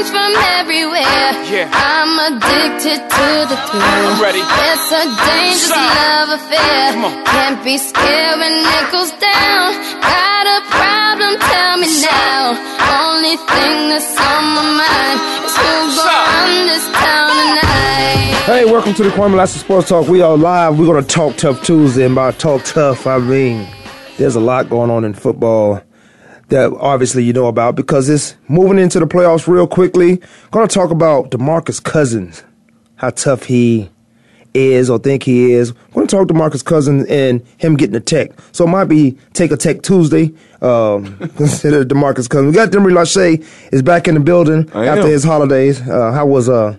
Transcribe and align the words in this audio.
Hear 0.00 0.08
from 0.16 0.32
everywhere. 0.56 1.28
Yeah. 1.52 1.68
I'm 1.68 2.32
addicted 2.32 3.04
to 3.04 3.26
the 3.52 3.58
thrill. 3.68 3.84
I'm 3.84 4.16
ready. 4.16 4.40
It's 4.40 4.88
a 4.96 5.04
dangerous 5.04 5.68
Son. 5.68 5.76
love 5.76 6.40
affair. 6.40 6.92
Come. 6.96 7.24
Can't 7.28 7.60
be 7.62 7.76
scared 7.76 8.38
when 8.40 8.64
it 8.64 8.86
goes 8.96 9.12
down. 9.20 9.76
Got 10.00 10.44
a 10.56 10.60
problem? 10.72 11.36
Tell 11.36 11.76
me 11.76 11.92
now. 12.00 12.56
Only 12.96 13.36
thing 13.44 13.92
that's 13.92 14.16
on 14.16 14.44
my 14.56 14.64
mind 14.80 15.20
is 15.44 15.52
who's 15.60 15.92
Son. 16.00 16.08
run 16.08 16.66
this 16.72 16.86
town 16.96 17.30
tonight. 17.36 18.40
Hey, 18.48 18.64
welcome 18.64 18.94
to 18.94 19.02
the 19.02 19.10
Kwamie 19.10 19.36
Lassiter 19.36 19.60
Sports 19.60 19.90
Talk. 19.90 20.08
We 20.08 20.22
are 20.22 20.34
live. 20.34 20.78
We're 20.78 20.86
going 20.86 21.04
to 21.04 21.14
talk 21.14 21.36
tough 21.36 21.62
Tuesday. 21.62 22.06
And 22.06 22.14
by 22.14 22.32
talk 22.32 22.64
tough, 22.64 23.06
I 23.06 23.18
mean 23.18 23.68
there's 24.16 24.34
a 24.34 24.40
lot 24.40 24.70
going 24.70 24.88
on 24.90 25.04
in 25.04 25.12
football 25.12 25.82
that 26.50 26.72
obviously 26.78 27.24
you 27.24 27.32
know 27.32 27.46
about 27.46 27.74
because 27.74 28.08
it's 28.08 28.36
moving 28.48 28.78
into 28.78 29.00
the 29.00 29.06
playoffs 29.06 29.46
real 29.46 29.66
quickly. 29.66 30.20
Going 30.50 30.68
to 30.68 30.72
talk 30.72 30.90
about 30.90 31.30
DeMarcus 31.30 31.82
Cousins, 31.82 32.44
how 32.96 33.10
tough 33.10 33.44
he 33.44 33.90
is 34.54 34.90
or 34.90 34.98
think 34.98 35.22
he 35.22 35.52
is. 35.52 35.72
Going 35.92 36.06
to 36.06 36.16
talk 36.16 36.28
to 36.28 36.34
Marcus 36.34 36.62
Cousins 36.62 37.06
and 37.08 37.44
him 37.58 37.76
getting 37.76 37.94
a 37.94 38.00
tech. 38.00 38.32
So 38.52 38.64
it 38.64 38.68
might 38.68 38.86
be 38.86 39.16
take 39.32 39.52
a 39.52 39.56
tech 39.56 39.82
Tuesday. 39.82 40.32
Um, 40.60 41.16
consider 41.36 41.84
DeMarcus 41.84 42.28
Cousins. 42.28 42.46
We 42.48 42.52
got 42.52 42.70
Demery 42.70 42.92
Lachey 42.92 43.46
is 43.72 43.82
back 43.82 44.08
in 44.08 44.14
the 44.14 44.20
building 44.20 44.68
I 44.74 44.86
after 44.86 45.02
am. 45.02 45.08
his 45.08 45.24
holidays. 45.24 45.80
Uh, 45.80 46.12
how 46.12 46.26
was 46.26 46.48
uh, 46.48 46.76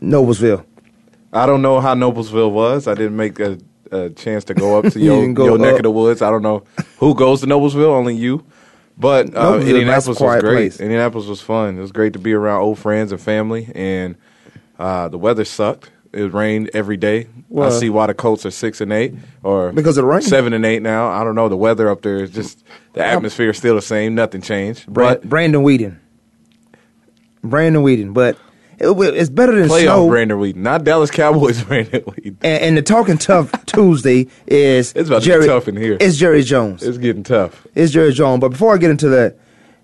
Noblesville? 0.00 0.64
I 1.32 1.46
don't 1.46 1.62
know 1.62 1.80
how 1.80 1.94
Noblesville 1.94 2.52
was. 2.52 2.86
I 2.86 2.94
didn't 2.94 3.16
make 3.16 3.38
a, 3.40 3.58
a 3.90 4.10
chance 4.10 4.44
to 4.44 4.54
go 4.54 4.78
up 4.78 4.92
to 4.92 5.00
You 5.00 5.20
your, 5.20 5.32
your 5.46 5.58
neck 5.58 5.76
of 5.76 5.82
the 5.82 5.90
woods. 5.90 6.22
I 6.22 6.30
don't 6.30 6.42
know 6.42 6.64
who 6.98 7.14
goes 7.14 7.40
to 7.40 7.46
Noblesville. 7.46 7.88
Only 7.88 8.14
you. 8.16 8.44
But 8.98 9.34
uh, 9.36 9.58
Indianapolis 9.60 10.18
was 10.20 10.40
great. 10.40 10.42
place. 10.42 10.80
Indianapolis 10.80 11.26
was 11.28 11.40
fun. 11.40 11.78
It 11.78 11.80
was 11.80 11.92
great 11.92 12.14
to 12.14 12.18
be 12.18 12.32
around 12.32 12.62
old 12.62 12.78
friends 12.80 13.12
and 13.12 13.20
family. 13.20 13.70
And 13.74 14.16
uh, 14.78 15.08
the 15.08 15.18
weather 15.18 15.44
sucked. 15.44 15.90
It 16.12 16.32
rained 16.32 16.70
every 16.74 16.96
day. 16.96 17.28
Well- 17.48 17.68
I 17.68 17.78
see 17.78 17.90
why 17.90 18.06
the 18.08 18.14
Colts 18.14 18.44
are 18.46 18.50
six 18.50 18.80
and 18.80 18.92
eight, 18.92 19.14
or 19.42 19.72
Because 19.72 19.98
of 19.98 20.02
the 20.02 20.08
rain. 20.08 20.22
seven 20.22 20.52
and 20.52 20.64
eight 20.66 20.82
now. 20.82 21.08
I 21.08 21.22
don't 21.22 21.34
know. 21.34 21.48
The 21.48 21.56
weather 21.56 21.88
up 21.90 22.00
there 22.02 22.16
is 22.24 22.30
just 22.30 22.64
the 22.94 23.04
atmosphere 23.04 23.50
is 23.50 23.58
still 23.58 23.74
the 23.76 23.82
same. 23.82 24.14
Nothing 24.14 24.40
changed. 24.40 24.92
But 24.92 25.22
Brandon 25.28 25.62
Weeden. 25.62 25.98
Brandon 27.44 27.82
Weeden, 27.82 28.12
but 28.14 28.36
it, 28.80 29.14
it's 29.14 29.30
better 29.30 29.54
than 29.54 29.68
playoff 29.68 29.82
snow. 29.82 30.08
Brandon 30.08 30.38
Weeden, 30.38 30.56
not 30.56 30.84
Dallas 30.84 31.10
Cowboys 31.10 31.62
Brandon 31.64 32.02
Weeden. 32.02 32.36
And, 32.42 32.62
and 32.62 32.76
the 32.76 32.82
talking 32.82 33.18
tough 33.18 33.50
Tuesday 33.66 34.26
is 34.46 34.92
It's 34.96 35.08
about 35.08 35.22
to 35.22 35.26
Jerry, 35.26 35.46
tough 35.46 35.68
in 35.68 35.76
here. 35.76 35.96
It's 36.00 36.16
Jerry 36.16 36.42
Jones. 36.42 36.82
It's 36.82 36.98
getting 36.98 37.22
tough. 37.22 37.66
It's 37.74 37.92
Jerry 37.92 38.12
Jones. 38.12 38.40
But 38.40 38.50
before 38.50 38.74
I 38.74 38.78
get 38.78 38.90
into 38.90 39.08
that, 39.10 39.36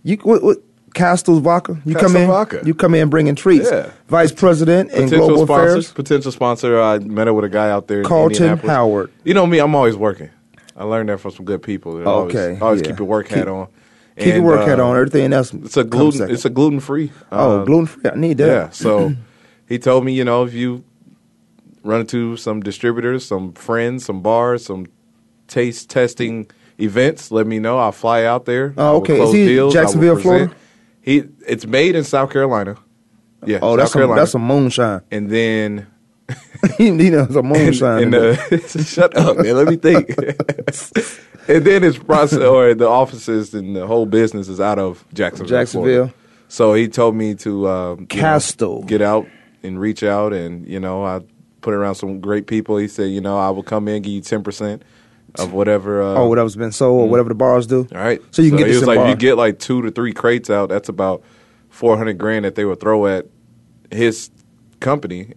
you 0.03 0.17
what, 0.19 0.43
what 0.43 0.59
Castle's 0.95 1.41
Vodka? 1.41 1.81
You 1.85 1.95
come 1.97 2.15
in. 2.15 2.29
Vodka. 2.29 2.63
You 2.65 2.73
come 2.75 2.95
in 2.95 3.11
bringing 3.11 3.35
treats. 3.35 3.69
Yeah. 3.71 3.91
Vice 4.09 4.31
President 4.31 4.91
and 4.93 5.05
potential 5.11 5.29
Global 5.29 5.47
sponsor, 5.47 5.69
Affairs. 5.71 5.93
potential 5.93 6.31
sponsor. 6.33 6.81
Uh, 6.81 6.95
I 6.95 6.99
met 7.01 7.27
up 7.27 7.35
with 7.35 7.45
a 7.45 7.49
guy 7.49 7.71
out 7.71 7.89
there. 7.89 8.01
in 8.01 8.05
Carlton. 8.07 8.59
Howard. 8.59 9.11
You 9.25 9.35
know 9.35 9.47
me. 9.47 9.59
I'm 9.59 9.75
always 9.75 9.97
working. 9.97 10.31
I 10.77 10.85
learned 10.85 11.09
that 11.09 11.19
from 11.19 11.31
some 11.33 11.45
good 11.47 11.63
people. 11.63 12.01
I 12.01 12.05
always, 12.05 12.35
Okay, 12.37 12.61
always 12.61 12.81
yeah. 12.83 12.89
keep 12.89 12.99
your 12.99 13.09
work 13.09 13.29
hat 13.29 13.45
Keep- 13.47 13.49
on. 13.49 13.69
Keep 14.17 14.27
your 14.27 14.37
And, 14.37 14.45
work 14.45 14.69
hat 14.69 14.79
uh, 14.79 14.87
on. 14.87 14.97
Everything 14.97 15.33
else. 15.33 15.53
It's 15.53 15.77
a 15.77 15.85
gluten. 15.85 16.31
It's 16.31 16.45
a 16.45 16.51
gluten 16.51 16.81
free. 16.81 17.11
oh 17.33 17.65
gluten 17.65 17.87
free. 17.87 18.11
I 18.11 18.15
need 18.15 18.39
that. 18.39 18.47
Yeah. 18.47 18.71
So 18.71 19.15
he 19.69 19.79
told 19.79 20.05
me, 20.05 20.13
you 20.13 20.25
know, 20.25 20.45
if 20.45 20.55
you 20.55 20.85
run 21.83 22.01
into 22.01 22.37
some 22.37 22.61
distributors, 22.61 23.27
some 23.27 23.53
friends, 23.55 24.05
some 24.05 24.23
bars, 24.23 24.67
some 24.67 24.87
taste 25.49 25.91
testing 25.91 26.49
events, 26.81 27.31
let 27.31 27.47
me 27.47 27.59
know. 27.59 27.79
I'll 27.79 27.93
fly 27.93 28.25
out 28.25 28.45
there. 28.45 28.73
Oh, 28.77 28.99
okay. 28.99 29.21
Is 29.21 29.33
he 29.33 29.47
deals. 29.47 29.73
Jacksonville. 29.73 30.19
Florida? 30.19 30.55
He. 31.03 31.25
It's 31.47 31.67
made 31.67 31.97
in 31.97 32.05
South 32.05 32.31
Carolina. 32.31 32.77
Yeah. 33.45 33.59
Oh, 33.63 33.73
South 33.73 33.79
that's 33.79 33.93
some, 33.93 33.99
Carolina. 33.99 34.21
that's 34.21 34.33
some 34.33 34.47
moonshine. 34.47 35.01
and 35.11 35.29
then 35.29 35.87
he 36.79 36.91
knows 36.91 37.33
some 37.35 37.47
moonshine. 37.47 38.03
and, 38.15 38.15
in 38.15 38.37
uh, 38.37 38.59
shut 38.85 39.17
up, 39.17 39.39
man. 39.39 39.57
Let 39.57 39.69
me 39.69 39.77
think. 39.77 40.09
And 41.49 41.65
then 41.65 41.83
his 41.83 41.99
process 41.99 42.39
or 42.43 42.75
the 42.75 42.89
offices 42.89 43.55
and 43.55 43.75
the 43.75 43.87
whole 43.87 44.07
business 44.07 44.49
is 44.49 44.61
out 44.61 44.79
of 44.79 45.05
Jacksonville. 45.13 45.59
Jacksonville. 45.59 45.85
Florida. 45.85 46.15
So 46.49 46.75
he 46.75 46.89
told 46.89 47.17
me 47.17 47.35
to 47.37 47.69
um, 47.69 48.07
you 48.13 48.23
know, 48.23 48.85
get 48.87 49.03
out 49.03 49.27
and 49.63 49.81
reach 49.81 50.03
out, 50.03 50.33
and 50.33 50.67
you 50.69 50.79
know 50.79 51.05
I 51.05 51.21
put 51.63 51.75
around 51.75 51.97
some 51.97 52.21
great 52.21 52.47
people. 52.47 52.77
He 52.77 52.87
said, 52.87 53.11
you 53.11 53.21
know, 53.21 53.39
I 53.39 53.51
will 53.51 53.63
come 53.63 53.89
in, 53.89 54.03
give 54.03 54.13
you 54.13 54.21
ten 54.21 54.43
percent 54.43 54.83
of 55.37 55.53
whatever. 55.53 56.03
Uh, 56.03 56.15
oh, 56.15 56.29
whatever's 56.29 56.57
been 56.57 56.73
sold 56.73 57.03
or 57.03 57.09
whatever 57.09 57.29
the 57.29 57.35
bars 57.35 57.67
do. 57.67 57.89
all 57.93 57.99
right. 57.99 58.21
So 58.31 58.43
you 58.43 58.51
can 58.51 58.59
get 58.59 58.69
he 58.69 58.75
was 58.75 58.87
like, 58.87 58.99
bar. 58.99 59.09
you 59.09 59.17
get 59.17 59.37
like 59.37 59.59
two 59.59 59.83
to 59.83 59.91
three 59.91 60.13
crates 60.13 60.51
out, 60.51 60.69
that's 60.69 60.89
about 60.89 61.25
four 61.71 61.97
hundred 61.97 62.19
grand 62.19 62.45
that 62.45 62.55
they 62.55 62.65
would 62.65 62.81
throw 62.81 63.07
at 63.07 63.27
his 63.91 64.31
company, 64.81 65.33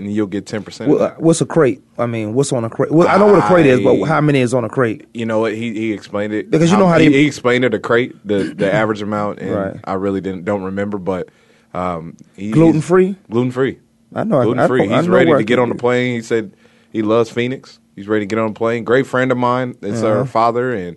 and 0.00 0.12
you'll 0.12 0.26
get 0.26 0.46
ten 0.46 0.62
percent. 0.62 0.90
Well, 0.90 1.14
what's 1.18 1.40
a 1.40 1.46
crate? 1.46 1.82
I 1.98 2.06
mean, 2.06 2.34
what's 2.34 2.52
on 2.52 2.64
a 2.64 2.70
crate? 2.70 2.90
Well, 2.90 3.06
I 3.08 3.18
know 3.18 3.26
what 3.26 3.38
a 3.38 3.46
crate 3.46 3.66
is, 3.66 3.80
but 3.80 4.02
how 4.06 4.20
many 4.20 4.40
is 4.40 4.52
on 4.54 4.64
a 4.64 4.68
crate? 4.68 5.06
you 5.14 5.26
know 5.26 5.38
what 5.40 5.54
he 5.54 5.72
he 5.74 5.92
explained 5.92 6.32
it 6.32 6.50
Because 6.50 6.70
you 6.70 6.76
know 6.78 6.86
how 6.88 6.98
he, 6.98 7.10
he 7.12 7.26
explained 7.26 7.64
it 7.64 7.74
a 7.74 7.78
crate 7.78 8.14
the 8.26 8.54
the 8.54 8.72
average 8.82 9.02
amount 9.02 9.38
and 9.40 9.50
Right. 9.54 9.76
I 9.84 9.94
really 9.94 10.20
didn't 10.20 10.44
don't 10.44 10.62
remember 10.62 10.98
but 10.98 11.28
um 11.74 12.16
he, 12.36 12.50
Gluten 12.50 12.80
free? 12.80 13.16
gluten 13.30 13.50
free 13.52 13.78
I 14.14 14.24
know. 14.24 14.42
gluten 14.42 14.66
free. 14.66 14.88
He's 14.88 15.06
know 15.06 15.14
ready 15.14 15.32
to 15.32 15.44
get 15.44 15.58
on 15.58 15.68
the 15.68 15.74
plane 15.76 16.16
he 16.16 16.22
said 16.22 16.52
he 16.92 17.02
loves 17.02 17.30
Phoenix 17.30 17.78
he's 17.94 18.08
ready 18.08 18.24
to 18.24 18.26
get 18.26 18.38
on 18.40 18.52
the 18.52 18.58
plane 18.58 18.82
great 18.84 19.06
friend 19.06 19.30
of 19.30 19.38
mine 19.38 19.76
it's 19.82 20.02
Uh-huh. 20.02 20.14
her 20.20 20.24
father 20.24 20.72
and 20.72 20.96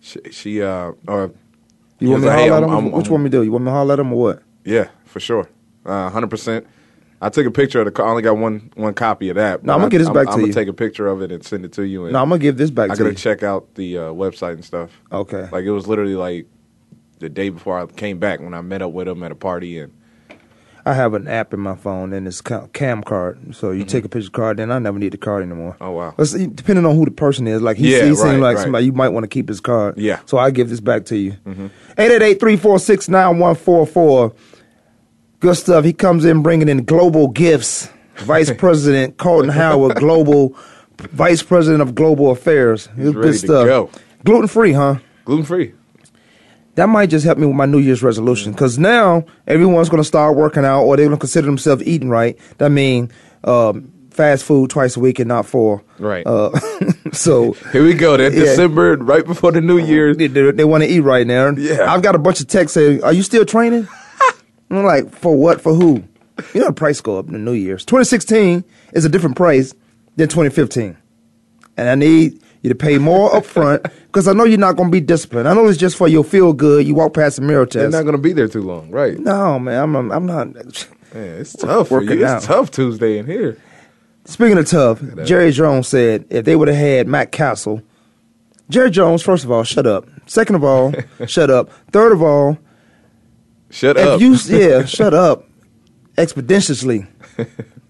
she, 0.00 0.20
she 0.30 0.62
uh 0.62 0.92
or 1.08 1.32
You 1.98 2.10
want 2.10 2.22
me 2.22 2.28
to 2.28 2.34
like, 2.34 2.38
holler 2.38 2.38
hey, 2.38 2.46
at 2.48 2.52
I'm- 2.52 2.62
him? 2.64 2.70
I'm- 2.70 2.90
What 2.92 3.06
you 3.06 3.12
want 3.12 3.24
me 3.24 3.30
to 3.30 3.36
do? 3.38 3.42
You 3.42 3.52
want 3.52 3.64
me 3.64 3.68
to 3.68 3.72
holler 3.74 3.92
at 3.94 3.98
him 4.00 4.12
or 4.12 4.20
what? 4.20 4.42
yeah 4.64 4.88
for 5.06 5.18
sure 5.20 5.48
uh, 5.84 6.08
100% 6.10 6.64
I 7.22 7.28
took 7.28 7.46
a 7.46 7.50
picture 7.52 7.78
of 7.78 7.84
the 7.86 7.92
car. 7.92 8.06
I 8.06 8.10
only 8.10 8.22
got 8.22 8.36
one 8.36 8.70
one 8.74 8.94
copy 8.94 9.28
of 9.28 9.36
that. 9.36 9.62
No, 9.64 9.72
I'm 9.74 9.78
gonna 9.78 9.90
get 9.90 9.98
this 9.98 10.08
I, 10.08 10.12
back 10.12 10.26
to 10.26 10.32
I'm 10.32 10.40
you. 10.40 10.46
gonna 10.46 10.54
take 10.54 10.68
a 10.68 10.72
picture 10.72 11.06
of 11.06 11.22
it 11.22 11.30
and 11.30 11.44
send 11.44 11.64
it 11.64 11.72
to 11.74 11.82
you. 11.84 12.04
And 12.04 12.12
No, 12.12 12.20
I'm 12.20 12.28
gonna 12.28 12.40
give 12.40 12.56
this 12.56 12.70
back 12.70 12.88
to 12.88 12.88
you. 12.88 12.92
I 12.92 12.96
to 12.96 13.02
gotta 13.04 13.10
you. 13.12 13.16
check 13.16 13.42
out 13.44 13.74
the 13.76 13.96
uh, 13.96 14.00
website 14.12 14.54
and 14.54 14.64
stuff. 14.64 14.90
Okay. 15.12 15.48
Like 15.52 15.64
it 15.64 15.70
was 15.70 15.86
literally 15.86 16.16
like 16.16 16.46
the 17.20 17.28
day 17.28 17.48
before 17.48 17.78
I 17.78 17.86
came 17.86 18.18
back 18.18 18.40
when 18.40 18.54
I 18.54 18.60
met 18.60 18.82
up 18.82 18.90
with 18.92 19.06
him 19.06 19.22
at 19.22 19.30
a 19.30 19.36
party 19.36 19.78
and 19.78 19.92
I 20.84 20.94
have 20.94 21.14
an 21.14 21.28
app 21.28 21.54
in 21.54 21.60
my 21.60 21.76
phone 21.76 22.12
and 22.12 22.26
it's 22.26 22.42
CamCard. 22.42 23.54
So 23.54 23.70
you 23.70 23.84
take 23.84 24.04
a 24.04 24.08
picture 24.08 24.26
of 24.26 24.32
the 24.32 24.36
card, 24.36 24.56
then 24.56 24.72
I 24.72 24.80
never 24.80 24.98
need 24.98 25.12
the 25.12 25.16
card 25.18 25.44
anymore. 25.44 25.74
Mm-hmm. 25.74 25.84
Oh, 25.84 25.90
wow. 25.92 26.14
See, 26.24 26.48
depending 26.48 26.84
on 26.84 26.96
who 26.96 27.04
the 27.04 27.12
person 27.12 27.46
is, 27.46 27.62
like 27.62 27.76
he, 27.76 27.92
Yeah, 27.92 28.02
he 28.02 28.08
right, 28.10 28.16
seemed 28.18 28.40
like 28.40 28.56
right. 28.56 28.62
somebody 28.64 28.86
you 28.86 28.92
might 28.92 29.10
want 29.10 29.22
to 29.22 29.28
keep 29.28 29.48
his 29.48 29.60
card. 29.60 29.96
Yeah. 29.96 30.16
Mm-hmm. 30.16 30.26
So 30.26 30.38
I 30.38 30.50
give 30.50 30.70
this 30.70 30.80
back 30.80 31.04
to 31.06 31.16
you. 31.16 31.36
Eight 31.98 32.10
eight 32.10 32.22
eight 32.22 32.40
three 32.40 32.56
four 32.56 32.80
six 32.80 33.08
nine 33.08 33.38
one 33.38 33.54
four 33.54 33.86
four. 33.86 34.32
Good 35.42 35.56
stuff. 35.56 35.84
He 35.84 35.92
comes 35.92 36.24
in 36.24 36.40
bringing 36.42 36.68
in 36.68 36.84
global 36.84 37.26
gifts. 37.26 37.90
Vice 38.18 38.52
President 38.52 39.16
Colton 39.16 39.50
Howard, 39.50 39.96
global 39.96 40.56
Vice 40.98 41.42
President 41.42 41.82
of 41.82 41.96
Global 41.96 42.30
Affairs. 42.30 42.88
Ready 42.96 43.12
good 43.12 43.34
stuff. 43.34 43.90
Gluten 44.24 44.46
free, 44.46 44.72
huh? 44.72 44.98
gluten 45.24 45.44
free. 45.44 45.74
that 46.76 46.86
might 46.88 47.10
just 47.10 47.24
help 47.24 47.38
me 47.38 47.46
with 47.46 47.56
my 47.56 47.66
New 47.66 47.78
Year's 47.78 48.04
resolution 48.04 48.52
because 48.52 48.78
now 48.78 49.24
everyone's 49.48 49.88
going 49.88 50.00
to 50.00 50.06
start 50.06 50.36
working 50.36 50.64
out 50.64 50.84
or 50.84 50.96
they're 50.96 51.06
going 51.06 51.16
to 51.16 51.20
consider 51.20 51.46
themselves 51.46 51.82
eating 51.82 52.08
right. 52.08 52.38
That 52.58 52.70
means 52.70 53.10
um, 53.42 53.92
fast 54.10 54.44
food 54.44 54.70
twice 54.70 54.96
a 54.96 55.00
week 55.00 55.18
and 55.18 55.26
not 55.26 55.46
four. 55.46 55.82
Right. 55.98 56.24
Uh, 56.24 56.56
so 57.12 57.52
Here 57.72 57.82
we 57.82 57.94
go. 57.94 58.16
That 58.16 58.32
Yeah. 58.32 58.40
December, 58.40 58.96
right 58.96 59.26
before 59.26 59.50
the 59.50 59.60
New 59.60 59.78
Year's. 59.78 60.16
they, 60.16 60.28
they, 60.28 60.64
want 60.64 60.84
to 60.84 60.88
eat 60.88 61.00
right 61.00 61.26
now. 61.26 61.50
Yeah. 61.50 61.92
I've 61.92 62.02
got 62.02 62.14
a 62.14 62.20
bunch 62.20 62.40
of 62.40 62.46
texts 62.46 62.74
saying, 62.74 63.02
"Are 63.02 63.12
you 63.12 63.24
still 63.24 63.44
training?" 63.44 63.88
I'm 64.78 64.84
like, 64.84 65.14
"For 65.14 65.36
what? 65.36 65.60
For 65.60 65.74
who?" 65.74 66.02
You 66.54 66.60
know, 66.60 66.66
the 66.66 66.72
price 66.72 67.00
go 67.00 67.18
up 67.18 67.26
in 67.26 67.32
the 67.32 67.38
New 67.38 67.52
Year's. 67.52 67.84
2016 67.84 68.64
is 68.94 69.04
a 69.04 69.08
different 69.08 69.36
price 69.36 69.74
than 70.16 70.28
2015, 70.28 70.96
and 71.76 71.88
I 71.88 71.94
need 71.94 72.40
you 72.62 72.68
to 72.68 72.74
pay 72.74 72.98
more 72.98 73.30
upfront 73.30 73.82
because 74.06 74.28
I 74.28 74.32
know 74.32 74.44
you're 74.44 74.58
not 74.58 74.76
going 74.76 74.88
to 74.88 74.92
be 74.92 75.00
disciplined. 75.00 75.48
I 75.48 75.54
know 75.54 75.66
it's 75.68 75.78
just 75.78 75.96
for 75.96 76.08
your 76.08 76.24
feel 76.24 76.52
good. 76.52 76.86
You 76.86 76.94
walk 76.94 77.14
past 77.14 77.36
the 77.36 77.42
mirror 77.42 77.66
test. 77.66 77.74
They're 77.74 77.90
not 77.90 78.02
going 78.02 78.16
to 78.16 78.22
be 78.22 78.32
there 78.32 78.48
too 78.48 78.62
long, 78.62 78.90
right? 78.90 79.18
No, 79.18 79.58
man, 79.58 79.82
I'm 79.82 80.12
I'm 80.12 80.26
not. 80.26 80.54
Man, 81.14 81.40
it's 81.40 81.52
tough 81.54 81.88
for 81.88 82.02
you. 82.02 82.24
out. 82.24 82.38
It's 82.38 82.46
tough 82.46 82.70
Tuesday 82.70 83.18
in 83.18 83.26
here. 83.26 83.58
Speaking 84.24 84.56
of 84.56 84.66
tough, 84.66 85.02
Jerry 85.24 85.50
Jones 85.50 85.88
said 85.88 86.24
if 86.30 86.46
they 86.46 86.56
would 86.56 86.68
have 86.68 86.76
had 86.76 87.06
Matt 87.06 87.32
Cassel, 87.32 87.82
Jerry 88.70 88.90
Jones, 88.90 89.22
first 89.22 89.44
of 89.44 89.50
all, 89.50 89.62
shut 89.62 89.86
up. 89.86 90.06
Second 90.26 90.54
of 90.56 90.64
all, 90.64 90.94
shut 91.26 91.50
up. 91.50 91.70
Third 91.90 92.12
of 92.12 92.22
all, 92.22 92.56
Shut 93.72 93.96
if 93.96 94.06
up. 94.06 94.20
you 94.20 94.36
yeah, 94.46 94.84
shut 94.86 95.14
up. 95.14 95.48
Expeditiously. 96.18 97.06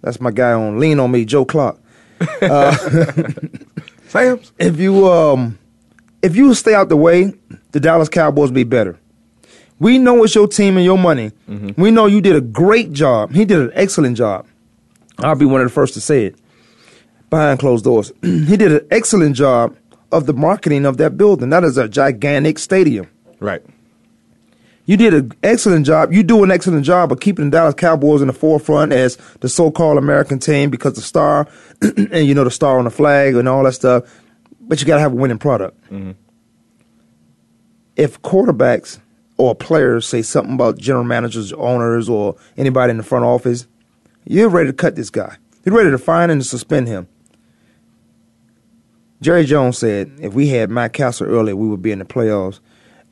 That's 0.00 0.20
my 0.20 0.31
guy 0.31 0.52
on 0.52 0.79
Lean 0.79 1.00
on 1.00 1.11
Me, 1.11 1.25
Joe 1.25 1.44
Clark. 1.44 1.76
Sam's. 4.08 4.52
If 4.58 4.79
you 4.79 5.08
um 5.08 5.58
if 6.23 6.37
you 6.37 6.55
stay 6.55 6.73
out 6.73 6.88
the 6.88 6.96
way, 6.96 7.34
the 7.73 7.81
Dallas 7.81 8.08
Cowboys 8.08 8.52
be 8.52 8.62
better. 8.62 8.99
We 9.81 9.99
know 9.99 10.23
it's 10.23 10.37
your 10.37 10.46
team 10.46 10.76
and 10.76 10.84
your 10.84 10.99
money. 10.99 11.32
We 11.76 11.90
know 11.90 12.06
you 12.06 12.20
did 12.20 12.37
a 12.37 12.40
great 12.40 12.93
job. 12.93 13.32
He 13.32 13.44
did 13.44 13.58
an 13.58 13.73
excellent 13.75 14.17
job. 14.17 14.46
I'll 15.19 15.35
be 15.35 15.44
one 15.44 15.61
of 15.61 15.67
the 15.67 15.73
first 15.75 15.94
to 15.94 16.00
say 16.00 16.26
it. 16.26 16.37
Behind 17.28 17.58
closed 17.58 17.85
doors. 17.85 18.12
he 18.23 18.56
did 18.56 18.70
an 18.70 18.87
excellent 18.93 19.35
job 19.35 19.76
of 20.12 20.26
the 20.26 20.35
marketing 20.35 20.87
of 20.87 20.99
that 20.99 21.17
building. 21.17 21.50
That 21.50 21.64
is 21.64 21.76
a 21.76 21.88
gigantic 21.88 22.61
stadium. 22.61 23.08
Right. 23.40 23.62
You 24.84 24.96
did 24.96 25.14
an 25.14 25.32
excellent 25.43 25.87
job. 25.87 26.12
You 26.12 26.23
do 26.23 26.43
an 26.43 26.50
excellent 26.50 26.84
job 26.84 27.12
of 27.12 27.20
keeping 27.20 27.46
the 27.46 27.50
Dallas 27.56 27.75
Cowboys 27.75 28.20
in 28.20 28.26
the 28.26 28.32
forefront 28.32 28.93
as 28.93 29.17
the 29.40 29.49
so-called 29.49 29.96
American 29.96 30.38
team 30.38 30.70
because 30.70 30.94
the 30.94 31.02
star, 31.02 31.46
and 31.81 32.26
you 32.26 32.34
know 32.34 32.44
the 32.44 32.50
star 32.50 32.79
on 32.79 32.84
the 32.84 32.90
flag 32.90 33.37
and 33.37 33.49
all 33.49 33.62
that 33.62 33.73
stuff. 33.75 34.05
But 34.61 34.81
you 34.81 34.87
got 34.87 34.96
to 34.96 35.02
have 35.02 35.12
a 35.12 35.17
winning 35.17 35.38
product. 35.38 35.81
Mm-hmm. 35.84 36.12
If 37.96 38.20
quarterbacks 38.23 38.99
or 39.37 39.55
players 39.55 40.06
say 40.06 40.23
something 40.23 40.55
about 40.55 40.79
general 40.79 41.05
managers, 41.05 41.52
owners, 41.52 42.08
or 42.08 42.37
anybody 42.56 42.90
in 42.90 42.96
the 42.96 43.02
front 43.02 43.25
office, 43.25 43.67
you're 44.25 44.49
ready 44.49 44.69
to 44.69 44.73
cut 44.73 44.96
this 44.96 45.11
guy. 45.11 45.37
You're 45.64 45.76
ready 45.76 45.90
to 45.90 45.99
fine 45.99 46.31
and 46.31 46.44
suspend 46.44 46.88
him. 46.88 47.08
Jerry 49.20 49.44
Jones 49.44 49.78
said 49.78 50.12
if 50.20 50.35
we 50.35 50.49
had 50.49 50.70
Matt 50.70 50.93
Cassel 50.93 51.28
earlier, 51.28 51.55
we 51.55 51.69
would 51.69 51.82
be 51.82 51.93
in 51.93 52.00
the 52.00 52.05
playoffs. 52.05 52.58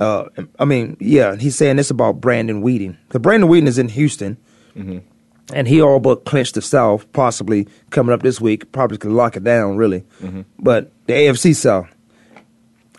Uh, 0.00 0.24
I 0.58 0.64
mean, 0.64 0.96
yeah, 0.98 1.36
he's 1.36 1.54
saying 1.56 1.76
this 1.76 1.90
about 1.90 2.20
Brandon 2.20 2.62
Weeden. 2.62 2.96
Because 3.06 3.20
Brandon 3.20 3.48
Weeden 3.50 3.66
is 3.66 3.78
in 3.78 3.88
Houston, 3.90 4.38
and 5.54 5.68
he 5.68 5.82
all 5.82 6.00
but 6.00 6.24
clinched 6.24 6.54
the 6.54 6.62
South, 6.62 7.10
possibly 7.12 7.68
coming 7.90 8.12
up 8.14 8.22
this 8.22 8.40
week. 8.40 8.72
Probably 8.72 8.96
could 8.98 9.12
lock 9.12 9.36
it 9.36 9.44
down, 9.44 9.76
really. 9.76 10.04
But 10.58 10.90
the 11.06 11.12
AFC 11.12 11.54
South. 11.54 11.88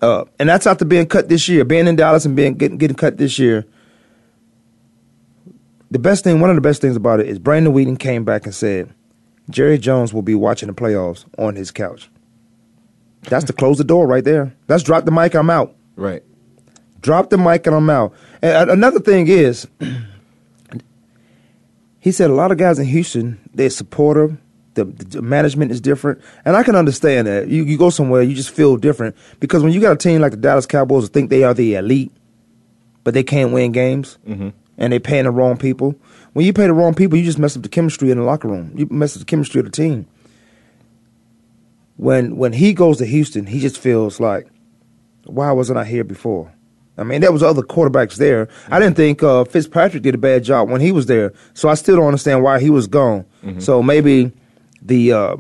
Uh, 0.02 0.26
and 0.40 0.50
that's 0.50 0.66
after 0.66 0.84
being 0.86 1.06
cut 1.08 1.30
this 1.30 1.48
year, 1.48 1.64
being 1.64 1.88
in 1.88 1.96
Dallas 1.96 2.26
and 2.26 2.36
being 2.36 2.56
getting, 2.56 2.78
getting 2.78 2.96
cut 2.96 3.18
this 3.18 3.38
year. 3.40 3.66
The 5.92 6.00
best 6.00 6.24
thing, 6.24 6.40
one 6.40 6.50
of 6.50 6.56
the 6.56 6.62
best 6.62 6.82
things 6.82 6.96
about 6.96 7.20
it 7.20 7.28
is 7.28 7.38
Brandon 7.38 7.74
Weeden 7.74 8.00
came 8.00 8.24
back 8.24 8.46
and 8.46 8.56
said, 8.56 8.94
Jerry 9.50 9.78
Jones 9.78 10.14
will 10.14 10.22
be 10.22 10.36
watching 10.36 10.68
the 10.68 10.74
playoffs 10.74 11.26
on 11.38 11.56
his 11.56 11.70
couch. 11.72 12.10
That's 13.24 13.46
to 13.46 13.54
close 13.62 13.78
the 13.78 13.84
door 13.84 14.08
right 14.08 14.24
there. 14.24 14.56
That's 14.68 14.84
drop 14.84 15.06
the 15.06 15.12
mic, 15.12 15.36
I'm 15.36 15.50
out. 15.50 15.76
Right. 15.96 16.24
Drop 17.02 17.30
the 17.30 17.38
mic 17.38 17.68
and 17.68 17.76
I'm 17.76 17.90
out. 17.90 18.14
And 18.42 18.70
uh, 18.70 18.74
another 18.74 19.00
thing 19.00 19.28
is, 19.28 19.68
he 22.00 22.12
said 22.12 22.30
a 22.30 22.34
lot 22.34 22.52
of 22.52 22.58
guys 22.58 22.80
in 22.80 22.86
Houston, 22.86 23.40
they're 23.54 23.70
supportive. 23.70 24.38
The, 24.74 24.86
the 24.86 25.22
management 25.22 25.72
is 25.72 25.82
different. 25.82 26.22
And 26.46 26.56
I 26.56 26.64
can 26.64 26.76
understand 26.76 27.28
that. 27.28 27.50
You, 27.50 27.64
you 27.64 27.78
go 27.78 27.90
somewhere, 27.90 28.22
you 28.22 28.36
just 28.36 28.52
feel 28.52 28.78
different. 28.78 29.16
Because 29.40 29.64
when 29.64 29.74
you 29.74 29.82
got 29.82 29.92
a 29.92 29.98
team 29.98 30.22
like 30.22 30.32
the 30.32 30.38
Dallas 30.38 30.66
Cowboys 30.66 31.04
that 31.04 31.14
think 31.14 31.30
they 31.30 31.44
are 31.44 31.54
the 31.54 31.76
elite, 31.76 32.12
but 33.04 33.14
they 33.14 33.24
can't 33.24 33.52
win 33.52 33.72
games, 33.72 34.18
mm-hmm. 34.26 34.50
and 34.78 34.94
they're 34.94 35.00
paying 35.00 35.26
the 35.26 35.32
wrong 35.32 35.58
people, 35.58 35.96
when 36.34 36.46
you 36.46 36.54
pay 36.54 36.68
the 36.68 36.74
wrong 36.74 36.94
people, 36.94 37.18
you 37.18 37.26
just 37.26 37.40
mess 37.40 37.58
up 37.58 37.64
the 37.64 37.70
chemistry 37.70 38.12
in 38.12 38.18
the 38.18 38.24
locker 38.24 38.48
room. 38.48 38.72
You 38.76 38.88
mess 38.90 39.16
up 39.16 39.20
the 39.20 39.26
chemistry 39.26 39.60
of 39.60 39.66
the 39.66 39.72
team. 39.72 40.08
When 41.98 42.38
when 42.38 42.54
he 42.54 42.74
goes 42.74 42.98
to 43.00 43.06
Houston, 43.06 43.46
he 43.46 43.60
just 43.60 43.78
feels 43.78 44.20
like, 44.20 44.48
why 45.26 45.52
wasn't 45.52 45.78
I 45.78 45.84
here 45.84 46.04
before? 46.04 46.52
I 46.98 47.04
mean, 47.04 47.22
there 47.22 47.32
was 47.32 47.42
other 47.42 47.62
quarterbacks 47.64 48.16
there. 48.18 48.48
I 48.70 48.80
didn't 48.80 48.96
think 48.96 49.24
uh, 49.24 49.46
Fitzpatrick 49.46 50.04
did 50.04 50.14
a 50.14 50.18
bad 50.20 50.44
job 50.44 50.70
when 50.70 50.82
he 50.82 50.92
was 50.92 51.06
there, 51.08 51.34
so 51.54 51.70
I 51.70 51.74
still 51.76 51.96
don't 51.96 52.08
understand 52.08 52.44
why 52.44 52.60
he 52.60 52.70
was 52.70 52.88
gone. 52.88 53.26
So 53.60 53.82
maybe 53.82 54.32
the 54.82 55.14
uh, 55.14 55.38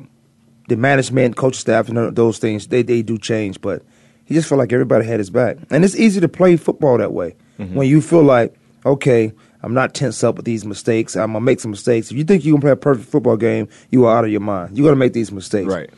the 0.69 0.77
management, 0.77 1.35
coach 1.35 1.55
staff, 1.55 1.89
and 1.89 2.15
those 2.15 2.39
things 2.39 2.67
they 2.67 2.81
they 2.81 3.01
do 3.01 3.17
change, 3.17 3.59
but 3.61 3.83
he 4.25 4.33
just 4.33 4.47
felt 4.49 4.59
like 4.59 4.71
everybody 4.73 5.05
had 5.05 5.19
his 5.19 5.29
back, 5.29 5.57
and 5.69 5.83
it's 5.83 5.95
easy 5.95 6.19
to 6.21 6.29
play 6.29 6.55
football 6.55 6.97
that 6.97 7.13
way 7.13 7.35
when 7.73 7.87
you 7.87 8.01
feel 8.01 8.23
like, 8.23 8.55
okay, 8.87 9.31
I'm 9.61 9.75
not 9.75 9.93
tense 9.93 10.23
up 10.23 10.35
with 10.37 10.45
these 10.45 10.65
mistakes. 10.65 11.15
I'm 11.15 11.33
gonna 11.33 11.41
make 11.45 11.59
some 11.59 11.69
mistakes. 11.69 12.09
If 12.09 12.17
you 12.17 12.23
think 12.23 12.43
you 12.43 12.53
can 12.53 12.61
play 12.61 12.71
a 12.71 12.75
perfect 12.75 13.07
football 13.07 13.37
game, 13.37 13.67
you 13.91 14.05
are 14.05 14.17
out 14.17 14.25
of 14.25 14.31
your 14.31 14.41
mind. 14.41 14.75
You're 14.75 14.85
gonna 14.87 14.95
make 14.95 15.13
these 15.13 15.31
mistakes. 15.31 15.67
Right. 15.67 15.89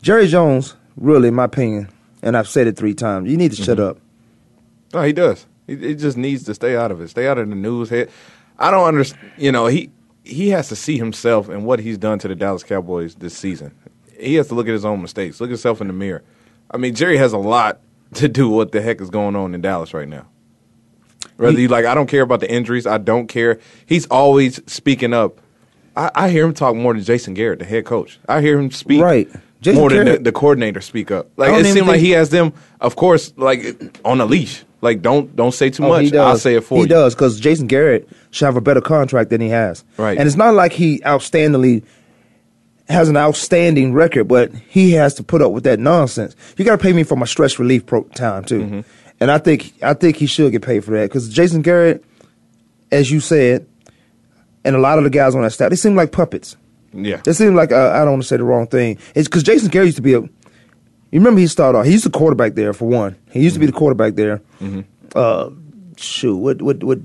Jerry 0.00 0.26
Jones, 0.26 0.74
really, 0.96 1.28
in 1.28 1.34
my 1.34 1.44
opinion, 1.44 1.88
and 2.22 2.36
I've 2.36 2.48
said 2.48 2.66
it 2.66 2.76
three 2.76 2.94
times. 2.94 3.30
You 3.30 3.36
need 3.36 3.52
to 3.52 3.62
shut 3.62 3.78
up. 3.78 3.98
No, 4.92 5.02
he 5.02 5.12
does. 5.12 5.46
He, 5.66 5.76
he 5.76 5.94
just 5.94 6.16
needs 6.16 6.44
to 6.44 6.54
stay 6.54 6.76
out 6.76 6.90
of 6.90 7.00
it. 7.00 7.08
Stay 7.08 7.26
out 7.26 7.38
of 7.38 7.48
the 7.48 7.54
news. 7.54 7.88
Head. 7.88 8.10
I 8.58 8.70
don't 8.70 8.86
understand. 8.86 9.32
You 9.36 9.52
know, 9.52 9.66
he 9.66 9.90
he 10.24 10.50
has 10.50 10.68
to 10.68 10.76
see 10.76 10.98
himself 10.98 11.48
and 11.48 11.64
what 11.64 11.80
he's 11.80 11.98
done 11.98 12.18
to 12.20 12.28
the 12.28 12.34
Dallas 12.34 12.62
Cowboys 12.62 13.14
this 13.16 13.36
season. 13.36 13.74
He 14.18 14.34
has 14.36 14.48
to 14.48 14.54
look 14.54 14.68
at 14.68 14.72
his 14.72 14.84
own 14.84 15.02
mistakes. 15.02 15.40
Look 15.40 15.48
at 15.48 15.52
himself 15.52 15.80
in 15.80 15.88
the 15.88 15.92
mirror. 15.92 16.22
I 16.70 16.76
mean, 16.76 16.94
Jerry 16.94 17.16
has 17.16 17.32
a 17.32 17.38
lot 17.38 17.80
to 18.14 18.28
do 18.28 18.48
with 18.48 18.56
what 18.56 18.72
the 18.72 18.82
heck 18.82 19.00
is 19.00 19.10
going 19.10 19.36
on 19.36 19.54
in 19.54 19.60
Dallas 19.60 19.94
right 19.94 20.08
now. 20.08 20.26
Whether 21.36 21.60
you 21.60 21.68
like, 21.68 21.86
I 21.86 21.94
don't 21.94 22.06
care 22.06 22.22
about 22.22 22.40
the 22.40 22.50
injuries. 22.50 22.86
I 22.86 22.98
don't 22.98 23.26
care. 23.26 23.58
He's 23.86 24.06
always 24.06 24.60
speaking 24.70 25.12
up. 25.12 25.40
I, 25.96 26.10
I 26.14 26.30
hear 26.30 26.44
him 26.44 26.54
talk 26.54 26.76
more 26.76 26.94
than 26.94 27.02
Jason 27.02 27.34
Garrett, 27.34 27.58
the 27.58 27.64
head 27.64 27.84
coach. 27.84 28.18
I 28.28 28.40
hear 28.40 28.58
him 28.58 28.70
speak 28.70 29.02
Right. 29.02 29.28
Jason 29.60 29.80
more 29.80 29.90
than 29.90 30.06
the, 30.06 30.18
the 30.18 30.32
coordinator 30.32 30.80
speak 30.80 31.10
up. 31.10 31.30
Like 31.36 31.52
it 31.52 31.72
seems 31.72 31.86
like 31.86 32.00
he 32.00 32.10
has 32.10 32.30
them, 32.30 32.52
of 32.80 32.96
course, 32.96 33.32
like 33.36 33.98
on 34.04 34.20
a 34.20 34.24
leash. 34.24 34.64
Like 34.82 35.00
don't 35.00 35.34
don't 35.34 35.52
say 35.52 35.70
too 35.70 35.84
Oh, 35.84 35.88
much. 35.88 36.12
I'll 36.12 36.36
say 36.36 36.56
it 36.56 36.64
for 36.64 36.74
he 36.74 36.80
you. 36.80 36.84
He 36.84 36.88
does 36.88 37.14
because 37.14 37.40
Jason 37.40 37.66
Garrett 37.68 38.08
should 38.32 38.44
have 38.44 38.56
a 38.56 38.60
better 38.60 38.80
contract 38.82 39.30
than 39.30 39.40
he 39.40 39.48
has. 39.48 39.84
Right. 39.96 40.18
And 40.18 40.26
it's 40.26 40.36
not 40.36 40.52
like 40.54 40.72
he 40.72 40.98
outstandingly 41.00 41.84
has 42.88 43.08
an 43.08 43.16
outstanding 43.16 43.92
record, 43.94 44.24
but 44.28 44.52
he 44.52 44.90
has 44.90 45.14
to 45.14 45.22
put 45.22 45.40
up 45.40 45.52
with 45.52 45.64
that 45.64 45.78
nonsense. 45.78 46.34
You 46.58 46.64
got 46.64 46.76
to 46.78 46.82
pay 46.82 46.92
me 46.92 47.04
for 47.04 47.16
my 47.16 47.26
stress 47.26 47.58
relief 47.58 47.86
pro- 47.86 48.02
time 48.02 48.44
too, 48.44 48.60
Mm-hmm. 48.60 48.80
and 49.20 49.30
I 49.30 49.38
think 49.38 49.72
I 49.82 49.94
think 49.94 50.16
he 50.16 50.26
should 50.26 50.50
get 50.52 50.62
paid 50.62 50.84
for 50.84 50.90
that 50.90 51.04
because 51.08 51.28
Jason 51.28 51.62
Garrett, 51.62 52.04
as 52.90 53.10
you 53.10 53.20
said, 53.20 53.66
and 54.64 54.74
a 54.76 54.80
lot 54.80 54.98
of 54.98 55.04
the 55.04 55.10
guys 55.10 55.34
on 55.36 55.42
that 55.42 55.52
staff, 55.52 55.70
they 55.70 55.76
seem 55.76 55.94
like 55.94 56.10
puppets. 56.12 56.56
Yeah. 56.92 57.20
They 57.24 57.32
seem 57.32 57.54
like 57.54 57.70
uh, 57.72 57.92
I 57.94 58.00
don't 58.00 58.10
want 58.14 58.22
to 58.22 58.28
say 58.28 58.36
the 58.36 58.44
wrong 58.44 58.66
thing. 58.66 58.98
It's 59.14 59.28
because 59.28 59.44
Jason 59.44 59.68
Garrett 59.70 59.86
used 59.86 59.96
to 59.96 60.02
be 60.02 60.14
a. 60.14 60.22
You 61.12 61.20
remember 61.20 61.40
he 61.40 61.46
started 61.46 61.78
off. 61.78 61.84
He 61.86 61.92
used 61.92 62.04
to 62.04 62.10
quarterback 62.10 62.54
there 62.54 62.72
for 62.72 62.88
one. 62.88 63.16
He 63.30 63.42
used 63.42 63.54
to 63.54 63.60
be 63.60 63.66
the 63.66 63.72
quarterback 63.72 64.14
there. 64.14 64.40
Uh, 65.14 65.50
shoot, 65.96 66.36
what 66.36 66.62
what 66.62 66.82
what? 66.82 66.98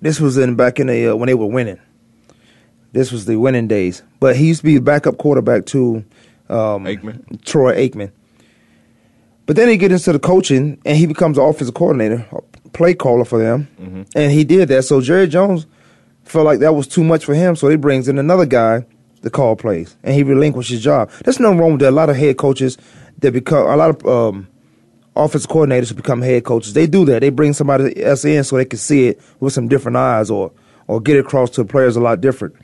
This 0.00 0.18
was 0.18 0.38
in 0.38 0.56
back 0.56 0.80
in 0.80 0.86
the 0.88 1.08
uh, 1.12 1.16
when 1.16 1.26
they 1.26 1.34
were 1.34 1.46
winning. 1.46 1.78
This 2.92 3.12
was 3.12 3.26
the 3.26 3.36
winning 3.36 3.68
days. 3.68 4.02
But 4.20 4.36
he 4.36 4.48
used 4.48 4.60
to 4.60 4.64
be 4.66 4.74
the 4.76 4.80
backup 4.80 5.18
quarterback 5.18 5.66
to 5.66 6.04
um, 6.48 6.84
Aikman? 6.84 7.44
Troy 7.44 7.76
Aikman. 7.88 8.10
But 9.46 9.56
then 9.56 9.68
he 9.68 9.76
get 9.76 9.92
into 9.92 10.12
the 10.12 10.18
coaching 10.18 10.80
and 10.86 10.96
he 10.96 11.06
becomes 11.06 11.36
the 11.36 11.42
offensive 11.42 11.74
coordinator, 11.74 12.26
a 12.32 12.68
play 12.70 12.94
caller 12.94 13.24
for 13.24 13.38
them, 13.38 14.06
and 14.14 14.32
he 14.32 14.44
did 14.44 14.68
that. 14.68 14.84
So 14.84 15.00
Jerry 15.00 15.26
Jones 15.28 15.66
felt 16.24 16.46
like 16.46 16.60
that 16.60 16.74
was 16.74 16.86
too 16.86 17.04
much 17.04 17.24
for 17.24 17.34
him, 17.34 17.54
so 17.56 17.68
he 17.68 17.76
brings 17.76 18.08
in 18.08 18.18
another 18.18 18.46
guy 18.46 18.86
to 19.22 19.30
call 19.30 19.56
plays, 19.56 19.96
and 20.02 20.14
he 20.14 20.22
relinquished 20.22 20.70
his 20.70 20.82
job. 20.82 21.10
There's 21.24 21.40
nothing 21.40 21.58
wrong 21.58 21.72
with 21.72 21.80
that. 21.80 21.90
A 21.90 21.92
lot 21.92 22.10
of 22.10 22.16
head 22.16 22.36
coaches 22.36 22.76
that 23.18 23.32
become 23.32 23.66
a 23.66 23.76
lot 23.76 23.90
of 23.90 24.06
um, 24.06 24.48
offensive 25.16 25.50
coordinators 25.50 25.88
who 25.88 25.94
become 25.94 26.22
head 26.22 26.44
coaches. 26.44 26.72
They 26.74 26.86
do 26.86 27.04
that. 27.06 27.20
They 27.20 27.30
bring 27.30 27.52
somebody 27.52 28.02
else 28.02 28.24
in 28.24 28.42
so 28.44 28.56
they 28.56 28.64
can 28.64 28.78
see 28.78 29.08
it 29.08 29.20
with 29.40 29.52
some 29.52 29.68
different 29.68 29.96
eyes, 29.96 30.30
or 30.30 30.52
or 30.88 31.00
get 31.00 31.16
it 31.16 31.20
across 31.20 31.50
to 31.50 31.62
the 31.62 31.68
players 31.68 31.96
a 31.96 32.00
lot 32.00 32.20
different. 32.20 32.56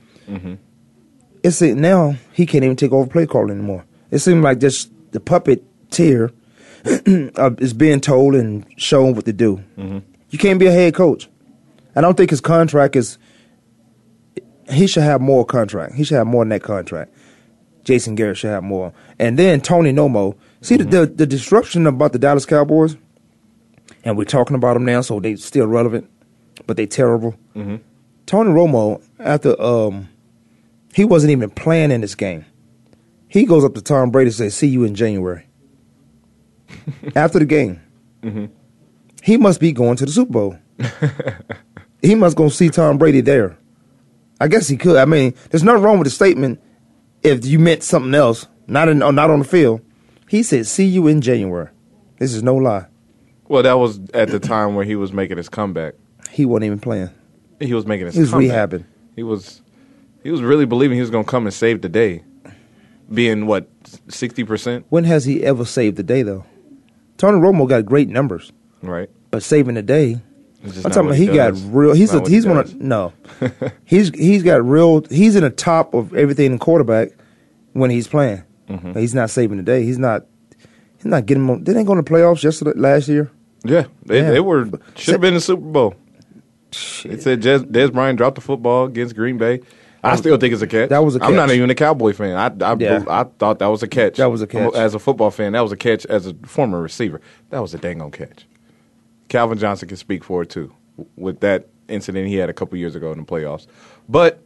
It's 1.42 1.62
it 1.62 1.76
now 1.76 2.16
he 2.32 2.46
can't 2.46 2.64
even 2.64 2.76
take 2.76 2.92
over 2.92 3.08
play 3.08 3.26
calling 3.26 3.50
anymore. 3.56 3.84
It 4.10 4.18
seems 4.18 4.42
like 4.42 4.58
just 4.58 4.90
the 5.12 5.20
puppet 5.20 5.62
tier 5.90 6.32
uh, 6.84 7.50
is 7.58 7.72
being 7.72 8.00
told 8.00 8.34
and 8.34 8.64
shown 8.76 9.14
what 9.14 9.24
to 9.26 9.32
do. 9.32 9.62
You 10.30 10.38
can't 10.38 10.58
be 10.58 10.66
a 10.66 10.72
head 10.72 10.94
coach. 10.94 11.28
I 11.94 12.00
don't 12.00 12.16
think 12.16 12.30
his 12.30 12.40
contract 12.40 12.96
is. 12.96 13.18
He 14.70 14.87
should 14.87 15.02
have 15.02 15.20
more 15.20 15.44
contract. 15.44 15.94
He 15.94 16.04
should 16.04 16.16
have 16.16 16.26
more 16.26 16.44
than 16.44 16.50
that 16.50 16.62
contract. 16.62 17.12
Jason 17.84 18.14
Garrett 18.14 18.37
should 18.37 18.50
have 18.50 18.62
more. 18.62 18.92
And 19.18 19.38
then 19.38 19.60
Tony 19.60 19.92
Romo. 19.92 20.37
See 20.60 20.76
the, 20.76 20.84
mm-hmm. 20.84 20.90
the 20.90 21.06
the 21.06 21.26
disruption 21.26 21.87
about 21.87 22.12
the 22.12 22.18
Dallas 22.18 22.44
Cowboys, 22.44 22.96
and 24.04 24.18
we're 24.18 24.25
talking 24.25 24.56
about 24.56 24.75
them 24.75 24.84
now, 24.84 25.00
so 25.00 25.20
they 25.20 25.37
still 25.37 25.66
relevant, 25.66 26.10
but 26.66 26.76
they 26.76 26.87
terrible. 26.87 27.34
Mm-hmm. 27.54 27.76
Tony 28.26 28.50
Romo 28.50 29.02
after 29.18 29.60
um, 29.60 30.08
he 30.92 31.04
wasn't 31.04 31.30
even 31.30 31.48
playing 31.48 31.90
in 31.90 32.00
this 32.00 32.14
game. 32.14 32.44
He 33.28 33.44
goes 33.44 33.64
up 33.64 33.75
to 33.75 33.80
Tom 33.80 34.10
Brady 34.10 34.28
and 34.28 34.34
says, 34.34 34.54
"See 34.54 34.66
you 34.66 34.84
in 34.84 34.94
January." 34.94 35.46
after 37.16 37.38
the 37.38 37.46
game, 37.46 37.80
mm-hmm. 38.22 38.46
he 39.22 39.37
must 39.37 39.60
be 39.60 39.72
going 39.72 39.96
to 39.96 40.04
the 40.04 40.12
Super 40.12 40.32
Bowl. 40.32 40.58
he 42.02 42.14
must 42.14 42.37
go 42.37 42.48
see 42.48 42.68
Tom 42.68 42.98
Brady 42.98 43.20
there. 43.20 43.56
I 44.40 44.49
guess 44.49 44.68
he 44.68 44.76
could. 44.76 44.97
I 44.97 45.04
mean, 45.04 45.35
there's 45.50 45.64
nothing 45.64 45.83
wrong 45.83 45.99
with 45.99 46.07
the 46.07 46.11
statement 46.11 46.61
if 47.23 47.45
you 47.45 47.59
meant 47.59 47.83
something 47.83 48.14
else, 48.14 48.47
not 48.66 48.88
in, 48.88 49.02
uh, 49.02 49.11
not 49.11 49.30
on 49.30 49.40
the 49.40 49.45
field. 49.45 49.80
He 50.28 50.42
said, 50.42 50.66
"See 50.66 50.87
you 50.87 51.07
in 51.07 51.21
January." 51.21 51.68
This 52.18 52.35
is 52.35 52.42
no 52.42 52.54
lie. 52.54 52.87
Well, 53.49 53.62
that 53.62 53.78
was 53.78 54.00
at 54.12 54.28
the 54.28 54.38
time 54.38 54.75
where 54.75 54.85
he 54.85 54.95
was 54.97 55.12
making 55.12 55.37
his 55.38 55.49
comeback. 55.49 55.95
He 56.30 56.45
wasn't 56.45 56.64
even 56.66 56.78
playing. 56.78 57.11
He 57.61 57.73
was 57.75 57.87
making 57.87 58.07
his. 58.07 58.14
He 58.14 58.21
was 58.21 58.30
comeback. 58.30 58.71
rehabbing. 58.71 58.85
He 59.16 59.23
was. 59.23 59.62
He 60.23 60.30
was 60.30 60.42
really 60.42 60.66
believing 60.66 60.97
he 60.97 61.00
was 61.00 61.11
going 61.11 61.25
to 61.25 61.30
come 61.30 61.47
and 61.47 61.54
save 61.54 61.80
the 61.80 61.88
day. 61.88 62.23
Being 63.12 63.47
what 63.47 63.68
sixty 64.09 64.45
percent, 64.45 64.85
When 64.90 65.04
has 65.04 65.25
he 65.25 65.42
ever 65.42 65.64
saved 65.64 65.97
the 65.97 66.02
day 66.02 66.23
though? 66.23 66.45
Tony 67.16 67.38
Romo 67.38 67.66
got 67.66 67.87
great 67.87 68.09
numbers, 68.09 68.52
right? 68.83 69.09
but 69.30 69.42
saving 69.42 69.75
the 69.76 69.83
day. 69.83 70.21
I'm 70.64 70.72
talking 70.72 71.06
about 71.06 71.16
he 71.16 71.26
got 71.26 71.54
real. 71.66 71.94
He's 71.94 72.12
a, 72.12 72.20
he's 72.28 72.44
he 72.44 72.48
one 72.48 72.58
of 72.58 72.74
no. 72.74 73.12
he's 73.84 74.08
he's 74.10 74.42
got 74.42 74.64
real. 74.64 75.02
He's 75.08 75.36
in 75.36 75.42
the 75.44 75.50
top 75.50 75.94
of 75.94 76.14
everything 76.14 76.52
in 76.52 76.58
quarterback 76.58 77.10
when 77.72 77.90
he's 77.90 78.08
playing. 78.08 78.42
Mm-hmm. 78.68 78.92
But 78.92 79.00
he's 79.00 79.14
not 79.14 79.30
saving 79.30 79.56
the 79.58 79.62
day. 79.62 79.84
He's 79.84 79.98
not. 79.98 80.26
He's 80.96 81.06
not 81.06 81.26
getting. 81.26 81.46
Them, 81.46 81.62
didn't 81.62 81.84
go 81.84 81.94
to 81.94 82.02
the 82.02 82.10
playoffs 82.10 82.42
yesterday 82.42 82.72
last 82.78 83.06
year? 83.08 83.30
Yeah, 83.64 83.84
they, 84.04 84.20
Yeah. 84.20 84.30
they 84.32 84.40
were 84.40 84.68
should 84.96 85.12
have 85.12 85.20
been 85.20 85.28
in 85.28 85.34
the 85.34 85.40
Super 85.40 85.62
Bowl. 85.62 85.94
It 87.04 87.22
said 87.22 87.40
Des, 87.40 87.60
Dez 87.60 87.92
Bryant 87.92 88.18
dropped 88.18 88.34
the 88.34 88.40
football 88.40 88.86
against 88.86 89.14
Green 89.14 89.38
Bay. 89.38 89.60
I 90.02 90.16
still 90.16 90.36
think 90.36 90.52
it's 90.52 90.62
a 90.62 90.66
catch. 90.66 90.90
That 90.90 91.04
was 91.04 91.16
a 91.16 91.22
I'm 91.22 91.34
not 91.34 91.50
even 91.50 91.70
a 91.70 91.74
Cowboy 91.74 92.12
fan. 92.12 92.36
I 92.36 92.46
I, 92.64 92.76
Yeah. 92.78 93.04
I 93.08 93.24
thought 93.24 93.58
that 93.60 93.66
was 93.66 93.82
a 93.82 93.88
catch. 93.88 94.16
That 94.16 94.30
was 94.30 94.42
a 94.42 94.46
catch. 94.46 94.74
As 94.74 94.94
a 94.94 94.98
football 94.98 95.30
fan, 95.30 95.52
that 95.52 95.60
was 95.60 95.72
a 95.72 95.76
catch. 95.76 96.04
As 96.06 96.26
a 96.26 96.34
former 96.44 96.80
receiver, 96.82 97.20
that 97.50 97.60
was 97.60 97.74
a 97.74 97.78
dang 97.78 98.02
on 98.02 98.10
catch. 98.10 98.46
Calvin 99.28 99.58
Johnson 99.58 99.88
can 99.88 99.97
speak 99.97 100.25
for 100.25 100.42
it 100.42 100.50
too. 100.50 100.73
With 101.16 101.40
that 101.40 101.68
incident 101.88 102.28
he 102.28 102.35
had 102.35 102.50
a 102.50 102.52
couple 102.52 102.76
years 102.76 102.94
ago 102.94 103.12
in 103.12 103.18
the 103.18 103.25
playoffs, 103.25 103.66
but 104.08 104.42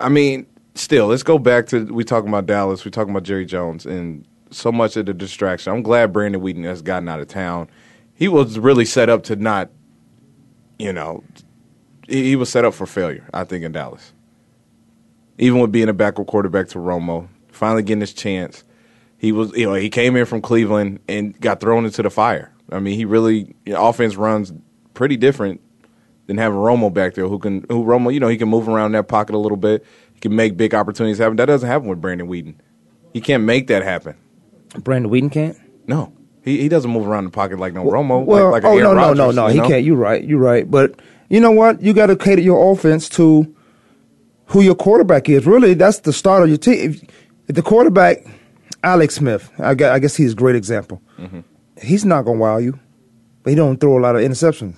I 0.00 0.08
mean, 0.08 0.46
still, 0.74 1.06
let's 1.06 1.22
go 1.22 1.38
back 1.38 1.66
to 1.68 1.84
we 1.86 2.04
talking 2.04 2.28
about 2.28 2.46
Dallas. 2.46 2.84
We 2.84 2.90
talking 2.90 3.10
about 3.10 3.22
Jerry 3.22 3.44
Jones 3.44 3.86
and 3.86 4.26
so 4.50 4.72
much 4.72 4.96
of 4.96 5.06
the 5.06 5.14
distraction. 5.14 5.72
I'm 5.72 5.82
glad 5.82 6.12
Brandon 6.12 6.40
Weeden 6.40 6.64
has 6.64 6.82
gotten 6.82 7.08
out 7.08 7.20
of 7.20 7.28
town. 7.28 7.68
He 8.14 8.28
was 8.28 8.58
really 8.58 8.84
set 8.84 9.08
up 9.08 9.22
to 9.24 9.36
not, 9.36 9.70
you 10.78 10.92
know, 10.92 11.24
he, 12.06 12.36
was 12.36 12.50
set 12.50 12.64
up 12.64 12.74
for 12.74 12.86
failure. 12.86 13.26
I 13.32 13.44
think 13.44 13.64
in 13.64 13.72
Dallas, 13.72 14.12
even 15.38 15.60
with 15.60 15.72
being 15.72 15.88
a 15.88 15.94
backup 15.94 16.26
quarterback 16.26 16.68
to 16.68 16.78
Romo, 16.78 17.28
finally 17.50 17.82
getting 17.82 18.00
his 18.00 18.12
chance. 18.12 18.64
He 19.16 19.32
was, 19.32 19.52
you 19.52 19.66
know, 19.66 19.74
he 19.74 19.88
came 19.88 20.16
in 20.16 20.26
from 20.26 20.42
Cleveland 20.42 20.98
and 21.08 21.38
got 21.40 21.60
thrown 21.60 21.84
into 21.84 22.02
the 22.02 22.10
fire. 22.10 22.51
I 22.72 22.78
mean, 22.80 22.96
he 22.96 23.04
really 23.04 23.54
you 23.64 23.72
know, 23.74 23.86
offense 23.86 24.16
runs 24.16 24.52
pretty 24.94 25.16
different 25.16 25.60
than 26.26 26.38
having 26.38 26.58
Romo 26.58 26.92
back 26.92 27.14
there, 27.14 27.28
who 27.28 27.38
can, 27.38 27.64
who 27.68 27.84
Romo, 27.84 28.12
you 28.12 28.20
know, 28.20 28.28
he 28.28 28.36
can 28.36 28.48
move 28.48 28.68
around 28.68 28.92
that 28.92 29.08
pocket 29.08 29.34
a 29.34 29.38
little 29.38 29.56
bit. 29.56 29.84
He 30.14 30.20
can 30.20 30.34
make 30.36 30.56
big 30.56 30.74
opportunities 30.74 31.18
happen. 31.18 31.36
That 31.36 31.46
doesn't 31.46 31.68
happen 31.68 31.88
with 31.88 32.00
Brandon 32.00 32.28
Weeden. 32.28 32.54
He 33.12 33.20
can't 33.20 33.44
make 33.44 33.66
that 33.66 33.82
happen. 33.82 34.16
Brandon 34.78 35.10
Weeden 35.10 35.30
can't. 35.30 35.56
No, 35.86 36.12
he 36.42 36.58
he 36.60 36.68
doesn't 36.68 36.90
move 36.90 37.06
around 37.06 37.24
the 37.24 37.30
pocket 37.30 37.58
like 37.58 37.74
no 37.74 37.84
Romo. 37.84 38.24
Well, 38.24 38.50
like, 38.50 38.62
like 38.62 38.64
a 38.64 38.66
oh 38.68 38.78
Aaron 38.78 38.82
no, 38.82 38.94
Rodgers, 38.94 39.18
no, 39.18 39.30
no, 39.30 39.32
no. 39.32 39.46
you 39.48 39.52
He 39.54 39.58
know? 39.60 39.68
can't. 39.68 39.84
You're 39.84 39.96
right. 39.96 40.24
You're 40.24 40.38
right. 40.38 40.70
But 40.70 41.00
you 41.28 41.40
know 41.40 41.50
what? 41.50 41.82
You 41.82 41.92
got 41.92 42.06
to 42.06 42.16
cater 42.16 42.40
your 42.40 42.72
offense 42.72 43.08
to 43.10 43.54
who 44.46 44.60
your 44.60 44.74
quarterback 44.74 45.28
is. 45.28 45.44
Really, 45.46 45.74
that's 45.74 46.00
the 46.00 46.12
start 46.12 46.42
of 46.42 46.48
your 46.48 46.58
team. 46.58 46.90
If, 46.90 47.02
if 47.48 47.54
the 47.56 47.62
quarterback, 47.62 48.24
Alex 48.84 49.16
Smith, 49.16 49.50
I 49.58 49.74
guess, 49.74 49.90
I 49.90 49.98
guess 49.98 50.16
he's 50.16 50.32
a 50.32 50.36
great 50.36 50.56
example. 50.56 51.02
Mm-hmm. 51.18 51.40
He's 51.82 52.04
not 52.04 52.22
gonna 52.24 52.38
wow 52.38 52.58
you, 52.58 52.78
but 53.42 53.50
he 53.50 53.56
don't 53.56 53.78
throw 53.80 53.98
a 53.98 54.00
lot 54.00 54.16
of 54.16 54.22
interceptions. 54.22 54.76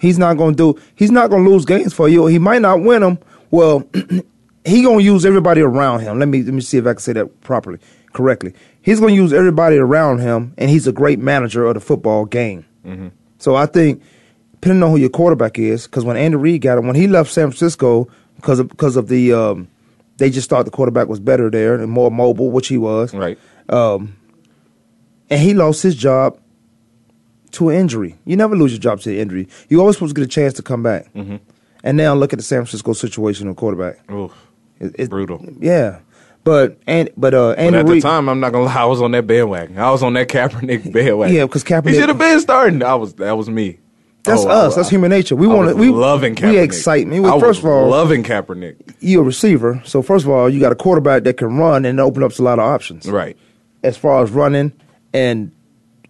He's 0.00 0.18
not 0.18 0.36
gonna 0.36 0.54
do. 0.56 0.78
He's 0.94 1.10
not 1.10 1.30
gonna 1.30 1.48
lose 1.48 1.64
games 1.64 1.92
for 1.94 2.08
you. 2.08 2.26
He 2.26 2.38
might 2.38 2.62
not 2.62 2.82
win 2.82 3.02
them. 3.02 3.18
Well, 3.50 3.84
he 4.64 4.82
gonna 4.82 5.00
use 5.02 5.24
everybody 5.24 5.60
around 5.60 6.00
him. 6.00 6.18
Let 6.18 6.28
me 6.28 6.42
let 6.42 6.54
me 6.54 6.60
see 6.60 6.78
if 6.78 6.86
I 6.86 6.92
can 6.94 7.00
say 7.00 7.12
that 7.14 7.40
properly, 7.40 7.78
correctly. 8.12 8.52
He's 8.82 9.00
gonna 9.00 9.12
use 9.12 9.32
everybody 9.32 9.76
around 9.76 10.20
him, 10.20 10.54
and 10.58 10.70
he's 10.70 10.86
a 10.86 10.92
great 10.92 11.18
manager 11.18 11.64
of 11.66 11.74
the 11.74 11.80
football 11.80 12.24
game. 12.24 12.64
So 13.38 13.54
I 13.54 13.66
think, 13.66 14.02
depending 14.54 14.82
on 14.82 14.90
who 14.90 14.96
your 14.96 15.10
quarterback 15.10 15.58
is, 15.58 15.86
because 15.86 16.04
when 16.06 16.16
Andy 16.16 16.36
Reid 16.36 16.62
got 16.62 16.78
him, 16.78 16.86
when 16.86 16.96
he 16.96 17.06
left 17.06 17.30
San 17.30 17.48
Francisco, 17.48 18.08
because 18.36 18.58
of 18.60 18.68
because 18.70 18.96
of 18.96 19.08
the, 19.08 19.32
um, 19.34 19.68
they 20.16 20.30
just 20.30 20.48
thought 20.48 20.64
the 20.64 20.70
quarterback 20.70 21.06
was 21.08 21.20
better 21.20 21.50
there 21.50 21.74
and 21.74 21.90
more 21.92 22.10
mobile, 22.10 22.50
which 22.50 22.68
he 22.68 22.78
was, 22.78 23.12
Right. 23.14 23.38
um, 23.68 24.16
and 25.30 25.40
he 25.40 25.54
lost 25.54 25.82
his 25.82 25.94
job 25.94 26.38
to 27.52 27.70
an 27.70 27.76
injury. 27.76 28.16
You 28.24 28.36
never 28.36 28.56
lose 28.56 28.72
your 28.72 28.80
job 28.80 29.00
to 29.00 29.10
an 29.10 29.16
injury. 29.16 29.48
You 29.68 29.80
always 29.80 29.96
supposed 29.96 30.14
to 30.14 30.20
get 30.20 30.26
a 30.26 30.30
chance 30.32 30.54
to 30.54 30.62
come 30.62 30.82
back. 30.82 31.12
Mm-hmm. 31.14 31.36
And 31.84 31.96
now 31.96 32.14
look 32.14 32.32
at 32.32 32.38
the 32.38 32.42
San 32.44 32.58
Francisco 32.60 32.92
situation 32.92 33.48
of 33.48 33.56
quarterback. 33.56 34.10
Oof. 34.10 34.32
It- 34.80 34.86
it's- 34.94 35.08
Brutal. 35.08 35.44
Yeah, 35.60 36.00
but 36.44 36.78
and 36.86 37.10
but 37.16 37.34
uh, 37.34 37.50
Andy 37.52 37.78
at 37.78 37.86
the 37.86 38.00
time, 38.00 38.28
I'm 38.28 38.40
not 38.40 38.52
gonna 38.52 38.64
lie, 38.66 38.74
I 38.74 38.84
was 38.84 39.00
on 39.02 39.10
that 39.12 39.26
bandwagon. 39.26 39.78
I 39.78 39.90
was 39.90 40.02
on 40.02 40.12
that 40.14 40.28
Kaepernick 40.28 40.92
bandwagon. 40.92 41.34
yeah, 41.34 41.44
because 41.46 41.64
Kaepernick- 41.64 41.90
he 41.90 41.94
should 41.98 42.08
have 42.08 42.18
been 42.18 42.40
starting. 42.40 42.82
I 42.82 42.94
was. 42.94 43.14
That 43.14 43.36
was 43.36 43.48
me. 43.48 43.78
That's 44.24 44.42
Oh, 44.42 44.48
us. 44.48 44.74
I- 44.74 44.76
That's 44.76 44.90
human 44.90 45.10
nature. 45.10 45.36
We 45.36 45.46
want 45.46 45.68
to. 45.70 45.74
We 45.76 45.88
loving 45.90 46.34
Kaepernick. 46.34 46.50
We 46.50 46.58
excite 46.58 47.06
me. 47.06 47.20
Well, 47.20 47.38
first 47.40 47.60
of 47.60 47.66
all, 47.66 47.88
loving 47.88 48.22
Kaepernick. 48.24 48.94
you're 49.00 49.22
a 49.22 49.24
receiver. 49.24 49.80
So 49.84 50.02
first 50.02 50.24
of 50.24 50.30
all, 50.30 50.48
you 50.50 50.60
got 50.60 50.72
a 50.72 50.76
quarterback 50.76 51.24
that 51.24 51.36
can 51.38 51.56
run 51.56 51.84
and 51.84 51.98
open 52.00 52.22
up 52.22 52.36
a 52.38 52.42
lot 52.42 52.58
of 52.58 52.64
options. 52.64 53.06
Right. 53.08 53.36
As 53.82 53.96
far 53.96 54.22
as 54.22 54.30
running 54.30 54.72
and 55.12 55.52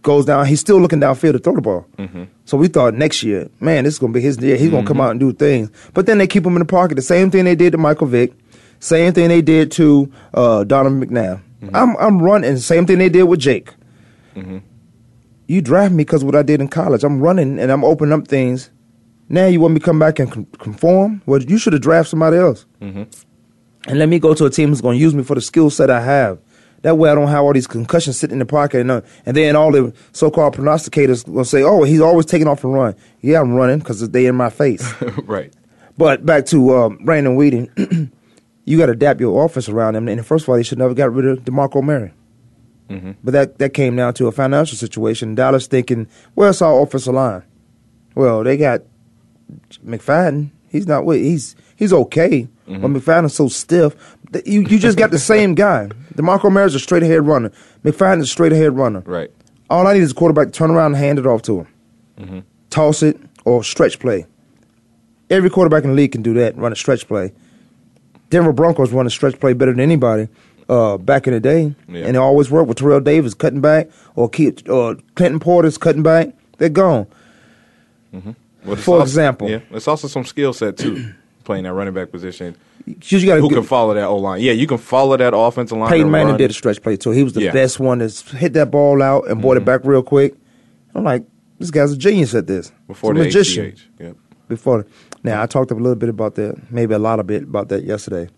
goes 0.03 0.25
down, 0.25 0.47
he's 0.47 0.61
still 0.61 0.81
looking 0.81 1.01
downfield 1.01 1.33
to 1.33 1.39
throw 1.39 1.55
the 1.55 1.61
ball. 1.61 1.87
Mm-hmm. 1.99 2.25
So 2.45 2.57
we 2.57 2.69
thought 2.69 2.95
next 2.95 3.23
year, 3.23 3.49
man, 3.61 3.85
this 3.85 3.95
is 3.95 3.99
gonna 3.99 4.13
be 4.13 4.21
his 4.21 4.39
year. 4.39 4.57
He's 4.57 4.71
gonna 4.71 4.87
come 4.87 5.01
out 5.01 5.11
and 5.11 5.21
do 5.21 5.33
things. 5.33 5.71
But 5.95 6.07
then 6.07 6.19
they 6.19 6.27
keep 6.27 6.45
him 6.45 6.55
in 6.55 6.61
the 6.61 6.65
pocket. 6.65 6.95
The 6.95 7.03
same 7.03 7.31
thing 7.31 7.45
they 7.45 7.55
did 7.55 7.73
to 7.73 7.79
Michael 7.79 8.07
Vick. 8.07 8.33
Same 8.81 9.13
thing 9.13 9.29
they 9.29 9.43
did 9.43 9.73
to 9.73 10.11
uh, 10.35 10.65
Donovan 10.65 11.05
McNabb. 11.05 11.43
Mm-hmm. 11.61 11.77
I'm 11.77 11.97
I'm 11.97 12.23
running. 12.23 12.57
Same 12.59 12.87
thing 12.87 12.99
they 12.99 13.09
did 13.09 13.25
with 13.25 13.41
Jake. 13.41 13.75
You 15.49 15.63
draft 15.63 15.93
me 15.93 16.05
because 16.05 16.23
what 16.23 16.37
I 16.37 16.43
did 16.43 16.61
in 16.61 16.69
college. 16.69 17.03
I'm 17.03 17.21
running 17.21 17.59
and 17.59 17.73
I'm 17.73 17.85
opening 17.85 18.13
up 18.13 18.29
things. 18.29 18.71
Now 19.29 19.47
you 19.47 19.61
want 19.61 19.75
me 19.75 19.81
to 19.81 19.85
come 19.85 19.99
back 19.99 20.19
and 20.19 20.31
con- 20.31 20.47
conform? 20.59 21.23
Well, 21.27 21.43
you 21.43 21.59
should 21.59 21.73
have 21.73 21.83
drafted 21.83 22.11
somebody 22.11 22.37
else. 22.37 22.67
Mm-hmm. 22.81 23.03
And 23.89 23.99
let 23.99 24.09
me 24.09 24.19
go 24.19 24.35
to 24.35 24.45
a 24.45 24.51
team 24.51 24.69
who's 24.69 24.81
going 24.81 24.97
to 24.97 25.01
use 25.01 25.15
me 25.15 25.23
for 25.23 25.35
the 25.35 25.41
skill 25.41 25.71
set 25.71 25.91
I 25.91 26.01
have. 26.01 26.39
That 26.83 26.97
way 26.97 27.11
I 27.11 27.15
don't 27.15 27.29
have 27.29 27.43
all 27.43 27.53
these 27.53 27.67
concussions 27.67 28.19
sitting 28.19 28.35
in 28.35 28.39
the 28.39 28.47
pocket. 28.47 28.81
And, 28.81 28.91
uh, 28.91 29.01
and 29.27 29.37
then 29.37 29.57
all 29.57 29.73
the 29.73 29.93
so-called 30.13 30.55
prognosticators 30.57 31.27
will 31.29 31.45
say, 31.45 31.63
oh, 31.63 31.83
he's 31.83 32.01
always 32.01 32.27
taking 32.27 32.47
off 32.47 32.63
and 32.63 32.73
run. 32.73 32.95
Yeah, 33.21 33.41
I'm 33.41 33.55
running 33.55 33.81
because 33.81 34.09
they 34.11 34.27
in 34.27 34.37
my 34.37 34.51
face. 34.51 34.95
right. 35.25 35.53
but 35.97 36.25
back 36.25 36.47
to 36.47 36.77
um, 36.77 36.99
Brandon 37.05 37.37
Weeden. 37.37 38.11
you 38.65 38.79
got 38.79 38.87
to 38.87 38.93
adapt 38.93 39.19
your 39.21 39.45
offense 39.45 39.69
around 39.69 39.97
him. 39.97 40.09
And 40.09 40.25
first 40.25 40.45
of 40.45 40.51
all, 40.51 40.57
they 40.57 40.63
should 40.63 40.79
never 40.79 40.95
got 40.95 41.13
rid 41.13 41.27
of 41.27 41.41
DeMarco 41.45 41.83
Murray. 41.83 42.13
Mm-hmm. 42.89 43.13
But 43.25 43.33
that, 43.33 43.59
that 43.59 43.75
came 43.75 43.97
down 43.97 44.15
to 44.15 44.29
a 44.29 44.33
financial 44.33 44.77
situation. 44.77 45.35
Dallas 45.35 45.67
thinking, 45.67 46.07
well, 46.35 46.51
it's 46.51 46.63
our 46.63 46.81
offensive 46.83 47.15
line. 47.15 47.43
Well, 48.15 48.45
they 48.45 48.57
got 48.57 48.83
McFadden. 49.85 50.51
He's 50.69 50.87
not. 50.87 51.05
wait, 51.05 51.23
He's 51.23 51.57
he's 51.77 51.93
okay. 51.93 52.49
Mm-hmm. 52.67 52.83
But 52.83 52.91
McFadden's 52.91 53.35
so 53.35 53.49
stiff. 53.49 54.17
You 54.45 54.61
you 54.63 54.79
just 54.79 54.99
got 54.99 55.11
the 55.11 55.19
same 55.19 55.55
guy. 55.55 55.89
DeMarco 56.15 56.51
Murray's 56.51 56.75
a 56.75 56.79
straight 56.81 57.03
ahead 57.03 57.27
runner. 57.27 57.51
McFadden's 57.85 58.25
a 58.25 58.27
straight 58.27 58.53
ahead 58.53 58.77
runner. 58.77 59.01
Right. 59.07 59.31
All 59.71 59.87
I 59.87 59.95
need 59.95 60.03
is 60.03 60.11
a 60.13 60.15
quarterback 60.15 60.47
to 60.49 60.53
turn 60.53 60.71
around 60.71 60.95
and 60.95 60.97
hand 60.97 61.19
it 61.19 61.27
off 61.27 61.43
to 61.43 61.61
him. 61.61 61.67
Mm-hmm. 62.19 62.39
Toss 62.71 63.03
it 63.03 63.19
or 63.45 63.63
stretch 63.65 63.99
play. 64.01 64.27
Every 65.31 65.51
quarterback 65.51 65.85
in 65.85 65.91
the 65.91 65.97
league 65.97 66.13
can 66.13 66.23
do 66.23 66.35
that. 66.35 66.57
Run 66.57 66.73
a 66.73 66.77
stretch 66.77 67.07
play. 67.07 67.33
Denver 68.31 68.53
Broncos 68.53 68.93
run 68.93 69.07
a 69.07 69.11
stretch 69.11 69.39
play 69.41 69.53
better 69.53 69.73
than 69.73 69.81
anybody 69.81 70.29
uh, 70.69 70.99
back 70.99 71.27
in 71.27 71.33
the 71.33 71.41
day, 71.41 71.75
Yeah. 71.89 72.07
and 72.07 72.17
it 72.17 72.19
always 72.19 72.51
worked 72.51 72.69
with 72.69 72.79
Terrell 72.79 73.01
Davis 73.01 73.33
cutting 73.35 73.61
back 73.63 73.89
or 74.17 74.29
keep 74.29 74.69
or 74.69 74.97
Clinton 75.15 75.41
Portis 75.41 75.79
cutting 75.81 76.03
back. 76.03 76.31
They're 76.59 76.69
gone. 76.69 77.07
Well, 78.13 78.77
For 78.77 78.97
also- 78.97 79.01
example. 79.03 79.49
yeah, 79.49 79.61
it's 79.71 79.89
also 79.89 80.09
some 80.09 80.25
skill 80.25 80.53
set 80.53 80.77
too, 80.77 81.13
playing 81.45 81.65
that 81.65 81.73
running 81.73 81.95
back 81.95 82.11
position. 82.11 82.57
You 83.03 83.27
got 83.27 83.41
Who 83.41 83.49
can 83.51 83.63
follow 83.63 83.95
that 83.95 84.05
O 84.07 84.17
line? 84.17 84.41
Yeah, 84.41 84.53
you 84.53 84.67
can 84.67 84.79
follow 84.79 85.17
that 85.17 85.35
offensive 85.37 85.77
line. 85.79 85.91
Peyton 85.91 86.11
Manning 86.11 86.29
run. 86.29 86.39
did 86.39 86.51
a 86.51 86.55
stretch 86.55 86.83
play 86.83 86.97
too. 86.97 87.11
He 87.11 87.23
was 87.23 87.33
the 87.35 87.43
Yeah. 87.43 87.53
best 87.53 87.79
one 87.81 87.99
that's 87.99 88.29
hit 88.33 88.53
that 88.55 88.71
ball 88.71 89.03
out 89.03 89.29
and 89.29 89.41
brought 89.41 89.53
Mm-hmm. 89.57 89.63
it 89.63 89.65
back 89.67 89.81
real 89.85 90.03
quick. 90.03 90.35
I'm 90.95 91.05
like, 91.05 91.25
this 91.59 91.71
guy's 91.71 91.93
a 91.93 91.97
genius 91.97 92.35
at 92.35 92.47
this. 92.47 92.73
before 92.87 93.13
He's 93.15 93.19
the 93.19 93.23
a 93.23 93.25
magician. 93.27 93.65
HGH. 93.73 93.81
Yep. 94.01 94.17
Before 94.49 94.87
now, 95.25 95.43
I 95.43 95.47
talked 95.47 95.71
a 95.71 95.75
little 95.75 95.95
bit 95.95 96.09
about 96.09 96.35
that, 96.37 96.71
maybe 96.71 96.95
a 96.95 96.99
lot 96.99 97.21
of 97.21 97.27
bit 97.27 97.43
about 97.43 97.69
that 97.69 97.85
yesterday. 97.85 98.29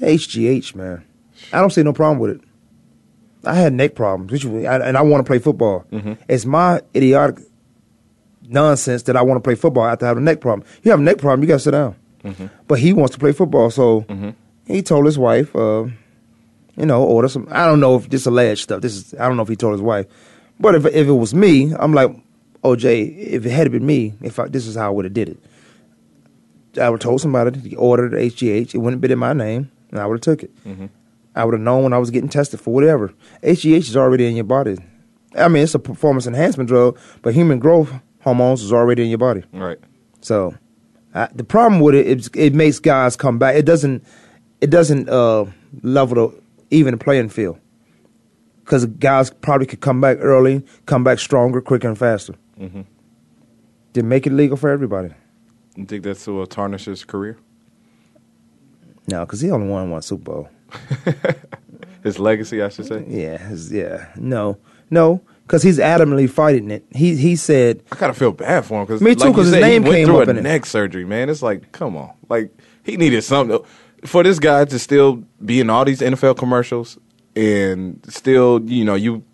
HGH, 0.00 0.74
man, 0.76 1.02
I 1.52 1.60
don't 1.60 1.70
see 1.70 1.82
no 1.82 1.92
problem 1.92 2.18
with 2.18 2.30
it. 2.32 2.40
I 3.44 3.54
had 3.54 3.72
neck 3.72 3.94
problems, 3.94 4.30
which 4.32 4.44
I, 4.66 4.76
and 4.78 4.96
I 4.96 5.02
want 5.02 5.24
to 5.24 5.28
play 5.28 5.38
football. 5.38 5.84
Mm-hmm. 5.92 6.12
It's 6.28 6.44
my 6.44 6.80
idiotic 6.94 7.38
nonsense 8.48 9.02
that 9.04 9.16
I 9.16 9.22
want 9.22 9.36
to 9.38 9.40
play 9.46 9.54
football 9.54 9.84
after 9.86 10.06
having 10.06 10.22
a 10.22 10.24
neck 10.24 10.40
problem. 10.40 10.66
You 10.82 10.90
have 10.90 11.00
a 11.00 11.02
neck 11.02 11.18
problem, 11.18 11.42
you 11.42 11.48
got 11.48 11.54
to 11.54 11.60
sit 11.60 11.70
down. 11.72 11.96
Mm-hmm. 12.26 12.46
But 12.66 12.78
he 12.78 12.92
wants 12.92 13.12
to 13.14 13.18
play 13.18 13.32
football, 13.32 13.70
so 13.70 14.04
he 14.66 14.82
told 14.82 15.06
his 15.06 15.18
wife, 15.18 15.54
uh, 15.54 15.84
you 16.76 16.86
know, 16.86 17.02
order 17.02 17.28
some. 17.28 17.46
I 17.50 17.64
don't 17.64 17.80
know 17.80 17.96
if 17.96 18.08
this 18.10 18.26
alleged 18.26 18.62
stuff. 18.62 18.82
This 18.82 18.94
is 18.96 19.14
I 19.14 19.26
don't 19.28 19.36
know 19.36 19.42
if 19.42 19.48
he 19.48 19.56
told 19.56 19.72
his 19.72 19.82
wife, 19.82 20.06
but 20.58 20.74
if 20.74 20.84
if 20.86 21.06
it 21.06 21.12
was 21.12 21.34
me, 21.34 21.72
I'm 21.78 21.92
like, 21.94 22.10
OJ, 22.64 23.16
if 23.16 23.46
it 23.46 23.50
had 23.50 23.70
been 23.70 23.86
me, 23.86 24.14
if 24.22 24.38
I, 24.38 24.48
this 24.48 24.66
is 24.66 24.74
how 24.76 24.86
I 24.86 24.90
would 24.90 25.04
have 25.04 25.14
did 25.14 25.28
it. 25.28 25.38
I 26.80 26.90
would 26.90 27.02
have 27.02 27.08
told 27.08 27.20
somebody 27.22 27.58
to 27.70 27.76
order 27.76 28.08
the 28.08 28.16
HGH. 28.16 28.74
It 28.74 28.78
wouldn't 28.78 28.96
have 28.96 29.00
been 29.00 29.12
in 29.12 29.18
my 29.18 29.32
name, 29.32 29.70
and 29.90 30.00
I 30.00 30.06
would 30.06 30.16
have 30.16 30.20
took 30.22 30.42
it. 30.42 30.50
I 31.34 31.44
would 31.44 31.54
have 31.54 31.60
known 31.62 31.84
when 31.84 31.92
I 31.92 31.98
was 31.98 32.10
getting 32.10 32.28
tested 32.28 32.60
for 32.60 32.74
whatever. 32.74 33.12
HGH 33.42 33.88
is 33.88 33.96
already 33.96 34.26
in 34.26 34.34
your 34.36 34.44
body. 34.44 34.76
I 35.34 35.48
mean, 35.48 35.62
it's 35.62 35.74
a 35.74 35.78
performance 35.78 36.26
enhancement 36.26 36.68
drug, 36.68 36.98
but 37.22 37.34
human 37.34 37.58
growth 37.58 37.92
hormones 38.20 38.62
is 38.62 38.72
already 38.72 39.02
in 39.02 39.08
your 39.08 39.18
body. 39.18 39.44
Right. 39.52 39.78
So 40.20 40.54
the 41.34 41.44
problem 41.44 41.80
with 41.80 41.94
it, 41.94 42.06
it, 42.06 42.36
it 42.36 42.54
makes 42.54 42.78
guys 42.78 43.16
come 43.16 43.38
back. 43.38 43.56
It 43.56 43.64
doesn't, 43.64 44.04
it 44.60 44.70
doesn't 44.70 45.08
uh, 45.08 45.46
level 45.82 46.30
the 46.30 46.40
even 46.70 46.92
the 46.92 46.98
playing 46.98 47.28
field 47.28 47.58
because 48.64 48.84
guys 48.84 49.30
probably 49.30 49.66
could 49.66 49.80
come 49.80 50.00
back 50.00 50.18
early, 50.20 50.64
come 50.86 51.04
back 51.04 51.18
stronger, 51.18 51.60
quicker, 51.60 51.88
and 51.88 51.96
faster. 51.96 52.34
Mm-hmm. 52.58 52.82
Then 53.92 54.08
make 54.08 54.26
it 54.26 54.32
legal 54.32 54.56
for 54.56 54.68
everybody. 54.68 55.14
You 55.76 55.84
think 55.84 56.02
that's 56.04 56.26
will 56.26 56.46
tarnish 56.46 56.86
his 56.86 57.04
career? 57.04 57.38
No, 59.08 59.20
because 59.20 59.40
he 59.40 59.50
only 59.50 59.68
won 59.68 59.90
one 59.90 60.02
Super 60.02 60.24
Bowl. 60.24 60.48
his 62.02 62.18
legacy, 62.18 62.60
I 62.60 62.68
should 62.68 62.86
say. 62.86 63.04
Yeah, 63.06 63.38
his, 63.38 63.72
yeah. 63.72 64.08
No, 64.16 64.58
no, 64.90 65.22
because 65.46 65.62
he's 65.62 65.78
adamantly 65.78 66.28
fighting 66.28 66.70
it. 66.70 66.84
He 66.90 67.16
he 67.16 67.36
said. 67.36 67.82
I 67.92 67.96
kind 67.96 68.10
of 68.10 68.18
feel 68.18 68.32
bad 68.32 68.64
for 68.64 68.80
him 68.80 68.86
because 68.86 69.00
me 69.00 69.14
too. 69.14 69.30
Because 69.30 69.52
like 69.52 69.62
his 69.62 69.70
name 69.70 69.82
he 69.82 69.88
went 69.88 69.98
came 69.98 70.06
through 70.06 70.22
up 70.22 70.28
a 70.28 70.30
in 70.32 70.42
neck 70.42 70.62
it. 70.62 70.66
surgery, 70.66 71.04
man. 71.04 71.28
It's 71.28 71.42
like, 71.42 71.72
come 71.72 71.96
on, 71.96 72.12
like 72.28 72.50
he 72.82 72.96
needed 72.96 73.22
something 73.22 73.58
for 74.04 74.22
this 74.22 74.38
guy 74.38 74.64
to 74.64 74.78
still 74.78 75.24
be 75.44 75.60
in 75.60 75.70
all 75.70 75.84
these 75.84 76.00
NFL 76.00 76.36
commercials 76.36 76.98
and 77.34 78.04
still, 78.08 78.60
you 78.64 78.84
know, 78.84 78.94
you 78.94 79.24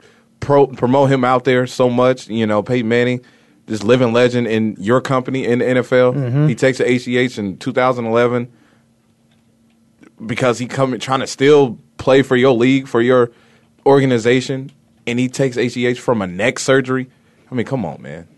pro, 0.41 0.67
promote 0.67 1.11
him 1.11 1.25
out 1.25 1.45
there 1.45 1.67
so 1.67 1.89
much. 1.89 2.29
You 2.29 2.47
know, 2.47 2.63
Peyton 2.63 2.89
Manning, 2.89 3.25
this 3.67 3.83
living 3.83 4.13
legend 4.13 4.47
in 4.49 4.77
your 4.79 5.01
company 5.01 5.47
in 5.47 5.61
the 5.61 5.65
NFL. 5.65 6.15
Mm-hmm. 6.15 6.49
He 6.49 6.55
takes 6.55 6.79
the 6.79 6.85
ACH 6.85 7.39
in 7.39 7.57
2011 7.59 8.53
because 10.27 10.59
he 10.59 10.67
come 10.67 10.99
trying 10.99 11.21
to 11.21 11.27
still 11.27 11.79
play 11.97 12.23
for 12.23 12.37
your 12.37 12.53
league 12.53 12.89
for 12.89 13.01
your 13.01 13.31
organization, 13.87 14.71
and 15.07 15.19
he 15.19 15.29
takes 15.29 15.57
ACH 15.57 15.99
from 16.01 16.23
a 16.23 16.27
neck 16.27 16.59
surgery. 16.59 17.09
I 17.51 17.55
mean, 17.55 17.67
come 17.67 17.85
on, 17.85 18.01
man. 18.03 18.29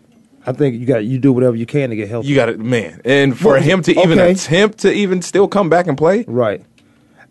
I 0.47 0.53
think 0.53 0.77
you 0.79 0.85
got 0.87 1.05
you 1.05 1.19
do 1.19 1.33
whatever 1.33 1.57
you 1.57 1.65
can 1.67 1.91
to 1.91 1.97
get 1.97 2.09
healthy. 2.09 2.29
You 2.29 2.35
got 2.35 2.49
it, 2.51 2.59
man. 2.61 3.01
And 3.05 3.39
for 3.39 3.53
Well, 3.55 3.63
him 3.63 3.83
to 3.83 3.93
even 3.99 4.19
okay. 4.19 4.33
attempt 4.33 4.79
to 4.81 4.93
even 4.93 5.23
still 5.23 5.49
come 5.49 5.69
back 5.71 5.87
and 5.87 5.97
play, 5.97 6.25
Right. 6.29 6.65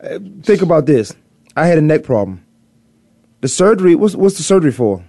Uh, 0.04 0.20
think 0.42 0.62
about 0.62 0.86
this. 0.86 1.16
I 1.56 1.68
had 1.68 1.78
a 1.78 1.82
neck 1.82 2.04
problem. 2.04 2.44
The 3.42 3.48
surgery, 3.48 3.96
what's, 3.96 4.16
what's 4.16 4.38
the 4.38 4.44
surgery 4.44 4.72
for? 4.72 5.04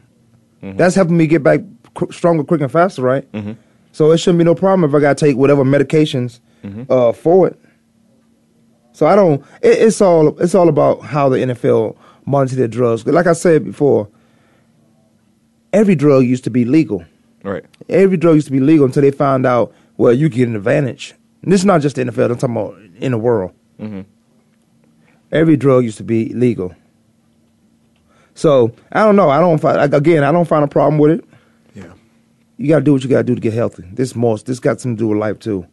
That's 0.62 0.94
helping 0.94 1.16
me 1.16 1.26
get 1.26 1.42
back 1.42 1.60
qu- 1.94 2.10
stronger, 2.10 2.42
quicker, 2.44 2.64
and 2.64 2.72
faster, 2.72 3.02
right? 3.02 3.30
Mm-hmm. 3.32 3.52
So 3.92 4.10
it 4.12 4.18
shouldn't 4.18 4.38
be 4.38 4.44
no 4.44 4.54
problem 4.54 4.88
if 4.88 4.94
I 4.94 5.00
got 5.00 5.18
to 5.18 5.24
take 5.26 5.36
whatever 5.36 5.62
medications 5.64 6.40
uh, 6.88 7.12
for 7.12 7.48
it. 7.48 7.60
So 8.92 9.06
I 9.06 9.14
don't. 9.16 9.40
It, 9.62 9.78
it's 9.82 10.00
all. 10.00 10.38
It's 10.40 10.54
all 10.54 10.68
about 10.68 11.02
how 11.02 11.28
the 11.28 11.36
NFL 11.38 11.96
monitor 12.26 12.56
their 12.56 12.68
drugs. 12.68 13.06
Like 13.06 13.26
I 13.26 13.32
said 13.32 13.64
before, 13.64 14.08
every 15.72 15.94
drug 15.94 16.24
used 16.24 16.44
to 16.44 16.50
be 16.50 16.64
legal. 16.64 17.04
right? 17.42 17.64
Every 17.88 18.16
drug 18.16 18.36
used 18.36 18.46
to 18.46 18.52
be 18.52 18.60
legal 18.60 18.86
until 18.86 19.02
they 19.02 19.10
found 19.10 19.46
out, 19.46 19.74
well, 19.96 20.12
you 20.12 20.28
get 20.28 20.48
an 20.48 20.56
advantage. 20.56 21.14
And 21.42 21.52
this 21.52 21.60
is 21.60 21.66
not 21.66 21.80
just 21.80 21.96
the 21.96 22.04
NFL, 22.04 22.30
I'm 22.30 22.38
talking 22.38 22.56
about 22.56 22.78
in 22.96 23.12
the 23.12 23.18
world. 23.18 23.52
Mm-hmm. 23.80 24.02
Every 25.32 25.56
drug 25.56 25.84
used 25.84 25.98
to 25.98 26.04
be 26.04 26.32
legal. 26.32 26.74
So 28.34 28.72
I 28.92 29.04
don't 29.04 29.16
know. 29.16 29.30
I 29.30 29.40
don't 29.40 29.58
find 29.58 29.76
like, 29.76 29.92
again. 29.92 30.24
I 30.24 30.32
don't 30.32 30.46
find 30.46 30.64
a 30.64 30.68
problem 30.68 30.98
with 30.98 31.12
it. 31.12 31.24
Yeah. 31.74 31.92
You 32.56 32.68
got 32.68 32.78
to 32.80 32.84
do 32.84 32.92
what 32.92 33.02
you 33.02 33.08
got 33.10 33.18
to 33.18 33.24
do 33.24 33.34
to 33.34 33.40
get 33.40 33.52
healthy. 33.52 33.84
This 33.92 34.14
most. 34.14 34.46
This 34.46 34.58
got 34.60 34.80
something 34.80 34.96
to 34.96 35.00
do 35.02 35.08
with 35.08 35.18
life 35.18 35.38
too. 35.38 35.66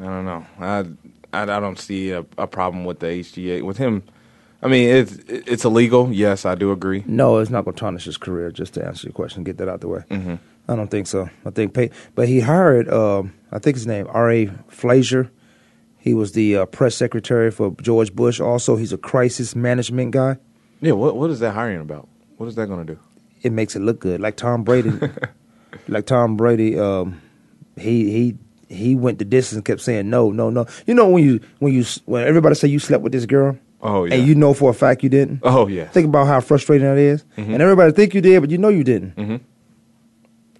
I 0.00 0.04
don't 0.04 0.24
know. 0.24 0.46
I 0.58 0.84
I, 1.32 1.42
I 1.42 1.60
don't 1.60 1.78
see 1.78 2.10
a, 2.10 2.24
a 2.36 2.46
problem 2.46 2.84
with 2.84 3.00
the 3.00 3.06
HGH 3.06 3.62
with 3.62 3.76
him. 3.76 4.02
I 4.62 4.68
mean, 4.68 4.88
it's 4.88 5.18
it's 5.28 5.64
illegal. 5.64 6.12
Yes, 6.12 6.44
I 6.44 6.54
do 6.54 6.72
agree. 6.72 7.04
No, 7.06 7.38
it's 7.38 7.50
not 7.50 7.64
going 7.64 7.74
to 7.74 7.80
tarnish 7.80 8.04
his 8.04 8.16
career. 8.16 8.50
Just 8.50 8.74
to 8.74 8.84
answer 8.84 9.06
your 9.06 9.12
question, 9.12 9.44
get 9.44 9.58
that 9.58 9.68
out 9.68 9.80
the 9.80 9.88
way. 9.88 10.04
I 10.70 10.76
don't 10.76 10.90
think 10.90 11.06
so. 11.06 11.30
I 11.46 11.50
think, 11.50 11.72
pay, 11.72 11.90
but 12.14 12.28
he 12.28 12.40
hired. 12.40 12.88
Um, 12.90 13.32
I 13.52 13.58
think 13.58 13.76
his 13.76 13.86
name 13.86 14.06
R. 14.10 14.30
A. 14.30 14.46
Flazier. 14.68 15.30
He 15.98 16.14
was 16.14 16.32
the 16.32 16.56
uh, 16.56 16.66
press 16.66 16.94
secretary 16.94 17.50
for 17.50 17.74
George 17.82 18.14
Bush. 18.14 18.40
Also, 18.40 18.76
he's 18.76 18.92
a 18.92 18.98
crisis 18.98 19.54
management 19.54 20.10
guy. 20.12 20.38
Yeah. 20.80 20.92
What 20.92 21.16
what 21.16 21.30
is 21.30 21.40
that 21.40 21.52
hiring 21.52 21.80
about? 21.80 22.08
What 22.36 22.46
is 22.46 22.54
that 22.56 22.66
going 22.66 22.86
to 22.86 22.94
do? 22.94 23.00
it 23.42 23.52
makes 23.52 23.76
it 23.76 23.80
look 23.80 24.00
good. 24.00 24.20
Like 24.20 24.36
Tom 24.36 24.64
Brady, 24.64 24.92
like 25.88 26.06
Tom 26.06 26.36
Brady, 26.36 26.78
um, 26.78 27.20
he 27.76 28.10
he 28.10 28.36
he 28.68 28.94
went 28.94 29.18
the 29.18 29.24
distance 29.24 29.56
and 29.56 29.64
kept 29.64 29.80
saying 29.80 30.10
no, 30.10 30.30
no, 30.30 30.50
no. 30.50 30.66
You 30.86 30.94
know 30.94 31.08
when 31.08 31.24
you 31.24 31.40
when 31.58 31.72
you 31.72 31.84
when 32.06 32.26
everybody 32.26 32.54
say 32.54 32.68
you 32.68 32.78
slept 32.78 33.02
with 33.02 33.12
this 33.12 33.26
girl, 33.26 33.58
Oh 33.80 34.04
yeah. 34.04 34.14
and 34.14 34.26
you 34.26 34.34
know 34.34 34.54
for 34.54 34.70
a 34.70 34.74
fact 34.74 35.02
you 35.02 35.08
didn't. 35.08 35.40
oh 35.42 35.66
yeah. 35.68 35.86
Think 35.88 36.06
about 36.06 36.26
how 36.26 36.40
frustrating 36.40 36.86
that 36.86 36.98
is. 36.98 37.24
Mm-hmm. 37.36 37.52
and 37.54 37.62
everybody 37.62 37.92
think 37.92 38.14
you 38.14 38.20
did, 38.20 38.40
but 38.40 38.50
you 38.50 38.58
know 38.58 38.68
you 38.68 38.84
didn't. 38.84 39.42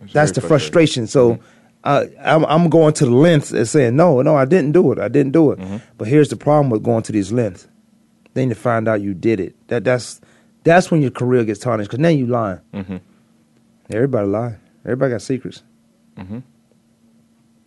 It's 0.02 0.12
That's 0.12 0.32
the 0.32 0.40
frustration. 0.40 1.06
So. 1.06 1.34
Mm-hmm. 1.34 1.42
I, 1.84 2.08
I'm, 2.20 2.44
I'm 2.46 2.68
going 2.68 2.92
to 2.94 3.04
the 3.04 3.12
lengths 3.12 3.52
and 3.52 3.66
saying 3.66 3.94
no, 3.94 4.20
no, 4.20 4.34
I 4.34 4.44
didn't 4.46 4.72
do 4.72 4.90
it. 4.90 4.98
I 4.98 5.06
didn't 5.06 5.30
do 5.30 5.52
it. 5.52 5.60
But 5.96 6.08
here's 6.08 6.28
the 6.28 6.36
problem 6.36 6.70
with 6.70 6.82
going 6.82 7.04
to 7.04 7.12
these 7.12 7.30
lengths. 7.30 7.68
Then 8.34 8.48
you 8.48 8.56
find 8.56 8.88
out 8.88 9.00
you 9.00 9.14
did 9.14 9.38
it. 9.38 9.54
That 9.68 9.84
that's 9.84 10.20
that's 10.64 10.90
when 10.90 11.02
your 11.02 11.12
career 11.12 11.44
gets 11.44 11.60
tarnished 11.60 11.88
because 11.88 12.00
now 12.00 12.08
you 12.08 12.26
lying. 12.26 12.60
Everybody 13.90 14.26
lie. 14.26 14.56
Everybody 14.84 15.12
got 15.12 15.22
secrets. 15.22 15.62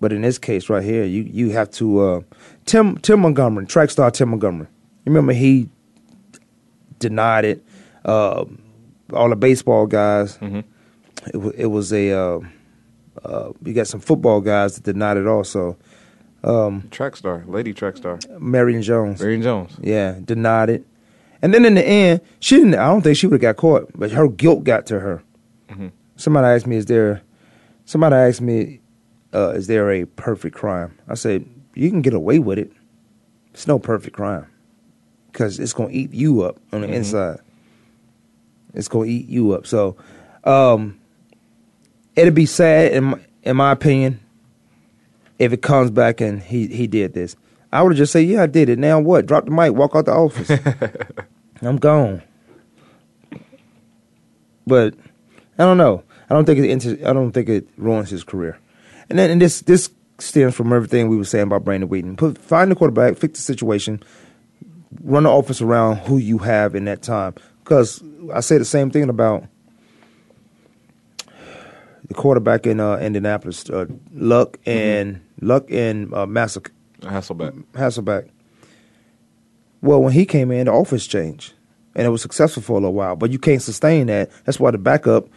But 0.02 0.12
in 0.12 0.22
this 0.24 0.38
case 0.38 0.70
right 0.70 0.84
here, 0.84 1.06
you 1.06 1.24
you 1.24 1.52
have 1.52 1.72
to 1.72 2.00
uh, 2.02 2.22
Tim 2.66 2.98
Tim 2.98 3.22
Montgomery, 3.22 3.66
track 3.66 3.90
star 3.92 4.12
Tim 4.12 4.30
Montgomery. 4.30 4.68
You 5.06 5.12
remember 5.12 5.34
he 5.34 5.70
denied 7.00 7.46
it. 7.46 7.64
Uh, 8.06 8.46
all 9.14 9.30
the 9.30 9.36
baseball 9.36 9.86
guys. 9.88 10.38
It, 10.42 11.38
wa- 11.38 11.52
it 11.56 11.68
was 11.68 11.92
a. 11.94 12.12
Uh, 12.12 12.40
uh, 13.24 13.52
you 13.64 13.74
got 13.74 13.88
some 13.88 14.00
football 14.00 14.42
guys 14.42 14.76
that 14.76 14.84
denied 14.84 15.18
it 15.18 15.28
also. 15.28 15.78
Track 16.90 17.16
star, 17.16 17.44
lady 17.48 17.74
track 17.74 17.98
star, 17.98 18.18
Marion 18.40 18.82
Jones. 18.82 19.20
Marion 19.22 19.42
Jones. 19.44 19.78
Yeah, 19.82 20.18
denied 20.24 20.70
it. 20.72 20.86
And 21.44 21.54
then 21.54 21.66
in 21.66 21.76
the 21.76 21.86
end, 21.88 22.22
she 22.40 22.56
didn't. 22.58 22.76
I 22.76 22.88
don't 22.88 23.02
think 23.02 23.18
she 23.18 23.28
would 23.28 23.42
have 23.42 23.56
got 23.56 23.58
caught, 23.62 23.92
but 23.96 24.12
her 24.12 24.28
guilt 24.28 24.64
got 24.64 24.86
to 24.88 25.00
her. 25.00 25.24
Somebody 26.16 26.48
asked 26.48 26.68
me, 26.68 26.76
"Is 26.78 26.86
there?" 26.88 27.22
Somebody 27.86 28.16
asked 28.16 28.42
me, 28.42 28.80
uh, 29.34 29.50
"Is 29.56 29.68
there 29.68 29.92
a 29.92 30.06
perfect 30.06 30.56
crime?" 30.56 30.98
I 31.08 31.14
said, 31.16 31.46
"You 31.76 31.90
can 31.90 32.02
get 32.02 32.14
away 32.14 32.40
with 32.40 32.58
it. 32.60 32.72
It's 33.54 33.68
no 33.68 33.80
perfect 33.80 34.16
crime 34.16 34.48
because 35.32 35.60
it's 35.60 35.74
gonna 35.74 35.92
eat 35.92 36.14
you 36.14 36.44
up 36.44 36.58
on 36.72 36.82
the 36.82 36.88
inside. 36.90 37.40
It's 38.74 38.88
gonna 38.88 39.06
eat 39.06 39.28
you 39.28 39.54
up. 39.54 39.68
So, 39.68 39.98
um, 40.44 41.00
it'd 42.16 42.36
be 42.36 42.46
sad, 42.46 42.94
in 42.94 43.04
my, 43.06 43.20
in 43.44 43.58
my 43.58 43.72
opinion, 43.72 44.20
if 45.40 45.54
it 45.54 45.62
comes 45.62 45.92
back 45.92 46.22
and 46.22 46.42
he 46.42 46.68
he 46.68 46.88
did 46.88 47.14
this. 47.14 47.36
I 47.74 47.82
would 47.82 47.94
have 47.94 47.98
just 47.98 48.12
say, 48.12 48.22
yeah, 48.22 48.44
I 48.44 48.48
did 48.48 48.70
it. 48.70 48.78
Now 48.78 49.00
what? 49.00 49.26
Drop 49.26 49.46
the 49.46 49.52
mic, 49.52 49.74
walk 49.74 49.96
out 49.96 50.06
the 50.06 50.12
office. 50.12 50.52
I'm 51.62 51.78
gone. 51.78 52.22
But 54.68 54.94
I 55.58 55.64
don't 55.64 55.78
know. 55.78 56.04
I 56.30 56.34
don't 56.34 56.46
think 56.46 56.60
it. 56.60 56.70
Inter- 56.70 57.10
I 57.10 57.14
don't 57.14 57.32
think 57.32 57.50
it 57.50 57.68
ruins 57.78 58.10
his 58.10 58.24
career. 58.24 58.60
And 59.10 59.18
then 59.18 59.30
and 59.30 59.42
this 59.42 59.62
this 59.62 59.90
stems 60.20 60.56
from 60.56 60.72
everything 60.72 61.10
we 61.10 61.18
were 61.18 61.26
saying 61.26 61.44
about 61.44 61.64
Brandon 61.66 61.90
Weeden. 61.90 62.18
Put 62.18 62.38
find 62.38 62.72
the 62.72 62.76
quarterback, 62.76 63.18
fix 63.18 63.40
the 63.40 63.44
situation, 63.44 64.04
run 65.04 65.24
the 65.24 65.30
offense 65.32 65.62
around 65.62 65.98
who 66.00 66.18
you 66.18 66.38
have 66.40 66.76
in 66.76 66.86
that 66.86 67.02
time. 67.02 67.36
Because 67.64 68.04
I 68.34 68.40
say 68.42 68.58
the 68.58 68.66
same 68.66 68.92
thing 68.92 69.10
about 69.10 69.46
the 72.08 72.14
quarterback 72.14 72.66
in 72.68 72.80
uh, 72.80 72.98
Indianapolis, 72.98 73.70
uh, 73.70 73.86
Luck 74.14 74.58
and 74.66 75.22
Luck 75.42 75.66
and 75.72 76.14
uh, 76.14 76.26
Massac- 76.26 76.72
Hasselbeck. 77.02 77.64
Hasselback. 77.74 78.30
Well, 79.82 80.02
when 80.02 80.14
he 80.14 80.26
came 80.26 80.52
in, 80.52 80.66
the 80.66 80.74
offense 80.74 81.08
changed, 81.08 81.54
and 81.96 82.06
it 82.06 82.10
was 82.10 82.22
successful 82.22 82.62
for 82.62 82.74
a 82.74 82.76
little 82.76 82.94
while. 82.94 83.16
But 83.16 83.32
you 83.32 83.40
can't 83.40 83.62
sustain 83.62 84.08
that. 84.08 84.30
That's 84.46 84.60
why 84.60 84.72
the 84.72 84.78
backup 84.78 85.28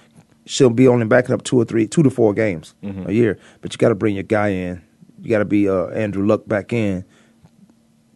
should 0.46 0.76
be 0.76 0.86
only 0.88 1.06
backing 1.06 1.34
up 1.34 1.42
two 1.44 1.58
or 1.58 1.64
three, 1.64 1.86
two 1.86 2.02
to 2.02 2.10
four 2.10 2.34
games 2.34 2.74
a 2.82 3.12
year. 3.12 3.38
But 3.62 3.72
you 3.72 3.78
got 3.78 3.88
to 3.88 3.94
bring 3.94 4.14
your 4.14 4.24
guy 4.24 4.48
in. 4.48 4.82
You 5.22 5.30
got 5.30 5.38
to 5.38 5.46
be 5.46 5.68
uh, 5.70 5.86
Andrew 5.88 6.26
Luck 6.26 6.46
back 6.46 6.72
in 6.74 7.04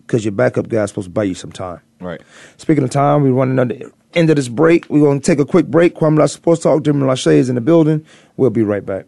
because 0.09 0.25
your 0.25 0.33
backup 0.33 0.68
guy's 0.68 0.88
supposed 0.88 1.07
to 1.07 1.11
buy 1.11 1.25
you 1.25 1.35
some 1.35 1.53
time. 1.53 1.81
Right. 2.01 2.21
Speaking 2.57 2.83
of 2.83 2.90
time, 2.90 3.23
we're 3.23 3.33
running 3.33 3.59
at 3.59 3.68
the 3.68 3.92
end 4.14 4.31
of 4.31 4.37
this 4.37 4.49
break. 4.49 4.88
We're 4.88 5.01
going 5.01 5.21
to 5.21 5.27
take 5.27 5.38
a 5.38 5.44
quick 5.44 5.66
break. 5.66 5.94
Kwamie 5.94 6.18
Lassiter 6.18 6.40
Sports 6.40 6.62
Talk. 6.62 6.83
Jimmy 6.83 7.03
Lachey 7.03 7.35
is 7.35 7.51
in 7.51 7.55
the 7.55 7.61
building. 7.61 8.05
We'll 8.37 8.51
be 8.51 8.62
right 8.62 8.85
back. 8.85 9.05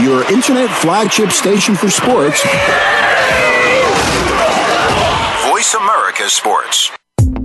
Your 0.00 0.24
internet 0.32 0.70
flagship 0.78 1.30
station 1.30 1.74
for 1.74 1.90
sports. 1.90 2.42
Voice 5.50 5.74
America 5.74 6.28
Sports. 6.28 6.90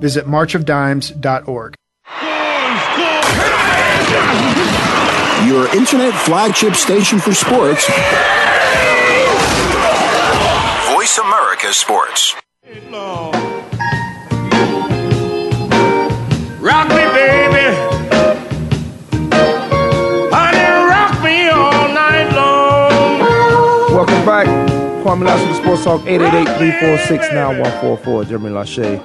Visit 0.00 0.26
marchofdimes.org. 0.26 1.74
Your 5.46 5.68
internet 5.74 6.12
flagship 6.24 6.74
station 6.74 7.18
for 7.18 7.32
sports. 7.32 7.86
Voice 10.92 11.16
America 11.18 11.72
Sports. 11.72 12.34
Rock 16.60 16.88
me, 16.88 17.04
baby. 17.16 17.66
Honey, 20.30 20.68
rock 20.86 21.22
me 21.24 21.48
all 21.48 21.88
night 21.88 22.30
long. 22.34 23.20
Welcome 23.94 24.24
back. 24.26 24.46
Kwamie 25.02 25.24
Lassiter, 25.24 25.54
Sports 25.54 25.84
Talk, 25.84 26.02
888-346-9144. 26.02 28.26
Jeremy 28.28 28.50
Lachey. 28.50 29.00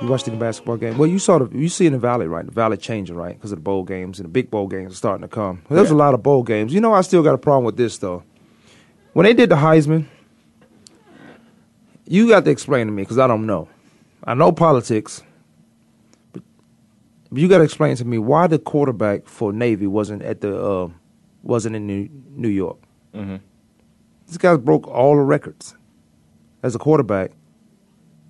You 0.00 0.08
watched 0.08 0.24
the 0.24 0.30
basketball 0.30 0.78
game. 0.78 0.96
Well, 0.96 1.08
you 1.08 1.18
saw 1.18 1.38
the 1.38 1.56
you 1.56 1.68
see 1.68 1.86
in 1.86 1.92
the 1.92 1.98
Valley, 1.98 2.26
right? 2.26 2.46
The 2.46 2.52
Valley 2.52 2.78
changing, 2.78 3.16
right? 3.16 3.34
Because 3.34 3.52
of 3.52 3.58
the 3.58 3.62
bowl 3.62 3.84
games 3.84 4.18
and 4.18 4.24
the 4.24 4.30
big 4.30 4.50
bowl 4.50 4.66
games 4.66 4.92
are 4.92 4.96
starting 4.96 5.22
to 5.22 5.28
come. 5.28 5.62
Well, 5.68 5.76
there's 5.76 5.90
a 5.90 5.96
lot 5.96 6.14
of 6.14 6.22
bowl 6.22 6.42
games. 6.42 6.72
You 6.72 6.80
know, 6.80 6.94
I 6.94 7.02
still 7.02 7.22
got 7.22 7.34
a 7.34 7.38
problem 7.38 7.64
with 7.64 7.76
this 7.76 7.98
though. 7.98 8.22
When 9.12 9.24
they 9.24 9.34
did 9.34 9.50
the 9.50 9.56
Heisman, 9.56 10.06
you 12.06 12.28
got 12.28 12.44
to 12.46 12.50
explain 12.50 12.86
to 12.86 12.92
me 12.92 13.02
because 13.02 13.18
I 13.18 13.26
don't 13.26 13.44
know. 13.44 13.68
I 14.24 14.34
know 14.34 14.52
politics, 14.52 15.22
but 16.32 16.42
you 17.32 17.46
got 17.48 17.58
to 17.58 17.64
explain 17.64 17.96
to 17.96 18.04
me 18.04 18.16
why 18.18 18.46
the 18.46 18.58
quarterback 18.58 19.26
for 19.26 19.52
Navy 19.52 19.86
wasn't 19.86 20.22
at 20.22 20.40
the 20.40 20.58
uh, 20.58 20.88
wasn't 21.42 21.76
in 21.76 21.86
New, 21.86 22.08
New 22.30 22.48
York. 22.48 22.78
Mm-hmm. 23.14 23.36
This 24.26 24.38
guy 24.38 24.56
broke 24.56 24.86
all 24.88 25.16
the 25.16 25.22
records 25.22 25.74
as 26.62 26.74
a 26.74 26.78
quarterback. 26.78 27.32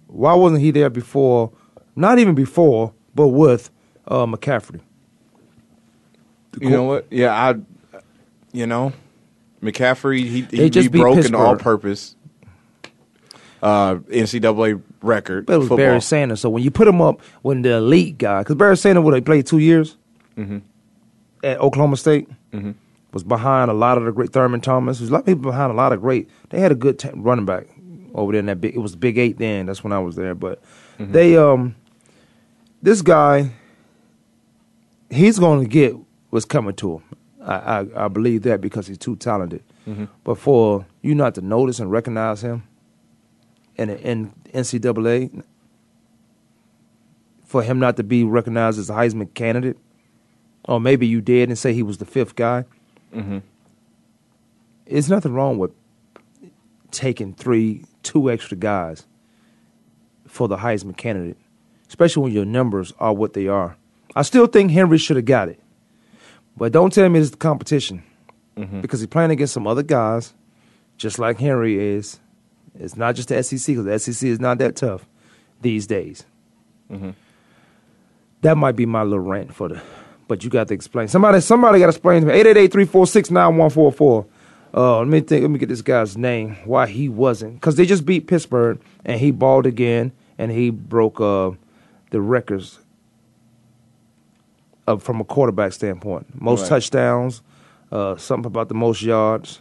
Why 0.09 0.35
wasn't 0.35 0.63
he 0.63 0.73
there 0.73 0.91
before? 0.91 1.53
Not 1.96 2.18
even 2.18 2.35
before, 2.35 2.92
but 3.14 3.29
with 3.29 3.70
uh, 4.09 4.26
McCaffrey. 4.26 4.81
You 6.61 6.70
know 6.70 6.85
what? 6.85 7.07
Yeah, 7.11 7.33
I. 7.33 7.55
You 8.53 8.66
know, 8.66 8.92
McCaffrey 9.62 10.18
he 10.24 10.42
he, 10.42 10.70
just 10.70 10.85
he 10.85 10.88
beat 10.88 10.98
broke 10.98 11.24
an 11.24 11.37
all-purpose 11.37 12.16
uh, 13.62 13.96
NCAA 13.96 14.83
record. 15.03 15.46
But 15.46 15.53
it 15.55 15.59
was 15.59 15.68
football. 15.68 15.76
Barry 15.87 16.00
Sanders. 16.00 16.40
So 16.40 16.50
when 16.50 16.62
you 16.64 16.70
put 16.72 16.88
him 16.88 17.00
up 17.00 17.20
when 17.42 17.62
the 17.62 17.74
elite 17.76 18.18
guy, 18.18 18.40
because 18.40 18.57
Barry 18.57 18.76
Sanders 18.76 19.05
would 19.05 19.14
have 19.14 19.24
played 19.24 19.46
two 19.46 19.59
years 19.59 19.96
Mhm. 20.37 20.62
at 21.44 21.61
Oklahoma 21.61 21.96
State, 21.96 22.29
Mhm. 22.53 22.74
was 23.12 23.22
behind 23.22 23.70
a 23.70 23.74
lot 23.74 23.98
of 23.98 24.05
the 24.05 24.11
great 24.12 24.33
Thurman 24.33 24.61
Thomas. 24.61 24.98
There's 24.98 25.11
a 25.11 25.12
lot 25.12 25.20
of 25.20 25.26
people 25.26 25.42
behind 25.50 25.70
a 25.70 25.76
lot 25.76 25.92
of 25.92 26.00
great. 26.00 26.29
They 26.48 26.59
had 26.59 26.72
a 26.72 26.76
good 26.76 26.98
t- 26.98 27.11
running 27.14 27.44
back 27.46 27.66
over 28.14 28.33
there 28.33 28.40
in 28.40 28.46
that 28.46 28.61
big. 28.61 28.74
It 28.74 28.81
was 28.81 28.96
Big 28.96 29.16
Eight 29.16 29.38
then. 29.38 29.66
That's 29.66 29.85
when 29.85 29.92
I 29.92 30.00
was 30.00 30.16
there. 30.16 30.35
But 30.35 30.61
they 31.01 31.37
um, 31.37 31.75
this 32.83 33.01
guy, 33.03 33.51
he's 35.11 35.39
going 35.39 35.63
to 35.63 35.69
get 35.69 35.97
what's 36.31 36.45
coming 36.45 36.75
to 36.77 36.95
him. 36.99 37.03
I, 37.43 37.55
I 37.55 38.05
I 38.05 38.09
believe 38.09 38.43
that 38.43 38.61
because 38.61 38.87
he's 38.87 38.99
too 38.99 39.17
talented. 39.17 39.63
Mhm. 39.87 40.09
But 40.25 40.37
for 40.39 40.85
you 41.03 41.15
not 41.15 41.35
to 41.37 41.41
notice 41.41 41.81
and 41.81 41.91
recognize 41.91 42.43
him 42.43 42.63
in 43.77 43.89
in 43.91 44.33
NCAA, 44.53 45.43
for 47.45 47.63
him 47.63 47.79
not 47.79 47.97
to 47.97 48.03
be 48.03 48.23
recognized 48.25 48.79
as 48.79 48.91
a 48.91 48.93
Heisman 48.93 49.33
candidate, 49.35 49.79
or 50.69 50.81
maybe 50.81 51.07
you 51.07 51.21
did 51.23 51.49
and 51.49 51.59
say 51.59 51.73
he 51.73 51.83
was 51.83 51.97
the 51.99 52.05
fifth 52.05 52.37
guy. 52.37 52.65
Mhm. 53.15 53.43
There's 54.87 55.09
nothing 55.09 55.33
wrong 55.33 55.57
with 55.57 55.71
taking 56.91 57.33
three, 57.33 57.85
two 58.03 58.31
extra 58.31 58.57
guys 58.57 59.07
for 60.31 60.49
the 60.49 60.57
Heisman 60.57 60.97
candidate, 60.97 61.37
especially 61.88 62.23
when 62.25 62.33
your 62.33 62.45
numbers 62.45 62.93
are 62.99 63.12
what 63.12 63.33
they 63.35 63.47
are. 63.49 63.77
I 64.16 64.23
still 64.23 64.47
think 64.47 64.71
Henry 64.71 64.97
should 64.99 65.16
have 65.16 65.25
got 65.25 65.49
it, 65.49 65.61
but 66.57 66.73
don't 66.73 66.93
tell 66.93 67.09
me 67.09 67.19
it's 67.21 67.31
the 67.31 67.37
competition 67.37 68.03
Mhm. 68.57 68.81
because 68.83 69.01
he's 69.01 69.07
playing 69.09 69.31
against 69.31 69.53
some 69.53 69.66
other 69.66 69.83
guys, 69.83 70.33
just 70.97 71.19
like 71.19 71.38
Henry 71.38 71.79
is. 71.97 72.19
It's 72.79 72.97
not 72.97 73.14
just 73.16 73.29
the 73.29 73.37
SEC 73.43 73.75
because 73.75 73.85
the 73.85 73.93
SEC 73.93 74.29
is 74.29 74.40
not 74.40 74.59
that 74.59 74.77
tough 74.77 75.05
these 75.61 75.87
days. 75.87 76.25
Mhm. 76.90 77.14
That 78.43 78.57
might 78.57 78.77
be 78.77 78.87
my 78.87 79.03
little 79.03 79.21
rant 79.21 79.55
for 79.55 79.69
the. 79.69 79.81
But 80.29 80.45
you 80.45 80.51
got 80.51 80.69
to 80.69 80.75
explain. 80.75 81.09
Somebody, 81.09 81.40
somebody 81.40 81.81
got 81.81 81.87
to 81.87 81.90
explain 81.90 82.23
to 82.23 82.29
me. 82.29 82.35
888-346-9144. 82.35 84.27
Uh, 84.73 84.99
let 84.99 85.09
me 85.09 85.21
think. 85.21 85.43
Let 85.43 85.51
me 85.51 85.59
get 85.59 85.69
this 85.69 85.83
guy's 85.83 86.16
name. 86.16 86.57
Why 86.64 86.87
he 86.87 87.09
wasn't? 87.09 87.55
Because 87.55 87.75
they 87.75 87.85
just 87.85 88.07
beat 88.07 88.29
Pittsburgh 88.29 88.79
and 89.05 89.19
he 89.21 89.33
balled 89.33 89.66
again 89.66 90.12
and 90.40 90.50
he 90.50 90.70
broke 90.70 91.20
uh, 91.20 91.50
the 92.11 92.20
records 92.20 92.79
of 94.87 95.03
from 95.03 95.20
a 95.20 95.24
quarterback 95.24 95.72
standpoint. 95.72 96.26
Most 96.40 96.62
Right. 96.62 96.68
touchdowns. 96.70 97.42
Uh, 97.92 98.16
something 98.16 98.46
about 98.46 98.68
the 98.68 98.74
most 98.74 99.03
yards. 99.03 99.61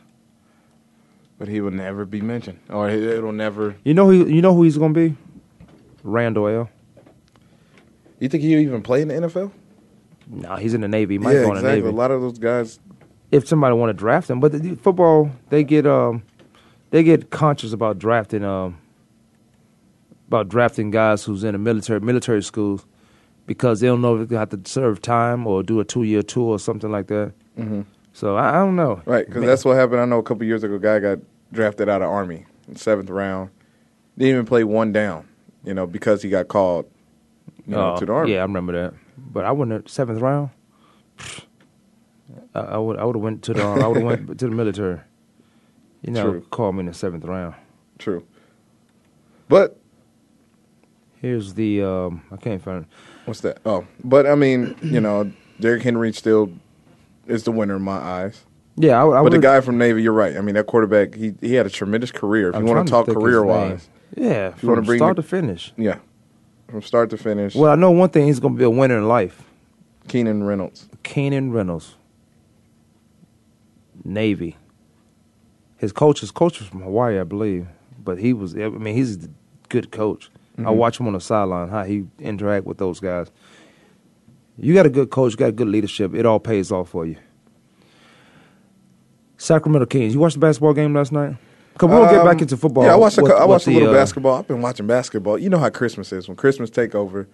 But 1.37 1.47
he 1.47 1.61
will 1.61 1.71
never 1.71 2.05
be 2.05 2.21
mentioned, 2.21 2.59
or 2.69 2.89
it- 2.89 3.01
it'll 3.03 3.31
never. 3.31 3.75
You 3.83 3.93
know 3.93 4.05
who? 4.09 4.25
You 4.27 4.41
know 4.41 4.53
who 4.53 4.63
he's 4.63 4.77
gonna 4.77 4.93
be? 4.93 5.15
Randall 6.03 6.47
L. 6.47 6.69
You 8.19 8.27
think 8.29 8.43
he'll 8.43 8.59
even 8.59 8.81
play 8.81 9.01
in 9.01 9.07
the 9.07 9.15
NFL? 9.15 9.51
No, 10.29 10.55
he's 10.57 10.73
in 10.73 10.81
the 10.81 10.87
Navy. 10.87 11.15
He 11.15 11.17
might 11.17 11.33
yeah, 11.33 11.41
go 11.43 11.47
in 11.47 11.53
the 11.55 11.59
exactly. 11.59 11.81
Navy. 11.81 11.89
A 11.89 11.97
lot 11.97 12.11
of 12.11 12.21
those 12.21 12.37
guys. 12.39 12.79
if 13.31 13.47
somebody 13.47 13.75
want 13.75 13.89
to 13.89 13.93
draft 13.93 14.29
him. 14.29 14.39
But 14.39 14.51
the, 14.53 14.75
football, 14.75 15.29
they 15.49 15.63
get 15.63 15.85
um, 15.87 16.23
they 16.91 17.03
get 17.03 17.29
conscious 17.29 17.73
about 17.73 17.99
drafting 17.99 18.43
um, 18.43 18.77
about 20.29 20.47
drafting 20.47 20.91
guys 20.91 21.23
who's 21.23 21.43
in 21.43 21.53
the 21.53 21.57
military 21.57 21.99
military 21.99 22.43
schools 22.43 22.85
because 23.47 23.79
they 23.79 23.87
don't 23.87 23.99
know 24.01 24.15
if 24.21 24.29
they 24.29 24.35
have 24.35 24.49
to 24.49 24.61
serve 24.65 25.01
time 25.01 25.47
or 25.47 25.63
do 25.63 25.79
a 25.79 25.83
two 25.83 26.03
year 26.03 26.21
tour 26.21 26.51
or 26.51 26.59
something 26.59 26.91
like 26.91 27.07
that. 27.07 27.33
Mhm. 27.57 27.85
So 28.13 28.35
I, 28.37 28.49
I 28.49 28.53
don't 28.63 28.75
know. 28.75 29.01
Right, 29.05 29.25
because 29.25 29.43
that's 29.43 29.65
what 29.65 29.75
happened. 29.75 30.01
I 30.01 30.05
know 30.05 30.19
a 30.19 30.23
couple 30.23 30.45
years 30.45 30.63
ago, 30.63 30.75
a 30.75 30.79
guy 30.79 30.99
got 30.99 31.17
drafted 31.51 31.89
out 31.89 32.03
of 32.03 32.09
Army 32.09 32.45
in 32.67 32.75
seventh 32.75 33.09
round. 33.09 33.49
Didn't 34.19 34.33
even 34.33 34.45
play 34.45 34.63
one 34.63 34.91
down, 34.91 35.27
you 35.63 35.73
know, 35.73 35.87
because 35.87 36.21
he 36.21 36.29
got 36.29 36.47
called 36.47 36.85
you 37.65 37.73
know, 37.73 37.95
uh, 37.95 37.99
to 37.99 38.05
the 38.05 38.13
Army. 38.13 38.33
Yeah, 38.33 38.39
I 38.39 38.43
remember 38.43 38.73
that. 38.73 38.93
But 39.17 39.45
I 39.45 39.51
wouldn't 39.51 39.81
have, 39.83 39.89
seventh 39.91 40.21
round. 40.21 40.51
I, 42.53 42.59
I 42.59 42.77
would 42.77 42.97
I 42.97 43.03
would 43.03 43.15
have 43.15 43.23
went 43.23 43.41
to 43.43 43.53
the 43.53 43.63
I 43.63 43.87
would 43.87 43.97
have 43.97 44.05
went 44.05 44.39
to 44.39 44.45
the 44.47 44.55
military. 44.55 44.99
You 46.03 46.13
know, 46.13 46.31
True. 46.31 46.41
call 46.51 46.71
me 46.71 46.81
in 46.81 46.85
the 46.85 46.93
seventh 46.93 47.25
round. 47.25 47.55
True. 47.97 48.23
But 49.47 49.77
Here's 51.21 51.53
the 51.55 51.83
um, 51.83 52.23
I 52.31 52.37
can't 52.37 52.61
find. 52.61 52.85
what's 53.25 53.41
that? 53.41 53.59
Oh, 53.65 53.85
but 54.03 54.25
I 54.25 54.35
mean, 54.35 54.75
you 54.81 55.01
know, 55.01 55.31
Derrick 55.59 55.83
Henry 55.83 56.13
still 56.13 56.51
is 57.27 57.43
the 57.43 57.51
winner 57.51 57.75
in 57.75 57.81
my 57.81 57.97
eyes. 57.97 58.43
Yeah, 58.77 59.03
I, 59.03 59.19
I 59.19 59.23
but 59.23 59.31
the 59.33 59.39
guy 59.39 59.59
from 59.59 59.77
Navy, 59.77 60.01
you're 60.01 60.13
right. 60.13 60.37
I 60.37 60.41
mean, 60.41 60.55
that 60.55 60.65
quarterback, 60.67 61.15
he 61.15 61.33
he 61.41 61.55
had 61.55 61.65
a 61.65 61.69
tremendous 61.69 62.11
career. 62.11 62.49
If 62.49 62.55
I'm 62.55 62.65
you 62.65 62.73
want 62.73 62.87
to 62.87 62.91
talk 62.91 63.07
career 63.07 63.43
wise, 63.43 63.89
Yeah, 64.15 64.49
If 64.49 64.63
you 64.63 64.69
wanna 64.69 64.79
from 64.81 64.85
bring 64.85 64.99
start 64.99 65.15
the- 65.17 65.21
to 65.21 65.27
finish. 65.27 65.73
yeah, 65.75 65.97
from 66.69 66.81
start 66.81 67.09
to 67.09 67.17
finish. 67.17 67.55
Well, 67.55 67.71
I 67.71 67.75
know 67.75 67.91
one 67.91 68.09
thing: 68.09 68.27
he's 68.27 68.39
going 68.39 68.53
to 68.53 68.57
be 68.57 68.63
a 68.63 68.69
winner 68.69 68.97
in 68.97 69.07
life. 69.09 69.43
Keenan 70.07 70.43
Reynolds. 70.43 70.87
Keenan 71.03 71.51
Reynolds, 71.51 71.95
Navy. 74.03 74.55
His 75.77 75.91
coach, 75.91 76.21
his 76.21 76.31
coach 76.31 76.59
was 76.59 76.67
from 76.69 76.81
Hawaii, 76.81 77.19
I 77.19 77.23
believe, 77.23 77.67
but 78.03 78.17
he 78.19 78.33
was. 78.33 78.55
I 78.55 78.69
mean, 78.69 78.95
he's 78.95 79.25
a 79.25 79.29
good 79.69 79.91
coach. 79.91 80.29
I 80.59 80.71
Mhm. 80.71 80.75
watch 80.75 80.99
him 80.99 81.07
on 81.07 81.13
the 81.13 81.19
sideline 81.21 81.69
how 81.69 81.83
he 81.83 82.05
interact 82.19 82.65
with 82.65 82.77
those 82.77 82.99
guys. 82.99 83.31
You 84.57 84.73
got 84.73 84.85
a 84.85 84.89
good 84.89 85.09
coach, 85.09 85.31
you 85.33 85.37
got 85.37 85.55
good 85.55 85.67
leadership. 85.69 86.13
It 86.13 86.25
all 86.25 86.39
pays 86.39 86.71
off 86.71 86.89
for 86.89 87.05
you. 87.05 87.15
Sacramento 89.37 89.85
Kings. 89.85 90.13
You 90.13 90.19
watched 90.19 90.35
the 90.35 90.39
basketball 90.41 90.73
game 90.73 90.93
last 90.93 91.11
night? 91.11 91.35
Because 91.73 91.89
we'll 91.89 92.05
get 92.09 92.19
Um, 92.19 92.27
back 92.27 92.41
into 92.41 92.57
football. 92.57 92.83
Yeah, 92.83 92.93
I 92.93 92.95
watched. 92.97 93.17
A, 93.17 93.21
What- 93.21 93.31
cou- 93.31 93.37
I 93.37 93.39
what 93.41 93.49
watched 93.49 93.67
a 93.67 93.69
the, 93.69 93.75
little 93.79 93.89
uh, 93.91 93.93
basketball. 93.93 94.35
I've 94.35 94.47
been 94.47 94.61
watching 94.61 94.85
basketball. 94.85 95.37
You 95.37 95.49
know 95.49 95.59
how 95.59 95.69
Christmas 95.69 96.11
is. 96.11 96.27
When 96.27 96.35
Christmas 96.35 96.69
take 96.69 96.93
over, 96.93 97.27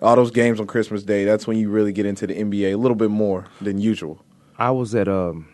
all 0.00 0.16
those 0.16 0.30
games 0.30 0.60
on 0.60 0.66
Christmas 0.66 1.02
Day. 1.02 1.26
That's 1.26 1.46
when 1.46 1.58
you 1.58 1.68
really 1.68 1.92
get 1.92 2.06
into 2.06 2.26
the 2.26 2.34
NBA 2.34 2.72
a 2.72 2.76
little 2.78 2.94
bit 2.94 3.10
more 3.10 3.44
than 3.60 3.78
usual. 3.78 4.18
I 4.58 4.70
was 4.70 4.94
at 4.94 5.08
um. 5.08 5.46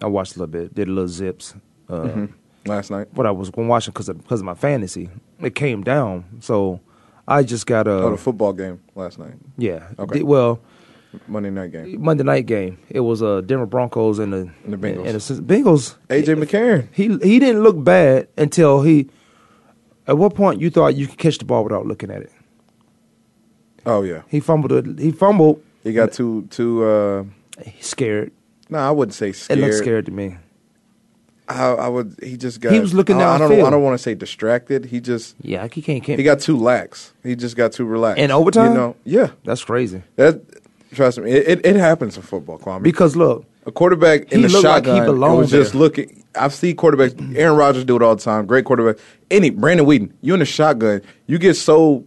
I 0.00 0.06
watched 0.06 0.36
a 0.36 0.38
little 0.38 0.52
bit. 0.52 0.74
Did 0.74 0.86
a 0.86 0.92
little 0.92 1.08
zips. 1.08 1.54
Uh, 1.88 2.02
Mhm. 2.02 2.28
Last 2.66 2.90
night. 2.90 3.08
What 3.14 3.26
I 3.26 3.30
was 3.30 3.50
going 3.50 3.68
watching 3.68 3.92
because 3.92 4.08
of, 4.08 4.18
because 4.18 4.40
of 4.40 4.46
my 4.46 4.54
fantasy, 4.54 5.08
it 5.40 5.54
came 5.54 5.82
down. 5.82 6.24
So 6.40 6.80
I 7.26 7.42
just 7.42 7.66
got 7.66 7.86
a 7.86 7.92
oh, 7.92 8.10
the 8.10 8.16
football 8.16 8.52
game 8.52 8.80
last 8.94 9.18
night. 9.18 9.34
yeah. 9.56 9.88
Okay. 9.98 10.18
Di- 10.18 10.24
well, 10.24 10.60
Monday 11.26 11.50
night 11.50 11.72
game. 11.72 12.00
Monday 12.02 12.22
night 12.22 12.46
game. 12.46 12.78
It 12.88 13.00
was 13.00 13.22
uh, 13.22 13.40
Denver 13.40 13.66
Broncos 13.66 14.18
and 14.18 14.32
the 14.32 14.50
And 14.64 14.72
the 14.72 14.76
Bengals. 14.76 15.06
And 15.06 15.46
the 15.48 15.54
Bengals. 15.54 15.96
AJ 16.08 16.42
McCarron. 16.42 16.88
He 16.92 17.08
he 17.26 17.38
didn't 17.38 17.62
look 17.62 17.82
bad 17.82 18.28
until 18.36 18.82
he. 18.82 19.08
At 20.06 20.18
what 20.18 20.34
point 20.34 20.60
you 20.60 20.70
thought 20.70 20.96
you 20.96 21.06
could 21.06 21.18
catch 21.18 21.38
the 21.38 21.44
ball 21.44 21.62
without 21.64 21.86
looking 21.86 22.10
at 22.10 22.22
it? 22.22 22.32
Oh 23.86 24.02
yeah. 24.02 24.22
He 24.28 24.40
fumbled 24.40 24.72
it. 24.72 24.98
He 24.98 25.10
fumbled. 25.12 25.62
He 25.82 25.92
got 25.92 26.12
too 26.12 26.46
too. 26.50 26.84
Uh, 26.84 27.24
He's 27.64 27.86
scared. 27.86 28.32
no, 28.68 28.78
I 28.78 28.90
wouldn't 28.90 29.14
say 29.14 29.32
scared. 29.32 29.58
It 29.58 29.62
looked 29.62 29.76
scared 29.76 30.06
to 30.06 30.12
me. 30.12 30.36
I, 31.50 31.72
I 31.72 31.88
would. 31.88 32.16
He 32.22 32.36
just 32.36 32.60
got. 32.60 32.72
He 32.72 32.80
was 32.80 32.94
looking 32.94 33.20
I, 33.20 33.34
I 33.34 33.38
don't. 33.38 33.52
I 33.52 33.70
don't 33.70 33.82
want 33.82 33.94
to 33.94 34.02
say 34.02 34.14
distracted. 34.14 34.84
He 34.86 35.00
just. 35.00 35.34
Yeah, 35.42 35.66
he 35.70 35.82
can't. 35.82 36.02
can't 36.02 36.18
He 36.18 36.24
got 36.24 36.40
too 36.40 36.56
lax. 36.56 37.12
He 37.22 37.34
just 37.36 37.56
got 37.56 37.72
too 37.72 37.84
relaxed. 37.84 38.20
In 38.20 38.30
overtime? 38.30 38.72
You 38.72 38.76
know. 38.78 38.96
Yeah. 39.04 39.30
That's 39.44 39.64
crazy. 39.64 40.02
That. 40.16 40.40
Trust 40.94 41.18
me. 41.18 41.30
It, 41.30 41.48
it, 41.60 41.66
it 41.66 41.76
happens 41.76 42.16
in 42.16 42.22
football, 42.22 42.58
Kwamie. 42.58 42.82
Because 42.82 43.14
look, 43.14 43.44
a 43.64 43.70
quarterback 43.70 44.32
in 44.32 44.40
He 44.40 44.46
the 44.46 44.52
looked 44.52 44.64
like 44.64 44.84
he 44.84 44.90
shotgun 44.90 45.06
belonged 45.06 45.38
was 45.38 45.50
just 45.50 45.72
there. 45.72 45.80
looking. 45.80 46.24
I've 46.34 46.52
seen 46.54 46.76
quarterbacks. 46.76 47.36
Aaron 47.36 47.56
Rodgers 47.56 47.84
do 47.84 47.94
it 47.96 48.02
all 48.02 48.16
the 48.16 48.22
time. 48.22 48.46
Great 48.46 48.64
quarterback. 48.64 49.00
Any 49.30 49.50
Brandon 49.50 49.86
Weeden. 49.86 50.12
You 50.20 50.34
in 50.34 50.40
the 50.40 50.46
shotgun. 50.46 51.02
You 51.26 51.38
get 51.38 51.54
so, 51.54 52.04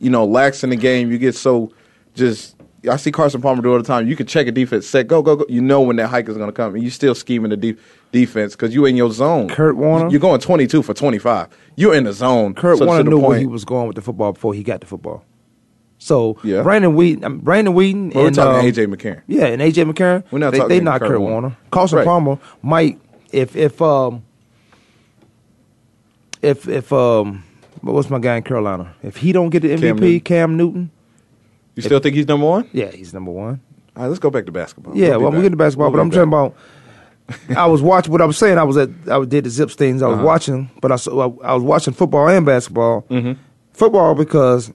you 0.00 0.10
know, 0.10 0.24
lax 0.24 0.64
in 0.64 0.70
the 0.70 0.76
game. 0.76 1.10
You 1.12 1.18
get 1.18 1.34
so 1.34 1.72
just. 2.14 2.56
I 2.90 2.96
see 2.96 3.10
Carson 3.10 3.40
Palmer 3.40 3.62
do 3.62 3.70
it 3.70 3.72
all 3.76 3.78
the 3.78 3.86
time. 3.86 4.06
You 4.08 4.14
can 4.14 4.26
check 4.26 4.46
a 4.46 4.52
defense, 4.52 4.86
set, 4.86 5.06
go, 5.06 5.22
go, 5.22 5.36
go. 5.36 5.46
You 5.48 5.62
know 5.62 5.80
when 5.80 5.96
that 5.96 6.08
hike 6.08 6.28
is 6.28 6.36
going 6.36 6.50
to 6.50 6.52
come, 6.52 6.74
and 6.74 6.84
you 6.84 6.90
still 6.90 7.14
scheming 7.14 7.48
the 7.48 7.56
de- 7.56 7.76
defense 8.14 8.54
because 8.56 8.72
you 8.72 8.86
in 8.86 8.96
your 8.96 9.10
zone. 9.10 9.48
Kurt 9.48 9.76
Warner? 9.76 10.08
you're 10.10 10.20
going 10.20 10.40
22 10.40 10.82
for 10.82 10.94
25. 10.94 11.48
You're 11.76 11.94
in 11.94 12.04
the 12.04 12.12
zone. 12.14 12.54
Kurt 12.54 12.78
So 12.78 12.86
Warner 12.86 13.02
knew 13.10 13.18
where 13.18 13.38
he 13.38 13.46
was 13.46 13.64
going 13.66 13.86
with 13.88 13.96
the 13.96 14.02
football 14.02 14.32
before 14.32 14.54
he 14.54 14.62
got 14.62 14.80
the 14.80 14.86
football. 14.86 15.24
So 15.98 16.38
Yeah. 16.42 16.62
Brandon 16.62 16.94
Weeden, 16.96 17.24
um, 17.24 17.38
Brandon 17.38 17.74
Weeden, 17.74 18.14
Well, 18.14 18.22
we're 18.24 18.26
and 18.28 18.36
talking 18.36 18.60
um, 18.60 18.72
AJ 18.72 18.94
McCarron. 18.94 19.22
Yeah, 19.26 19.46
and 19.46 19.60
AJ 19.60 19.90
McCarron. 19.92 20.24
We're 20.30 20.38
not 20.38 20.52
they, 20.52 20.58
talking 20.58 20.68
they 20.76 20.80
not 20.80 21.00
Kurt 21.00 21.10
Kurt, 21.10 21.20
Warner. 21.20 21.32
Warner. 21.34 21.56
Carson 21.70 21.98
Right. 21.98 22.04
Palmer 22.06 22.38
might 22.62 23.00
if 23.32 23.56
if 23.56 23.80
um 23.82 24.22
if 26.42 26.68
if 26.68 26.92
um 26.92 27.42
what's 27.80 28.10
my 28.10 28.18
guy 28.18 28.36
in 28.36 28.42
Carolina? 28.42 28.94
If 29.02 29.16
he 29.18 29.32
don't 29.32 29.50
get 29.50 29.60
the 29.62 29.70
Cam 29.76 29.80
MVP, 29.96 30.00
Newton. 30.00 30.20
Cam 30.20 30.56
Newton. 30.56 30.90
You 31.74 31.82
still 31.82 31.98
think 31.98 32.14
he's 32.14 32.28
number 32.28 32.46
one? 32.46 32.68
Yeah, 32.72 32.90
he's 32.90 33.12
number 33.12 33.30
one. 33.32 33.60
All 33.96 34.02
right, 34.02 34.08
let's 34.08 34.18
go 34.20 34.30
back 34.30 34.46
to 34.46 34.52
basketball. 34.52 34.96
Yeah, 34.96 35.10
We'll 35.10 35.20
well, 35.22 35.30
we 35.30 35.36
back. 35.38 35.42
get 35.44 35.50
to 35.50 35.56
basketball, 35.56 35.86
We'll 35.90 35.98
but 35.98 36.02
I'm 36.02 36.08
be 36.10 36.16
talking 36.16 36.28
about. 36.28 36.56
I 37.56 37.66
was 37.66 37.80
watching 37.82 38.12
what 38.12 38.20
I 38.20 38.26
was 38.26 38.36
saying. 38.38 38.58
I 38.58 38.64
was 38.64 38.76
at 38.76 38.90
I 39.10 39.24
did 39.24 39.44
the 39.44 39.50
zips 39.50 39.74
things. 39.74 40.02
I 40.02 40.08
was 40.08 40.16
Uh-huh. 40.16 40.26
watching, 40.26 40.70
but 40.80 40.92
I, 40.92 40.96
saw, 40.96 41.30
I 41.42 41.48
I 41.50 41.54
was 41.54 41.62
watching 41.62 41.94
football 41.94 42.28
and 42.28 42.44
basketball. 42.44 43.02
Mhm. 43.10 43.36
Football 43.72 44.14
because 44.14 44.72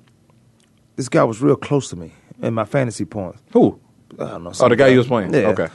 this 0.96 1.08
guy 1.10 1.24
was 1.24 1.42
real 1.42 1.56
close 1.56 1.90
to 1.90 1.96
me 1.96 2.12
in 2.42 2.54
my 2.54 2.66
fantasy 2.66 3.06
points. 3.06 3.40
Who? 3.54 3.80
I 4.20 4.26
don't 4.26 4.44
know. 4.44 4.52
Oh, 4.60 4.68
the 4.70 4.76
guy 4.76 4.86
guy. 4.86 4.88
you 4.90 4.98
was 4.98 5.08
playing. 5.08 5.34
Yeah. 5.34 5.50
Okay. 5.50 5.68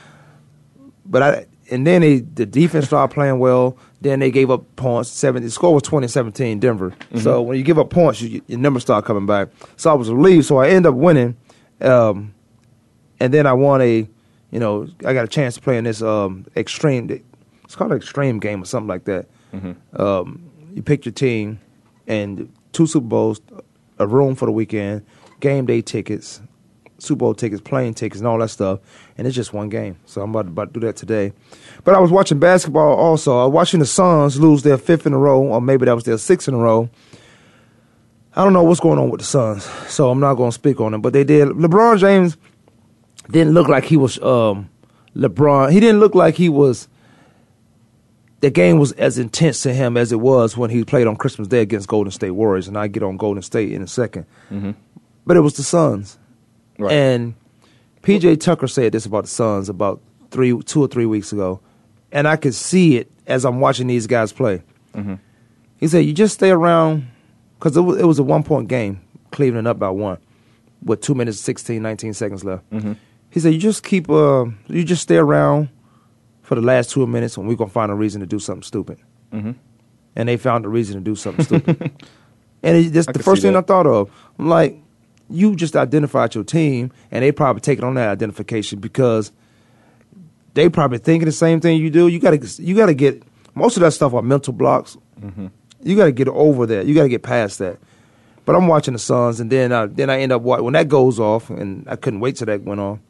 But 1.07 1.23
I 1.23 1.47
and 1.71 1.87
then 1.87 2.03
they, 2.03 2.19
the 2.19 2.45
defense 2.45 2.87
started 2.87 3.15
playing 3.15 3.39
well. 3.39 3.79
Then 4.03 4.19
they 4.21 4.31
gave 4.31 4.51
up 4.51 4.65
points. 4.77 5.09
Seven. 5.09 5.43
The 5.43 5.51
score 5.51 5.73
was 5.73 5.83
2017 5.85 6.59
Denver. 6.61 6.91
Mm-hmm. 6.91 7.19
So 7.21 7.41
when 7.41 7.57
you 7.57 7.65
give 7.65 7.79
up 7.79 7.89
points, 7.89 8.21
you, 8.21 8.43
your 8.49 8.59
numbers 8.59 8.83
start 8.83 9.05
coming 9.07 9.25
back. 9.27 9.49
So 9.77 9.91
I 9.91 9.95
was 9.95 10.11
relieved. 10.11 10.45
So 10.45 10.59
I 10.59 10.69
end 10.69 10.85
up 10.85 10.95
winning, 10.95 11.37
um, 11.81 12.35
and 13.19 13.33
then 13.33 13.47
I 13.47 13.55
won 13.55 13.81
a, 13.81 14.07
you 14.55 14.61
know, 14.61 14.87
I 15.05 15.13
got 15.15 15.25
a 15.25 15.29
chance 15.29 15.57
to 15.57 15.61
play 15.61 15.77
in 15.77 15.83
this 15.83 16.01
um, 16.01 16.47
extreme. 16.57 17.11
It's 17.65 17.75
called 17.75 17.91
an 17.91 17.97
extreme 17.97 18.39
game 18.39 18.63
or 18.63 18.67
something 18.67 18.87
like 18.87 19.03
that. 19.05 19.27
Mm-hmm. 19.53 20.01
Um, 20.01 20.49
you 20.73 20.81
pick 20.81 21.05
your 21.05 21.13
team, 21.13 21.59
and 22.07 22.53
two 22.73 22.87
Super 22.87 23.07
Bowls, 23.07 23.41
a 23.99 24.07
room 24.07 24.37
for 24.37 24.47
the 24.47 24.53
weekend, 24.53 25.05
game 25.41 25.67
day 25.67 25.83
tickets, 25.83 26.41
Super 26.99 27.19
Bowl 27.19 27.35
tickets, 27.35 27.61
plane 27.61 27.95
tickets, 27.95 28.21
and 28.21 28.29
all 28.29 28.39
that 28.39 28.49
stuff. 28.49 28.79
And 29.19 29.27
it's 29.27 29.35
just 29.35 29.53
one 29.53 29.71
game. 29.71 29.99
So 30.07 30.23
I'm 30.23 30.31
about 30.31 30.43
to, 30.43 30.49
about 30.51 30.73
to 30.73 30.81
do 30.81 30.87
that 30.87 30.95
today. 30.95 31.33
But 31.83 31.97
I 31.97 31.99
was 31.99 32.13
watching 32.13 32.39
basketball 32.39 32.95
also. 32.95 33.37
I 33.37 33.47
was 33.47 33.53
watching 33.53 33.81
the 33.81 33.87
Suns 33.87 34.39
lose 34.39 34.63
their 34.63 34.79
fifth 34.79 35.05
in 35.05 35.15
a 35.15 35.19
row, 35.19 35.43
or 35.43 35.61
maybe 35.61 35.87
that 35.87 35.97
was 35.97 36.05
their 36.05 36.17
sixth 36.17 36.47
in 36.47 36.55
a 36.55 36.59
row. 36.59 36.89
I 38.37 38.45
don't 38.45 38.53
know 38.53 38.63
what's 38.63 38.79
going 38.79 39.01
on 39.01 39.11
with 39.11 39.21
the 39.21 39.27
Suns, 39.27 39.65
so 39.89 40.11
I'm 40.11 40.21
not 40.21 40.35
going 40.35 40.51
to 40.51 40.55
speak 40.55 40.81
on 40.81 40.93
them. 40.93 41.03
But 41.03 41.13
they 41.13 41.25
did. 41.25 41.49
LeBron 41.49 41.99
James 41.99 42.37
didn't 43.31 43.53
look 43.55 43.69
like 43.69 43.85
he 43.85 43.97
was 43.97 44.21
um, 44.23 44.69
LeBron. 45.17 45.73
He 45.73 45.81
didn't 45.81 46.01
look 46.01 46.15
like 46.15 46.35
he 46.37 46.49
was. 46.49 46.89
The 48.41 48.51
game 48.51 48.79
was 48.79 48.93
as 48.93 49.19
intense 49.19 49.63
to 49.63 49.73
him 49.73 49.97
as 49.97 50.13
it 50.13 50.21
was 50.21 50.57
when 50.57 50.69
he 50.71 50.85
played 50.85 51.07
on 51.07 51.17
Christmas 51.17 51.49
Day 51.49 51.61
against 51.63 51.89
Golden 51.89 52.11
State 52.11 52.33
Warriors, 52.33 52.69
and 52.69 52.77
I 52.77 52.89
get 52.89 53.03
on 53.03 53.17
Golden 53.17 53.43
State 53.43 53.73
in 53.73 53.81
a 53.81 53.87
2nd 53.87 54.27
But 55.27 55.37
it 55.39 55.41
was 55.41 55.55
the 55.55 55.63
Suns, 55.63 56.19
Right. 56.79 56.93
and 56.93 57.35
PJ 58.03 58.37
Tucker 58.41 58.67
said 58.69 58.93
this 58.93 59.07
about 59.07 59.25
the 59.25 59.31
Suns 59.31 59.71
about 59.71 60.03
three, 60.31 60.61
two 60.65 60.83
or 60.83 60.89
three 60.89 61.07
weeks 61.07 61.33
ago, 61.33 61.61
and 62.13 62.29
I 62.29 62.37
could 62.37 62.55
see 62.55 62.99
it 62.99 63.11
as 63.27 63.47
I'm 63.47 63.61
watching 63.61 63.87
these 63.87 64.07
guys 64.07 64.31
play. 64.33 64.63
Mhm. 64.95 65.19
He 65.79 65.89
said, 65.89 66.01
"You 66.05 66.13
just 66.13 66.35
stay 66.35 66.51
around 66.51 67.07
because 67.59 67.75
it 67.79 67.81
was, 67.81 67.99
it 67.99 68.05
was 68.07 68.19
a 68.19 68.23
one 68.23 68.43
point 68.43 68.69
game, 68.69 69.01
Cleveland 69.31 69.67
up 69.67 69.79
by 69.79 69.89
one, 69.89 70.19
with 70.85 71.01
two 71.01 71.15
minutes 71.15 71.41
16, 71.41 71.81
19 71.81 72.13
seconds 72.13 72.45
left." 72.45 72.69
Mhm. 72.71 72.97
He 73.35 73.41
said, 73.41 73.53
"You 73.53 73.59
just 73.59 73.83
keep, 73.83 74.09
uh, 74.09 74.45
you 74.69 74.85
just 74.85 75.03
stay 75.03 75.17
around 75.17 75.69
for 76.43 76.55
the 76.55 76.61
last 76.61 76.91
two 76.91 77.05
minutes, 77.05 77.37
and 77.37 77.49
we're 77.49 77.57
gonna 77.57 77.69
find 77.69 77.91
a 77.91 77.95
reason 77.95 78.21
to 78.21 78.27
do 78.27 78.39
something 78.39 78.63
stupid." 78.63 78.99
Mhm. 79.33 79.57
And 80.15 80.29
they 80.29 80.37
found 80.37 80.65
a 80.65 80.69
reason 80.69 80.95
to 80.95 81.01
do 81.03 81.17
something 81.17 81.45
stupid. 81.45 81.91
and 82.63 82.77
it, 82.77 82.93
that's 82.93 83.09
I 83.09 83.13
the 83.13 83.19
first 83.25 83.43
thing 83.43 83.55
that. 83.55 83.59
I 83.65 83.67
thought 83.67 83.89
of. 83.89 84.09
I'm 84.39 84.49
like, 84.49 84.79
you 85.29 85.57
just 85.57 85.75
identified 85.75 86.37
your 86.37 86.45
team, 86.45 86.93
and 87.11 87.25
they 87.25 87.33
probably 87.33 87.61
taking 87.61 87.85
on 87.85 87.95
that 87.95 88.09
identification 88.09 88.79
because 88.79 89.33
they 90.55 90.69
probably 90.69 90.99
thinking 90.99 91.27
the 91.27 91.33
same 91.33 91.61
thing 91.61 91.81
you 91.81 91.91
do. 91.91 92.07
You 92.07 92.21
gotta, 92.21 92.39
you 92.63 92.77
gotta 92.77 92.95
get 92.95 93.21
most 93.57 93.77
of 93.77 93.81
that 93.81 93.91
stuff 93.93 94.15
are 94.15 94.23
mental 94.23 94.53
blocks. 94.53 94.97
Mm-hmm. 95.21 95.47
You 95.83 95.97
gotta 95.97 96.13
get 96.13 96.29
over 96.29 96.67
that. 96.67 96.87
You 96.87 96.95
gotta 96.95 97.09
get 97.09 97.25
past 97.25 97.59
that. 97.59 97.79
But 98.45 98.55
I'm 98.55 98.69
watching 98.69 98.93
the 98.93 99.01
Suns, 99.01 99.41
and 99.41 99.51
then 99.51 99.73
I, 99.73 99.87
then 99.87 100.09
I 100.11 100.21
end 100.21 100.31
up 100.31 100.43
wa- 100.43 100.61
when 100.61 100.75
that 100.75 100.87
goes 100.89 101.19
off, 101.19 101.51
and 101.51 101.85
I 101.89 101.97
couldn't 101.97 102.21
wait 102.21 102.37
till 102.37 102.47
that 102.47 102.63
went 102.63 102.81
off. 102.81 103.01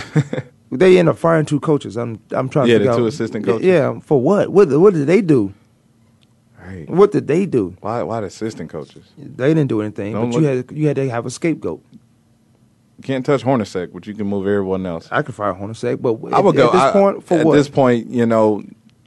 they 0.70 0.98
end 0.98 1.08
up 1.08 1.18
firing 1.18 1.46
two 1.46 1.60
coaches. 1.60 1.96
I'm 1.96 2.20
I'm 2.30 2.48
trying 2.48 2.68
Yeah, 2.68 2.74
to 2.74 2.78
the 2.78 2.84
figure 2.90 2.96
two 2.98 3.04
out- 3.04 3.08
assistant 3.08 3.44
coaches. 3.44 3.66
Yeah, 3.66 3.98
for 4.00 4.20
what? 4.20 4.50
What 4.50 4.68
what 4.80 4.94
did 4.94 5.06
they 5.06 5.20
do? 5.20 5.52
Right. 6.64 6.88
What 6.88 7.10
did 7.12 7.26
they 7.26 7.44
do? 7.46 7.76
Why? 7.80 8.02
Why 8.02 8.20
the 8.20 8.26
assistant 8.28 8.70
coaches? 8.70 9.04
They 9.18 9.48
didn't 9.52 9.68
do 9.68 9.80
anything, 9.82 10.12
Don't 10.12 10.30
but 10.30 10.40
you 10.40 10.46
had 10.46 10.70
you 10.72 10.86
had 10.86 10.96
to 10.96 11.10
have 11.10 11.26
a 11.26 11.30
scapegoat. 11.30 11.82
You 12.98 13.02
can't 13.04 13.26
touch 13.26 13.42
Hornacek, 13.42 13.92
but 13.92 14.06
you 14.06 14.14
can 14.14 14.28
move 14.28 14.46
everyone 14.46 14.86
else. 14.86 15.08
I 15.10 15.22
could 15.22 15.34
fire 15.34 15.54
Hornacek, 15.54 16.00
but 16.00 16.32
I 16.32 16.38
would 16.40 16.54
at, 16.54 16.58
go 16.58 16.66
at 16.68 16.72
this 16.72 16.80
I- 16.82 16.92
point 16.92 17.24
for 17.24 17.38
at 17.38 17.46
what? 17.46 17.54
this 17.56 17.68
point, 17.68 18.08
you 18.10 18.26
know, 18.26 18.62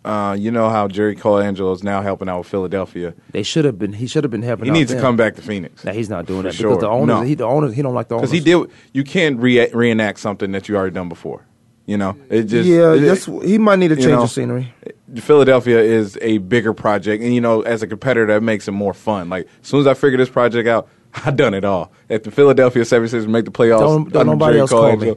uh, 0.06 0.34
you 0.34 0.52
know 0.52 0.70
how 0.70 0.88
Jerry 0.88 1.16
Colangelo 1.16 1.74
is 1.74 1.84
now 1.84 2.02
helping 2.02 2.30
out 2.30 2.40
with 2.40 2.48
Philadelphia. 2.48 3.14
they 3.32 3.44
should 3.44 3.66
have 3.66 3.80
been. 3.80 3.94
He 3.94 4.08
should 4.08 4.24
have 4.24 4.32
been 4.32 4.44
helping. 4.44 4.66
He 4.66 4.72
out 4.72 4.74
needs 4.74 4.94
to 4.94 5.00
come 5.02 5.16
back 5.18 5.36
to 5.36 5.42
Phoenix. 5.42 5.84
Now 5.84 5.94
he's 5.94 6.10
not 6.10 6.26
doing 6.26 6.44
that 6.44 6.54
sure. 6.54 6.70
because 6.70 6.82
the 6.82 6.90
owners. 6.90 7.08
No. 7.08 7.22
He 7.22 7.34
the 7.34 7.46
owners. 7.46 7.74
He 7.74 7.82
don't 7.82 7.94
like 7.96 8.08
the 8.08 8.16
owners 8.16 8.30
Because 8.30 8.46
he 8.46 8.52
did. 8.52 8.70
You 8.94 9.04
can't 9.04 9.40
re- 9.40 9.70
reenact 9.72 10.20
something 10.20 10.52
that 10.52 10.70
you 10.70 10.76
already 10.78 10.94
done 10.94 11.10
before. 11.10 11.46
You 11.88 11.98
know, 11.98 12.18
it 12.30 12.44
just 12.44 12.68
yeah, 12.68 12.94
it- 12.94 13.02
that's, 13.02 13.26
he 13.26 13.60
might 13.60 13.78
need 13.78 13.92
a 13.92 13.96
change 13.96 14.08
know, 14.08 14.24
of 14.24 14.32
scenery. 14.32 14.74
Philadelphia 15.18 15.80
is 15.80 16.18
a 16.22 16.40
bigger 16.40 16.74
project, 16.74 17.24
and 17.24 17.34
you 17.34 17.42
know, 17.42 17.62
as 17.62 17.84
a 17.84 17.88
competitor, 17.88 18.26
that 18.28 18.42
makes 18.42 18.68
it 18.68 18.72
more 18.72 18.94
fun. 18.94 19.30
Like 19.30 19.48
as 19.62 19.68
soon 19.68 19.82
as 19.82 19.88
I 19.88 19.94
figure 19.94 20.18
this 20.18 20.30
project 20.30 20.68
out, 20.68 20.88
I 21.14 21.30
done 21.32 21.54
it 21.54 21.64
all. 21.64 21.92
If 22.10 22.24
the 22.24 22.32
Philadelphia 22.32 22.84
76ers 22.84 23.28
make 23.28 23.46
the 23.46 23.52
playoffs, 23.52 23.80
Don't- 23.80 24.12
don't 24.12 24.26
nobody 24.26 24.54
Jerry 24.54 24.60
else 24.62 24.70
call 24.72 24.96
me. 24.98 25.16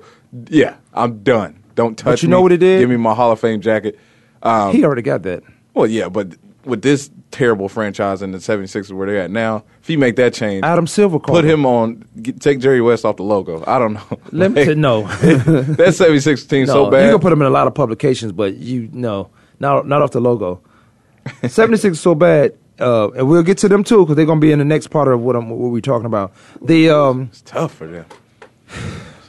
Yeah, 0.50 0.76
I'm 0.92 1.22
done. 1.22 1.62
Don't 1.74 1.96
touch 1.96 2.22
you 2.22 2.28
me. 2.28 2.32
know 2.32 2.42
what 2.42 2.52
it 2.52 2.62
is? 2.62 2.80
Give 2.80 2.90
me 2.90 2.96
my 2.96 3.14
Hall 3.14 3.32
of 3.32 3.40
Fame 3.40 3.60
jacket. 3.60 3.98
Um, 4.42 4.72
he 4.74 4.84
already 4.84 5.02
got 5.02 5.22
that. 5.24 5.42
well, 5.74 5.86
yeah, 5.86 6.08
but 6.08 6.34
with 6.64 6.82
this 6.82 7.10
terrible 7.30 7.68
franchise 7.68 8.20
and 8.22 8.32
the 8.34 8.38
76ers 8.38 8.90
where 8.92 9.06
they're 9.06 9.20
at 9.20 9.30
now, 9.30 9.64
if 9.82 9.88
you 9.90 9.98
make 9.98 10.16
that 10.16 10.34
change, 10.34 10.64
Adam 10.64 10.86
Silver 10.86 11.18
put 11.18 11.44
him. 11.44 11.64
on, 11.66 12.04
get, 12.22 12.40
take 12.40 12.58
Jerry 12.60 12.80
West 12.80 13.04
off 13.04 13.16
the 13.16 13.22
logo. 13.22 13.62
I 13.66 13.78
don't 13.78 13.94
know. 13.94 14.02
Let 14.32 14.52
me 14.52 14.60
Like, 14.62 14.68
t- 14.68 14.74
no. 14.74 15.02
that 15.06 15.94
76 15.94 16.44
team 16.46 16.66
no, 16.66 16.72
so 16.72 16.90
bad. 16.90 17.06
You 17.06 17.12
can 17.12 17.20
put 17.20 17.32
him 17.32 17.40
in 17.40 17.46
a 17.46 17.50
lot 17.50 17.66
of 17.66 17.74
publications, 17.74 18.32
but 18.32 18.54
you 18.56 18.88
know, 18.92 19.30
not 19.60 19.86
not 19.86 20.02
off 20.02 20.10
the 20.12 20.20
logo. 20.20 20.60
Seventy 21.48 21.76
six 21.76 21.96
is 21.96 22.00
so 22.00 22.14
bad, 22.14 22.54
uh, 22.80 23.10
and 23.10 23.28
we'll 23.28 23.42
get 23.42 23.58
to 23.58 23.68
them 23.68 23.82
too 23.84 24.04
because 24.04 24.16
they're 24.16 24.24
gonna 24.24 24.40
be 24.40 24.52
in 24.52 24.58
the 24.60 24.64
next 24.64 24.86
part 24.86 25.08
of 25.08 25.20
what 25.20 25.34
I'm 25.36 25.50
what 25.50 25.70
we're 25.72 25.80
talking 25.80 26.06
about. 26.06 26.32
The 26.62 26.90
um, 26.90 27.22
it's 27.32 27.42
tough 27.42 27.74
for 27.74 27.86
them. 27.86 28.06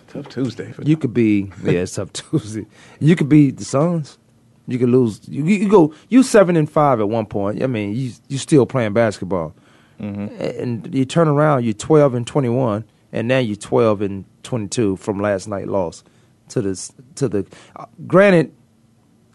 Tough 0.08 0.30
Tuesday. 0.30 0.72
For 0.72 0.84
You 0.84 0.96
could 0.98 1.14
be 1.14 1.52
yeah, 1.64 1.72
it's 1.82 1.96
tough 1.96 2.14
Tuesday. 2.14 2.68
You 3.00 3.16
could 3.16 3.28
be 3.28 3.50
the 3.52 3.66
Suns. 3.66 4.18
You 4.72 4.80
could 4.80 4.90
lose. 4.90 5.22
You, 5.28 5.44
you 5.46 5.70
go. 5.70 5.94
You 6.10 6.24
seven 6.24 6.56
and 6.56 6.70
five 6.70 7.00
at 7.00 7.10
one 7.10 7.26
point. 7.26 7.62
I 7.64 7.68
mean, 7.68 7.96
you 7.96 8.12
you 8.28 8.38
still 8.38 8.66
playing 8.66 8.94
basketball, 8.94 9.54
Mm-hmm. 10.00 10.62
and 10.62 10.96
you 10.96 11.06
turn 11.06 11.28
around. 11.28 11.66
You're 11.66 11.74
twelve 11.74 12.14
and 12.14 12.26
twenty 12.26 12.50
one, 12.50 12.86
and 13.12 13.28
now 13.28 13.40
you're 13.40 13.56
twelve 13.58 14.02
and 14.02 14.26
twenty 14.44 14.68
two 14.68 14.96
from 14.96 15.20
last 15.20 15.48
night 15.48 15.68
loss 15.68 16.04
to 16.50 16.62
this 16.62 16.92
to 17.16 17.28
the. 17.28 17.46
Uh, 17.76 17.86
granted, 18.08 18.54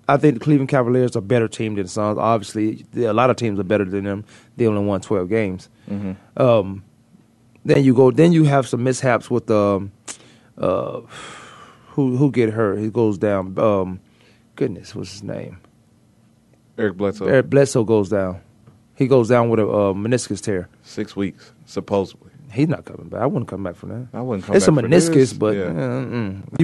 I 0.08 0.16
think 0.16 0.34
the 0.34 0.40
Cleveland 0.40 0.68
Cavaliers 0.70 1.16
are 1.16 1.18
a 1.20 1.22
better 1.22 1.48
team 1.48 1.74
than 1.74 1.84
the 1.84 1.88
Suns. 1.90 2.18
Obviously, 2.18 2.84
a 2.96 3.12
lot 3.12 3.30
of 3.30 3.36
teams 3.36 3.58
are 3.60 3.64
better 3.64 3.84
than 3.84 4.04
them. 4.04 4.24
They 4.56 4.66
only 4.66 4.84
won 4.84 5.00
twelve 5.00 5.28
games. 5.28 5.68
Mm-hmm. 5.90 6.42
Um, 6.42 6.82
then 7.64 7.84
you 7.84 7.94
go. 7.94 8.10
Then 8.10 8.32
you 8.32 8.44
have 8.44 8.66
some 8.66 8.84
mishaps 8.84 9.30
with 9.30 9.50
um, 9.50 9.92
uh, 10.58 11.00
who 11.88 12.16
who 12.16 12.30
get 12.30 12.50
hurt. 12.50 12.78
He 12.78 12.88
goes 12.90 13.18
down. 13.18 13.58
Um, 13.58 14.00
goodness, 14.56 14.94
what's 14.94 15.12
his 15.12 15.22
name? 15.22 15.58
Eric 16.78 16.96
Bledsoe. 16.96 17.26
Eric 17.26 17.50
Bledsoe 17.50 17.84
goes 17.84 18.08
down. 18.08 18.40
He 18.96 19.06
goes 19.06 19.28
down 19.28 19.48
with 19.50 19.60
a 19.60 19.64
uh, 19.66 19.92
meniscus 19.92 20.40
tear. 20.40 20.68
Six 20.82 21.16
weeks, 21.16 21.52
supposedly. 21.66 22.30
He's 22.52 22.68
not 22.68 22.84
coming 22.84 23.08
back. 23.08 23.20
I 23.22 23.26
wouldn't 23.26 23.48
come 23.48 23.64
back 23.64 23.74
from 23.74 23.88
that. 23.88 24.16
I 24.16 24.20
wouldn't 24.20 24.46
come 24.46 24.54
It's 24.54 24.68
a 24.68 24.72
back 24.72 24.84
for 24.84 24.88
meniscus, 24.88 25.12
this. 25.14 25.32
but 25.32 25.56
Yeah. 25.56 25.64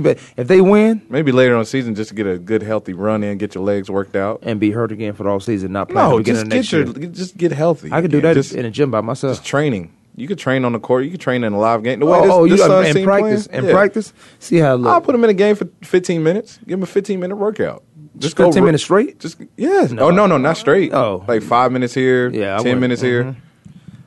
uh, 0.05 0.15
if 0.37 0.47
they 0.47 0.61
win 0.61 1.03
Maybe 1.09 1.33
later 1.33 1.57
on 1.57 1.65
season 1.65 1.97
just 1.97 2.11
to 2.11 2.15
get 2.15 2.29
a 2.29 2.39
good 2.39 2.63
healthy 2.63 2.93
run 2.93 3.25
in, 3.25 3.39
get 3.39 3.57
your 3.57 3.65
legs 3.65 3.91
worked 3.91 4.15
out. 4.15 4.39
and 4.43 4.61
be 4.61 4.71
hurt 4.71 4.93
again 4.93 5.15
for 5.15 5.25
the 5.25 5.31
whole 5.31 5.41
season, 5.41 5.73
not 5.73 5.89
play 5.89 6.01
No, 6.01 6.21
just 6.23 6.49
get 6.49 6.71
your 6.71 6.85
year. 6.87 7.09
just 7.11 7.37
get 7.37 7.51
healthy. 7.51 7.89
I 7.91 8.03
could 8.03 8.13
do 8.13 8.21
that 8.21 8.35
Just, 8.35 8.53
in 8.55 8.63
the 8.63 8.71
gym 8.71 8.93
by 8.93 9.01
myself. 9.01 9.39
just 9.39 9.45
training. 9.45 9.93
You 10.17 10.29
could 10.29 10.39
train 10.39 10.65
on 10.65 10.73
the 10.73 10.81
court. 10.81 11.05
You 11.05 11.11
could 11.11 11.21
train 11.21 11.45
in 11.45 11.53
a 11.53 11.59
live 11.59 11.83
game. 11.83 12.01
The 12.01 12.07
way 12.07 12.19
oh, 12.19 12.23
this, 12.23 12.33
oh, 12.33 12.43
this 12.49 12.51
you 12.61 12.67
Suns 12.67 12.97
in 12.97 13.05
practice? 13.05 13.47
playing, 13.47 13.63
In 13.65 13.69
yeah. 13.69 13.75
practice, 13.75 14.13
see 14.39 14.57
how 14.59 14.75
it. 14.77 14.87
I'll 14.87 15.01
put 15.01 15.15
him 15.15 15.25
in 15.25 15.31
a 15.31 15.35
game 15.35 15.57
for 15.57 15.69
15 15.83 16.23
minutes. 16.23 16.59
Give 16.67 16.79
him 16.79 16.83
a 16.83 16.87
15 16.87 17.19
minute 17.21 17.37
workout. 17.37 17.83
Just 18.19 18.37
go 18.37 18.47
15 18.47 18.63
ru- 18.63 18.67
minutes 18.67 18.85
straight? 18.85 19.19
Just 19.21 19.41
yes. 19.57 19.93
No. 19.93 20.09
Oh 20.09 20.11
no, 20.11 20.27
no, 20.27 20.37
not 20.37 20.57
straight. 20.57 20.93
Oh. 20.93 21.25
like 21.29 21.43
five 21.43 21.73
minutes 21.73 21.95
here. 21.95 22.29
Yeah, 22.31 22.57
10 22.57 22.65
wouldn't. 22.65 22.81
minutes 22.81 23.03
Mhm. 23.03 23.07
here. 23.07 23.37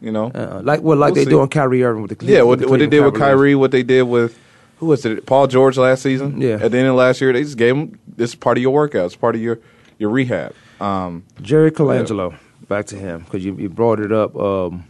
You 0.01 0.11
know. 0.11 0.27
Uh, 0.27 0.61
like 0.63 0.81
well, 0.81 0.97
like 0.97 1.15
We'll 1.15 1.25
they 1.25 1.31
see. 1.31 1.37
on 1.37 1.47
Kyrie 1.47 1.83
Irving 1.83 2.01
with 2.03 2.09
the 2.09 2.15
Cle- 2.17 2.29
yeah, 2.29 2.41
what, 2.41 2.59
the 2.59 2.67
what 2.67 2.79
they 2.79 2.87
did 2.87 2.99
with. 3.03 3.15
Kyrie, 3.15 3.55
what 3.55 3.71
they 3.71 3.83
did 3.83 4.03
with 4.03 4.37
who 4.77 4.87
was 4.87 5.05
it? 5.05 5.25
Paul 5.25 5.47
George 5.47 5.77
last 5.77 6.01
season. 6.03 6.41
Yeah. 6.41 6.59
At 6.61 6.71
the 6.71 6.77
end 6.77 6.87
of 6.89 6.95
last 6.95 7.21
year, 7.21 7.31
they 7.31 7.43
just 7.43 7.57
gave 7.57 7.75
him 7.75 7.97
this 8.07 8.31
is 8.31 8.35
part 8.35 8.57
of 8.57 8.61
your 8.61 8.73
workout. 8.73 9.05
It's 9.05 9.15
part 9.15 9.33
of 9.35 9.41
your 9.41 9.59
your 9.97 10.09
rehab. 10.09 10.53
Um, 10.81 11.23
Jerry 11.41 11.71
Colangelo, 11.71 12.35
back 12.67 12.85
to 12.87 12.97
him 12.97 13.21
because 13.21 13.45
you, 13.45 13.55
you 13.55 13.69
brought 13.69 14.01
it 14.01 14.11
up. 14.11 14.35
Um, 14.35 14.83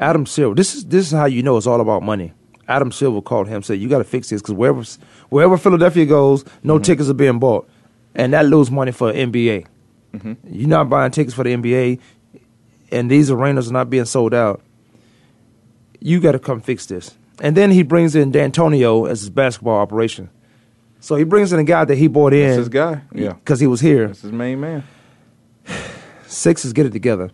Adam 0.00 0.26
Silver. 0.26 0.54
This 0.54 0.74
is 0.74 0.84
this 0.86 1.06
is 1.06 1.12
how 1.12 1.26
you 1.26 1.42
know 1.42 1.56
it's 1.56 1.66
all 1.66 1.80
about 1.80 2.02
money. 2.02 2.32
Adam 2.66 2.90
Silver 2.92 3.20
called 3.20 3.46
him 3.48 3.56
and 3.56 3.64
said 3.64 3.78
you 3.80 3.88
got 3.88 3.98
to 3.98 4.04
fix 4.04 4.30
this 4.30 4.40
because 4.42 4.54
wherever 4.54 4.82
wherever 5.28 5.56
Philadelphia 5.56 6.06
goes, 6.06 6.44
no 6.62 6.74
Mm-hmm. 6.74 6.82
tickets 6.82 7.08
are 7.10 7.14
being 7.14 7.38
bought, 7.38 7.68
and 8.14 8.32
that 8.32 8.46
lose 8.46 8.70
money 8.70 8.92
for 8.92 9.12
NBA. 9.12 9.66
Mm-hmm. 10.14 10.32
You're 10.52 10.68
not 10.68 10.88
buying 10.88 11.10
tickets 11.12 11.34
for 11.34 11.44
the 11.44 11.54
NBA, 11.54 12.00
and 12.90 13.10
these 13.10 13.30
arenas 13.30 13.68
are 13.68 13.72
not 13.72 13.90
being 13.90 14.04
sold 14.06 14.34
out. 14.34 14.60
You 16.00 16.18
got 16.20 16.32
to 16.32 16.38
come 16.38 16.60
fix 16.60 16.86
this. 16.86 17.14
And 17.42 17.56
then 17.56 17.70
he 17.70 17.82
brings 17.82 18.14
in 18.14 18.30
D'Antoni 18.32 19.08
as 19.08 19.20
his 19.20 19.30
basketball 19.30 19.78
operation. 19.80 20.28
So 21.00 21.16
he 21.16 21.24
brings 21.24 21.52
in 21.52 21.58
a 21.58 21.64
guy 21.64 21.84
that 21.86 21.96
he 21.96 22.06
brought 22.08 22.32
in 22.34 22.46
That's 22.48 22.58
his 22.58 22.68
guy. 22.68 23.00
Yeah. 23.14 23.32
because 23.34 23.60
he 23.60 23.66
was 23.66 23.80
here. 23.80 24.08
that's 24.08 24.20
his 24.22 24.32
main 24.32 24.60
man. 24.60 24.84
Sixers 26.26 26.72
get 26.72 26.86
it 26.86 26.92
together. 26.92 27.30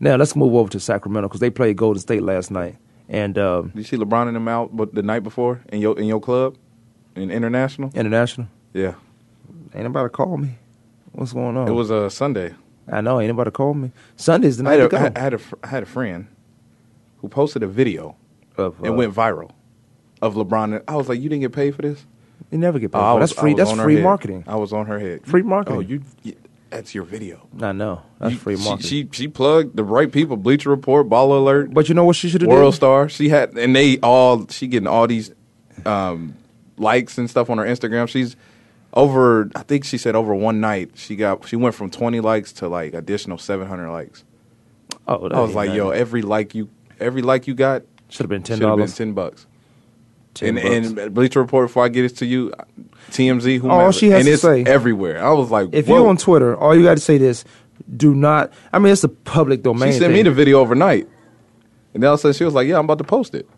Now 0.00 0.16
let's 0.16 0.36
move 0.36 0.54
over 0.54 0.70
to 0.70 0.80
Sacramento 0.80 1.28
because 1.28 1.40
they 1.40 1.50
played 1.50 1.76
Golden 1.76 2.00
State 2.00 2.22
last 2.22 2.50
night, 2.50 2.76
and 3.08 3.36
um, 3.38 3.68
Did 3.68 3.78
you 3.78 3.84
see 3.84 3.96
LeBron 3.96 4.28
and 4.28 4.36
them 4.36 4.48
out 4.48 4.76
but 4.76 4.94
the 4.94 5.02
night 5.02 5.20
before 5.24 5.60
in 5.72 5.80
your 5.80 5.98
in 5.98 6.06
your 6.06 6.20
club 6.20 6.56
in 7.16 7.30
international? 7.30 7.90
international. 7.94 8.46
Yeah. 8.72 8.94
Ain't 9.74 9.84
nobody 9.84 10.08
call 10.10 10.36
me. 10.36 10.50
What's 11.12 11.32
going 11.32 11.56
on? 11.56 11.68
It 11.68 11.72
was 11.72 11.90
a 11.90 12.10
Sunday. 12.10 12.54
I 12.90 13.00
know. 13.00 13.20
Ain't 13.20 13.28
nobody 13.28 13.50
call 13.50 13.74
me. 13.74 13.90
Sunday's 14.16 14.56
the 14.56 14.62
I 14.62 14.76
night 14.76 14.80
had 14.80 14.90
to 14.90 14.96
go. 15.10 15.12
I 15.16 15.20
had 15.20 15.34
a 15.34 15.40
I 15.62 15.66
had 15.66 15.82
a 15.82 15.86
friend 15.86 16.26
who 17.20 17.28
posted 17.28 17.62
a 17.62 17.66
video 17.66 18.16
Of, 18.56 18.78
and 18.78 18.90
uh, 18.90 18.92
went 18.92 19.14
viral 19.14 19.50
of 20.22 20.34
LeBron. 20.34 20.76
And 20.76 20.82
I 20.86 20.96
was 20.96 21.08
like, 21.08 21.20
"You 21.20 21.28
didn't 21.28 21.42
get 21.42 21.52
paid 21.52 21.74
for 21.74 21.82
this? 21.82 22.06
You 22.50 22.58
never 22.58 22.78
get 22.78 22.92
paid. 22.92 22.98
Oh, 22.98 23.14
for 23.14 23.20
was- 23.20 23.30
That's 23.30 23.40
free. 23.40 23.54
That's 23.54 23.72
free 23.72 24.00
marketing. 24.00 24.44
I 24.46 24.56
was 24.56 24.72
on 24.72 24.86
her 24.86 24.98
head. 24.98 25.26
Free 25.26 25.42
marketing. 25.42 25.76
Oh, 25.76 25.80
you, 25.80 26.02
you 26.22 26.36
that's 26.70 26.94
your 26.94 27.04
video. 27.04 27.46
I 27.60 27.72
know. 27.72 28.02
That's 28.18 28.32
You- 28.34 28.38
free 28.38 28.56
she- 28.56 28.64
marketing. 28.64 28.88
She, 28.90 29.08
she 29.12 29.28
plugged 29.28 29.76
the 29.76 29.84
right 29.84 30.10
people. 30.10 30.36
Bleacher 30.36 30.70
Report, 30.70 31.08
Baller 31.08 31.38
Alert, 31.38 31.72
but 31.74 31.88
you 31.88 31.94
know 31.94 32.04
what 32.04 32.16
she 32.16 32.28
should 32.28 32.42
have 32.42 32.50
World 32.50 32.72
did? 32.72 32.76
Star. 32.76 33.08
She 33.08 33.28
had, 33.28 33.56
and 33.56 33.74
they 33.74 33.98
all 33.98 34.46
she 34.48 34.66
getting 34.66 34.86
all 34.86 35.06
these 35.06 35.32
um, 35.86 36.34
likes 36.76 37.18
and 37.18 37.28
stuff 37.30 37.48
on 37.50 37.58
her 37.58 37.64
Instagram. 37.64 38.08
She's 38.08 38.36
over. 38.94 39.50
I 39.54 39.62
think 39.62 39.84
she 39.84 39.98
said 39.98 40.14
over 40.14 40.34
one 40.34 40.60
night 40.60 40.90
she 40.94 41.16
got 41.16 41.46
she 41.48 41.56
went 41.56 41.74
from 41.74 41.90
twenty 41.90 42.20
likes 42.20 42.52
to 42.54 42.68
like 42.68 42.94
additional 42.94 43.38
seven 43.38 43.66
hundred 43.66 43.90
likes. 43.92 44.24
Oh, 45.06 45.28
that 45.28 45.36
I 45.36 45.40
was 45.40 45.54
like, 45.54 45.68
nothing. 45.68 45.78
yo, 45.78 45.90
every 45.90 46.22
like 46.22 46.54
you, 46.54 46.68
every 47.00 47.22
like 47.22 47.46
you 47.46 47.54
got 47.54 47.82
should 48.08 48.24
have 48.24 48.30
been 48.30 48.42
ten 48.42 48.58
should 48.58 48.64
have 48.66 48.72
been 48.76 48.78
dollars. 48.86 48.96
ten 48.96 49.12
bucks. 49.14 49.46
10 50.34 50.56
and, 50.56 50.94
bucks. 50.94 51.02
and 51.06 51.14
Bleacher 51.14 51.40
Report, 51.40 51.66
before 51.68 51.84
I 51.84 51.88
get 51.88 52.04
it 52.04 52.16
to 52.18 52.26
you, 52.26 52.52
TMZ, 53.10 53.58
whomever, 53.60 53.80
All 53.80 53.92
she 53.92 54.10
has 54.10 54.20
and 54.20 54.26
to 54.26 54.32
it's 54.32 54.42
say- 54.42 54.64
everywhere. 54.64 55.24
I 55.24 55.32
was 55.32 55.50
like, 55.50 55.68
if 55.72 55.86
whoa. 55.88 55.96
you're 55.98 56.08
on 56.08 56.16
Twitter, 56.16 56.56
all 56.56 56.74
you 56.76 56.82
got 56.82 56.94
to 56.96 57.00
say 57.02 57.18
this: 57.18 57.44
Do 57.96 58.14
not. 58.14 58.52
I 58.72 58.78
mean, 58.78 58.92
it's 58.92 59.04
a 59.04 59.08
public 59.08 59.62
domain. 59.62 59.92
She 59.92 59.98
sent 59.98 60.12
me 60.12 60.22
the 60.22 60.30
video 60.30 60.60
overnight, 60.60 61.08
and 61.94 62.02
then 62.02 62.08
all 62.08 62.14
of 62.14 62.20
a 62.20 62.22
sudden 62.22 62.34
she 62.34 62.44
was 62.44 62.54
like, 62.54 62.66
"Yeah, 62.68 62.78
I'm 62.78 62.84
about 62.84 62.98
to 62.98 63.04
post 63.04 63.34
it." 63.34 63.48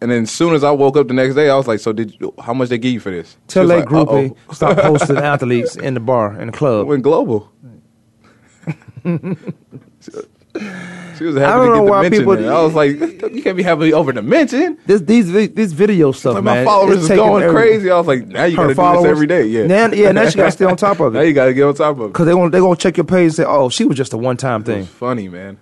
And 0.00 0.10
then 0.10 0.24
as 0.24 0.30
soon 0.30 0.54
as 0.54 0.62
I 0.64 0.70
woke 0.70 0.96
up 0.98 1.08
the 1.08 1.14
next 1.14 1.34
day, 1.34 1.48
I 1.48 1.56
was 1.56 1.66
like, 1.66 1.80
"So 1.80 1.92
did 1.92 2.14
you, 2.20 2.34
how 2.42 2.52
much 2.54 2.68
they 2.68 2.78
give 2.78 2.92
you 2.92 3.00
for 3.00 3.10
this?" 3.10 3.36
Tell 3.48 3.66
that 3.68 3.78
like, 3.78 3.88
groupie 3.88 4.30
"Uh-oh." 4.32 4.52
stop 4.52 4.76
posting 4.78 5.16
athletes 5.32 5.76
in 5.76 5.94
the 5.94 6.00
bar 6.00 6.32
in 6.32 6.48
the 6.48 6.52
It 6.52 6.56
club. 6.56 6.86
went 6.86 7.02
global. 7.02 7.50
she 11.18 11.24
was 11.24 11.36
happy 11.36 11.52
I 11.52 11.56
don't 11.56 11.66
to 11.66 11.70
know 11.72 11.78
get 11.80 11.84
the 11.84 11.90
why 11.90 12.02
mention. 12.02 12.20
people-. 12.20 12.50
I 12.50 12.62
was 12.62 12.74
like, 12.74 13.32
"You 13.34 13.42
can't 13.42 13.56
be 13.56 13.62
happy 13.62 13.92
over 13.92 14.12
the 14.12 14.22
mention." 14.22 14.78
This 14.86 15.00
these 15.02 15.30
vi- 15.30 15.46
this 15.46 15.72
video 15.72 16.12
stuff, 16.12 16.34
Like 16.34 16.44
man. 16.44 16.64
my 16.64 16.70
followers 16.70 16.94
it's 16.96 17.02
is 17.04 17.08
taking 17.08 17.24
going 17.24 17.42
every- 17.44 17.54
crazy. 17.60 17.90
I 17.90 17.96
was 17.98 18.06
like, 18.06 18.26
"Now 18.26 18.44
you 18.44 18.56
got 18.56 18.62
Her 18.62 18.68
to 18.68 18.74
do 18.74 18.76
followers 18.76 19.02
this 19.04 19.10
every 19.10 19.26
day." 19.26 19.46
Yeah, 19.46 19.66
Now, 19.66 19.86
yeah, 19.92 20.12
now 20.12 20.28
she 20.28 20.36
got 20.36 20.44
to 20.46 20.50
stay 20.58 20.64
on 20.64 20.76
top 20.76 21.00
of 21.00 21.12
now 21.12 21.20
it 21.20 21.28
you 21.28 21.32
got 21.34 21.46
to 21.46 21.54
get 21.54 21.62
on 21.64 21.74
top 21.74 21.96
of 21.98 22.02
it. 22.02 22.06
because 22.08 22.26
they 22.26 22.32
gonna 22.32 22.50
they 22.50 22.58
gonna 22.60 22.76
check 22.76 22.96
your 22.96 23.04
page 23.04 23.24
and 23.26 23.34
say, 23.34 23.44
"Oh, 23.46 23.68
she 23.68 23.84
was 23.84 23.96
just 23.96 24.12
a 24.12 24.16
one 24.18 24.36
time 24.36 24.62
thing. 24.64 24.84
funny, 24.84 25.28
man. 25.28 25.58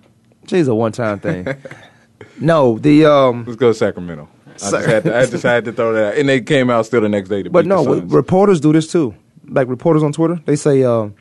She's 0.47 0.67
a 0.67 0.75
one 0.75 0.91
time 0.91 1.19
thing." 1.19 1.47
no, 2.39 2.77
the 2.79 3.05
um, 3.05 3.43
Let's 3.45 3.57
go 3.57 3.69
to 3.69 3.73
Sacramento. 3.73 4.27
I 4.47 4.51
just, 4.71 4.85
had 4.85 5.03
to, 5.05 5.17
I 5.17 5.25
just 5.25 5.43
had 5.43 5.65
to 5.65 5.71
throw 5.73 5.93
that 5.93 6.13
out. 6.13 6.17
And 6.19 6.29
they 6.29 6.39
came 6.39 6.69
out 6.69 6.85
still 6.85 7.01
the 7.01 7.09
next 7.09 7.29
day 7.29 7.41
to 7.43 7.49
but 7.49 7.63
beat 7.63 7.69
no, 7.69 7.83
the 7.83 7.99
Suns. 8.01 8.13
reporters 8.13 8.59
do 8.61 8.71
this 8.71 8.91
too. 8.91 9.15
Like 9.47 9.67
reporters 9.67 10.03
on 10.03 10.13
Twitter, 10.13 10.39
they 10.45 10.55
say, 10.55 10.83
um, 10.83 11.15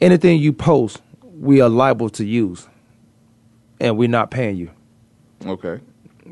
"Anything 0.00 0.38
you 0.40 0.52
post, 0.52 1.00
we 1.40 1.60
are 1.60 1.68
liable 1.70 2.10
to 2.10 2.24
use, 2.24 2.68
and 3.84 3.96
we're 3.98 4.08
not 4.08 4.30
paying 4.30 4.56
you." 4.56 4.70
okay. 5.46 5.80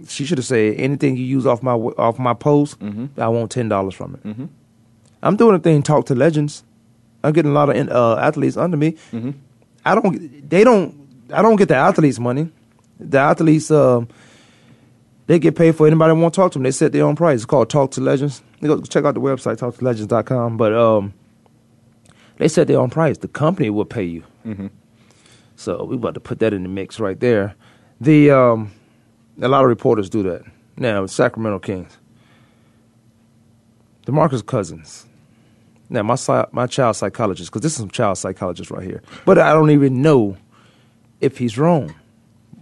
She 0.08 0.24
should 0.24 0.38
have 0.38 0.46
said, 0.46 0.76
"Anything 0.78 1.16
you 1.16 1.24
use 1.24 1.46
off 1.46 1.62
my 1.62 1.72
off 1.74 2.18
my 2.18 2.32
post, 2.34 2.78
Mm-hmm. 2.80 3.20
I 3.20 3.28
want 3.28 3.50
ten 3.50 3.68
dollars 3.68 3.94
from 3.94 4.14
it." 4.14 4.48
I'm 5.22 5.36
doing 5.36 5.54
a 5.54 5.58
thing. 5.58 5.82
Talk 5.82 6.06
to 6.06 6.14
legends. 6.14 6.64
I'm 7.22 7.32
getting 7.32 7.50
a 7.52 7.54
lot 7.54 7.68
of 7.68 7.88
uh, 7.88 8.16
athletes 8.16 8.56
under 8.56 8.76
me. 8.76 8.92
Mm-hmm. 9.12 9.30
I 9.84 9.94
don't. 9.94 10.48
They 10.50 10.64
don't. 10.64 10.94
I 11.32 11.42
don't 11.42 11.56
get 11.56 11.68
the 11.68 11.76
athletes 11.76 12.18
money. 12.18 12.50
The 12.98 13.18
athletes, 13.18 13.70
um, 13.70 14.08
they 15.26 15.38
get 15.38 15.56
paid 15.56 15.76
for 15.76 15.86
anybody 15.86 16.12
want 16.14 16.34
to 16.34 16.40
talk 16.40 16.52
to 16.52 16.58
them. 16.58 16.64
They 16.64 16.70
set 16.72 16.92
their 16.92 17.04
own 17.04 17.16
price. 17.16 17.36
It's 17.40 17.44
called 17.46 17.68
Talk 17.70 17.90
to 17.92 18.00
Legends. 18.00 18.42
You 18.60 18.68
go 18.68 18.80
check 18.80 19.04
out 19.04 19.14
the 19.14 19.20
website 19.20 19.58
talktolegends.com. 19.58 20.56
But 20.56 20.72
um, 20.72 21.12
they 22.38 22.48
set 22.48 22.66
their 22.66 22.78
own 22.80 22.90
price. 22.90 23.18
The 23.18 23.28
company 23.28 23.70
will 23.70 23.84
pay 23.84 24.04
you. 24.04 24.24
Mm-hmm. 24.46 24.66
So 25.62 25.84
we 25.84 25.94
about 25.94 26.14
to 26.14 26.20
put 26.20 26.40
that 26.40 26.52
in 26.52 26.64
the 26.64 26.68
mix 26.68 26.98
right 26.98 27.18
there. 27.20 27.54
The 28.00 28.32
um, 28.32 28.72
a 29.40 29.46
lot 29.46 29.62
of 29.62 29.68
reporters 29.68 30.10
do 30.10 30.24
that 30.24 30.42
now. 30.76 31.06
Sacramento 31.06 31.60
Kings, 31.60 31.96
Demarcus 34.06 34.44
Cousins. 34.44 35.06
Now 35.88 36.02
my 36.02 36.16
my 36.50 36.66
child 36.66 36.96
psychologist, 36.96 37.50
because 37.50 37.60
this 37.62 37.72
is 37.72 37.78
some 37.78 37.90
child 37.90 38.18
psychologist 38.18 38.72
right 38.72 38.82
here. 38.82 39.02
But 39.24 39.38
I 39.38 39.52
don't 39.52 39.70
even 39.70 40.02
know 40.02 40.36
if 41.20 41.38
he's 41.38 41.56
wrong. 41.56 41.94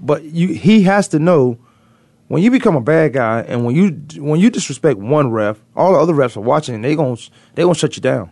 But 0.03 0.25
you, 0.25 0.49
he 0.49 0.83
has 0.83 1.09
to 1.09 1.19
know 1.19 1.59
when 2.29 2.43
you 2.43 2.51
become 2.51 2.77
a 2.77 2.81
bad 2.83 3.15
guy 3.15 3.41
and 3.43 3.65
when 3.65 3.75
you 3.75 3.91
when 4.23 4.41
you 4.41 4.51
disrespect 4.51 4.99
one 4.99 5.31
ref, 5.31 5.59
all 5.75 5.95
the 5.95 5.99
other 5.99 6.13
refs 6.13 6.37
are 6.37 6.41
watching. 6.41 6.75
and 6.75 6.85
They 6.85 6.95
gonna 6.97 7.17
they 7.55 7.63
gonna 7.63 7.75
shut 7.75 7.97
you 7.97 8.03
down. 8.03 8.27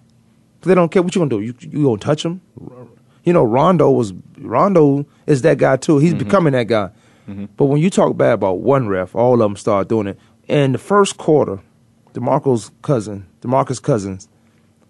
'Cause 0.61 0.68
they 0.68 0.74
don't 0.74 0.90
care 0.90 1.03
what 1.03 1.14
you 1.14 1.20
gonna 1.20 1.30
do. 1.30 1.40
You 1.40 1.55
you 1.61 1.84
gonna 1.84 1.97
touch 1.99 2.22
them? 2.22 2.42
You 3.29 3.33
know, 3.35 3.45
Rondo 3.45 3.91
was 3.91 4.12
Rondo 4.39 5.05
is 5.26 5.43
that 5.43 5.59
guy 5.59 5.76
too. 5.76 5.99
He's 5.99 6.14
becoming 6.14 6.53
that 6.55 6.66
guy. 6.68 6.91
But 7.59 7.66
when 7.66 7.81
you 7.83 7.91
talk 7.91 8.16
bad 8.16 8.33
about 8.33 8.61
one 8.61 8.89
ref, 8.89 9.14
all 9.14 9.35
of 9.35 9.39
them 9.41 9.57
start 9.57 9.89
doing 9.89 10.07
it. 10.07 10.18
In 10.49 10.72
the 10.72 10.79
first 10.79 11.18
quarter, 11.18 11.61
DeMarco's 12.14 12.70
cousin, 12.81 13.26
DeMarcus 13.43 13.83
Cousins, 13.83 14.29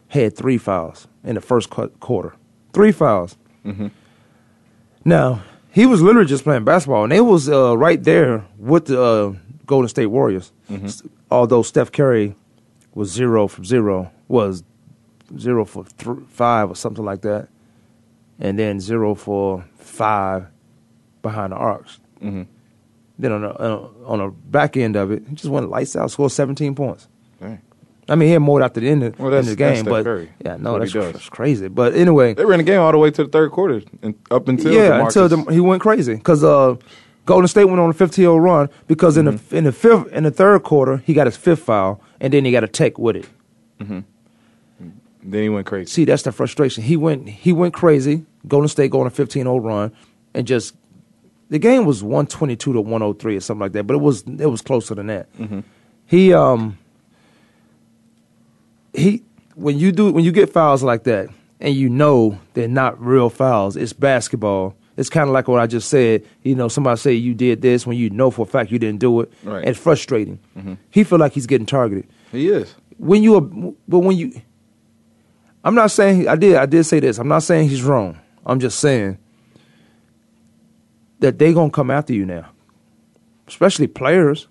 had 0.09 0.37
three 0.37 0.57
fouls 0.59 1.09
in 1.25 1.35
the 1.35 1.41
first 1.41 1.69
qu- 1.71 1.89
quarter. 1.99 2.33
Three 2.73 2.93
fouls. 2.93 3.37
Now 5.05 5.43
he 5.71 5.85
was 5.87 6.01
literally 6.03 6.29
just 6.29 6.45
playing 6.45 6.65
basketball, 6.65 7.03
and 7.05 7.13
they 7.13 7.21
was 7.21 7.49
uh, 7.49 7.77
right 7.77 8.03
there 8.03 8.45
with 8.59 8.87
the 8.87 9.03
uh, 9.03 9.33
Golden 9.67 9.89
State 9.89 10.07
Warriors. 10.07 10.53
S- 10.85 11.03
Although 11.31 11.63
Steph 11.63 11.93
Curry 11.93 12.35
was 12.95 13.11
zero 13.11 13.49
from 13.49 13.65
zero, 13.65 14.11
was 14.29 14.63
zero 15.39 15.65
for 15.65 15.85
th- 15.99 16.19
five 16.29 16.71
or 16.71 16.77
something 16.77 17.05
like 17.05 17.21
that, 17.23 17.49
and 18.39 18.59
then 18.59 18.81
zero 18.81 19.15
for 19.15 19.65
five 19.79 20.47
behind 21.23 21.53
the 21.53 21.57
arcs. 21.57 21.99
Mm-hmm. 22.23 22.43
Then 23.19 23.33
on 23.33 23.41
the 23.43 23.49
uh, 23.51 23.89
on 24.07 24.19
the 24.21 24.29
back 24.29 24.77
end 24.77 24.97
of 24.97 25.11
it, 25.11 25.23
he 25.29 25.35
just 25.35 25.51
went 25.51 25.69
lights 25.71 25.97
out, 25.97 26.11
scored 26.11 26.31
17 26.33 26.75
points. 26.75 27.09
Dang. 27.41 27.61
I 28.11 28.15
mean, 28.15 28.29
he 28.29 28.33
had 28.33 28.39
more 28.43 28.63
after 28.63 28.81
the 28.81 28.89
end 28.89 29.03
of, 29.03 29.19
Well, 29.19 29.29
end 29.35 29.41
of 29.41 29.47
the 29.47 29.57
game, 29.57 29.85
that's 29.85 29.89
but 29.89 30.05
Curry. 30.05 30.31
yeah, 30.43 30.57
no, 30.57 30.79
that's, 30.79 30.93
he 30.95 30.99
that's 30.99 31.29
crazy. 31.29 31.69
But 31.69 31.95
anyway, 31.95 32.33
They 32.35 32.45
ran 32.47 32.59
the 32.59 32.65
game 32.65 32.81
all 32.81 32.91
the 32.93 32.97
way 32.99 33.11
to 33.11 33.25
the 33.25 33.29
third 33.29 33.51
quarter 33.51 33.83
and 34.03 34.15
up 34.31 34.49
until 34.49 34.73
yeah, 34.73 35.05
until 35.05 35.29
the, 35.29 35.37
he 35.53 35.61
went 35.61 35.83
crazy 35.83 36.15
because 36.15 36.43
uh, 36.43 36.77
Golden 37.27 37.49
State 37.49 37.67
went 37.67 37.81
on 37.81 37.91
a 37.91 37.93
15-0 37.93 38.41
run 38.43 38.71
because 38.87 39.17
in 39.19 39.27
Mm-hmm. 39.27 39.49
the 39.51 39.57
in 39.59 39.65
the 39.65 39.73
fifth 39.73 40.07
in 40.13 40.23
the 40.25 40.31
third 40.31 40.63
quarter 40.63 40.99
he 40.99 41.13
got 41.13 41.27
his 41.27 41.37
fifth 41.37 41.65
foul 41.65 42.01
and 42.21 42.33
then 42.33 42.45
he 42.47 42.51
got 42.53 42.65
a 42.65 42.69
tech 42.69 42.99
with 42.99 43.17
it. 43.17 44.07
Then 45.33 45.43
he 45.43 45.49
went 45.49 45.67
crazy. 45.67 45.91
See, 45.91 46.05
that's 46.05 46.23
the 46.23 46.33
frustration. 46.33 46.83
He 46.85 46.97
went 46.97 47.29
he 47.29 47.53
went 47.53 47.75
crazy. 47.75 48.25
Golden 48.47 48.69
State 48.69 48.91
going 48.91 49.07
a 49.07 49.11
15-0 49.11 49.63
run 49.65 49.93
and 50.35 50.47
just 50.47 50.75
the 51.51 51.59
game 51.59 51.85
was 51.87 52.03
122 52.03 52.73
to 52.75 52.81
103 52.81 53.37
or 53.37 53.41
something 53.41 53.61
like 53.61 53.73
that, 53.73 53.85
but 53.87 53.95
it 53.95 54.01
was 54.01 54.23
it 54.23 54.47
was 54.51 54.61
closer 54.63 54.95
than 54.95 55.07
that. 55.09 55.29
He 56.07 56.33
um 56.33 56.79
he 58.95 59.23
when 59.55 59.79
you 59.79 59.93
do 59.93 60.13
when 60.13 60.25
you 60.25 60.33
get 60.33 60.51
fouls 60.53 60.83
like 60.83 61.05
that 61.05 61.29
and 61.61 61.75
you 61.75 61.89
know 61.89 62.39
they're 62.55 62.69
not 62.69 63.01
real 63.05 63.31
fouls, 63.31 63.77
it's 63.77 63.93
basketball. 63.93 64.75
It's 64.97 65.09
kind 65.11 65.29
of 65.29 65.33
like 65.33 65.47
what 65.47 65.61
I 65.61 65.67
just 65.69 65.89
said. 65.89 66.25
You 66.43 66.57
know, 66.57 66.67
somebody 66.69 66.99
say 66.99 67.13
you 67.13 67.33
did 67.35 67.63
this 67.63 67.87
when 67.87 67.97
you 67.97 68.11
know 68.11 68.31
for 68.33 68.43
a 68.43 68.47
fact 68.47 68.71
you 68.73 68.79
didn't 68.81 68.99
do 69.01 69.21
it. 69.21 69.33
Right. 69.45 69.65
It's 69.67 69.79
frustrating. 69.79 70.39
He 70.91 71.05
feel 71.05 71.19
like 71.19 71.33
he's 71.33 71.47
getting 71.47 71.67
targeted 71.67 72.09
He 72.33 72.49
is. 72.49 72.75
when 72.97 73.23
you 73.23 73.37
are, 73.37 73.41
but 73.41 74.01
when 74.01 74.17
you, 74.17 74.33
I'm 75.69 75.75
not 75.75 75.91
saying 75.91 76.27
I 76.27 76.35
did. 76.35 76.57
I 76.57 76.65
did 76.65 76.85
say 76.85 76.99
this. 76.99 77.19
I'm 77.19 77.29
not 77.29 77.43
saying 77.43 77.69
he's 77.69 77.83
wrong. 77.83 78.19
I'm 78.47 78.59
just 78.59 78.79
saying 78.81 79.19
that 81.21 81.39
they 81.39 81.53
gonna 81.53 81.71
come 81.71 81.91
after 81.91 82.15
you 82.15 82.25
now, 82.25 82.47
especially 83.47 83.87
players. 83.87 84.49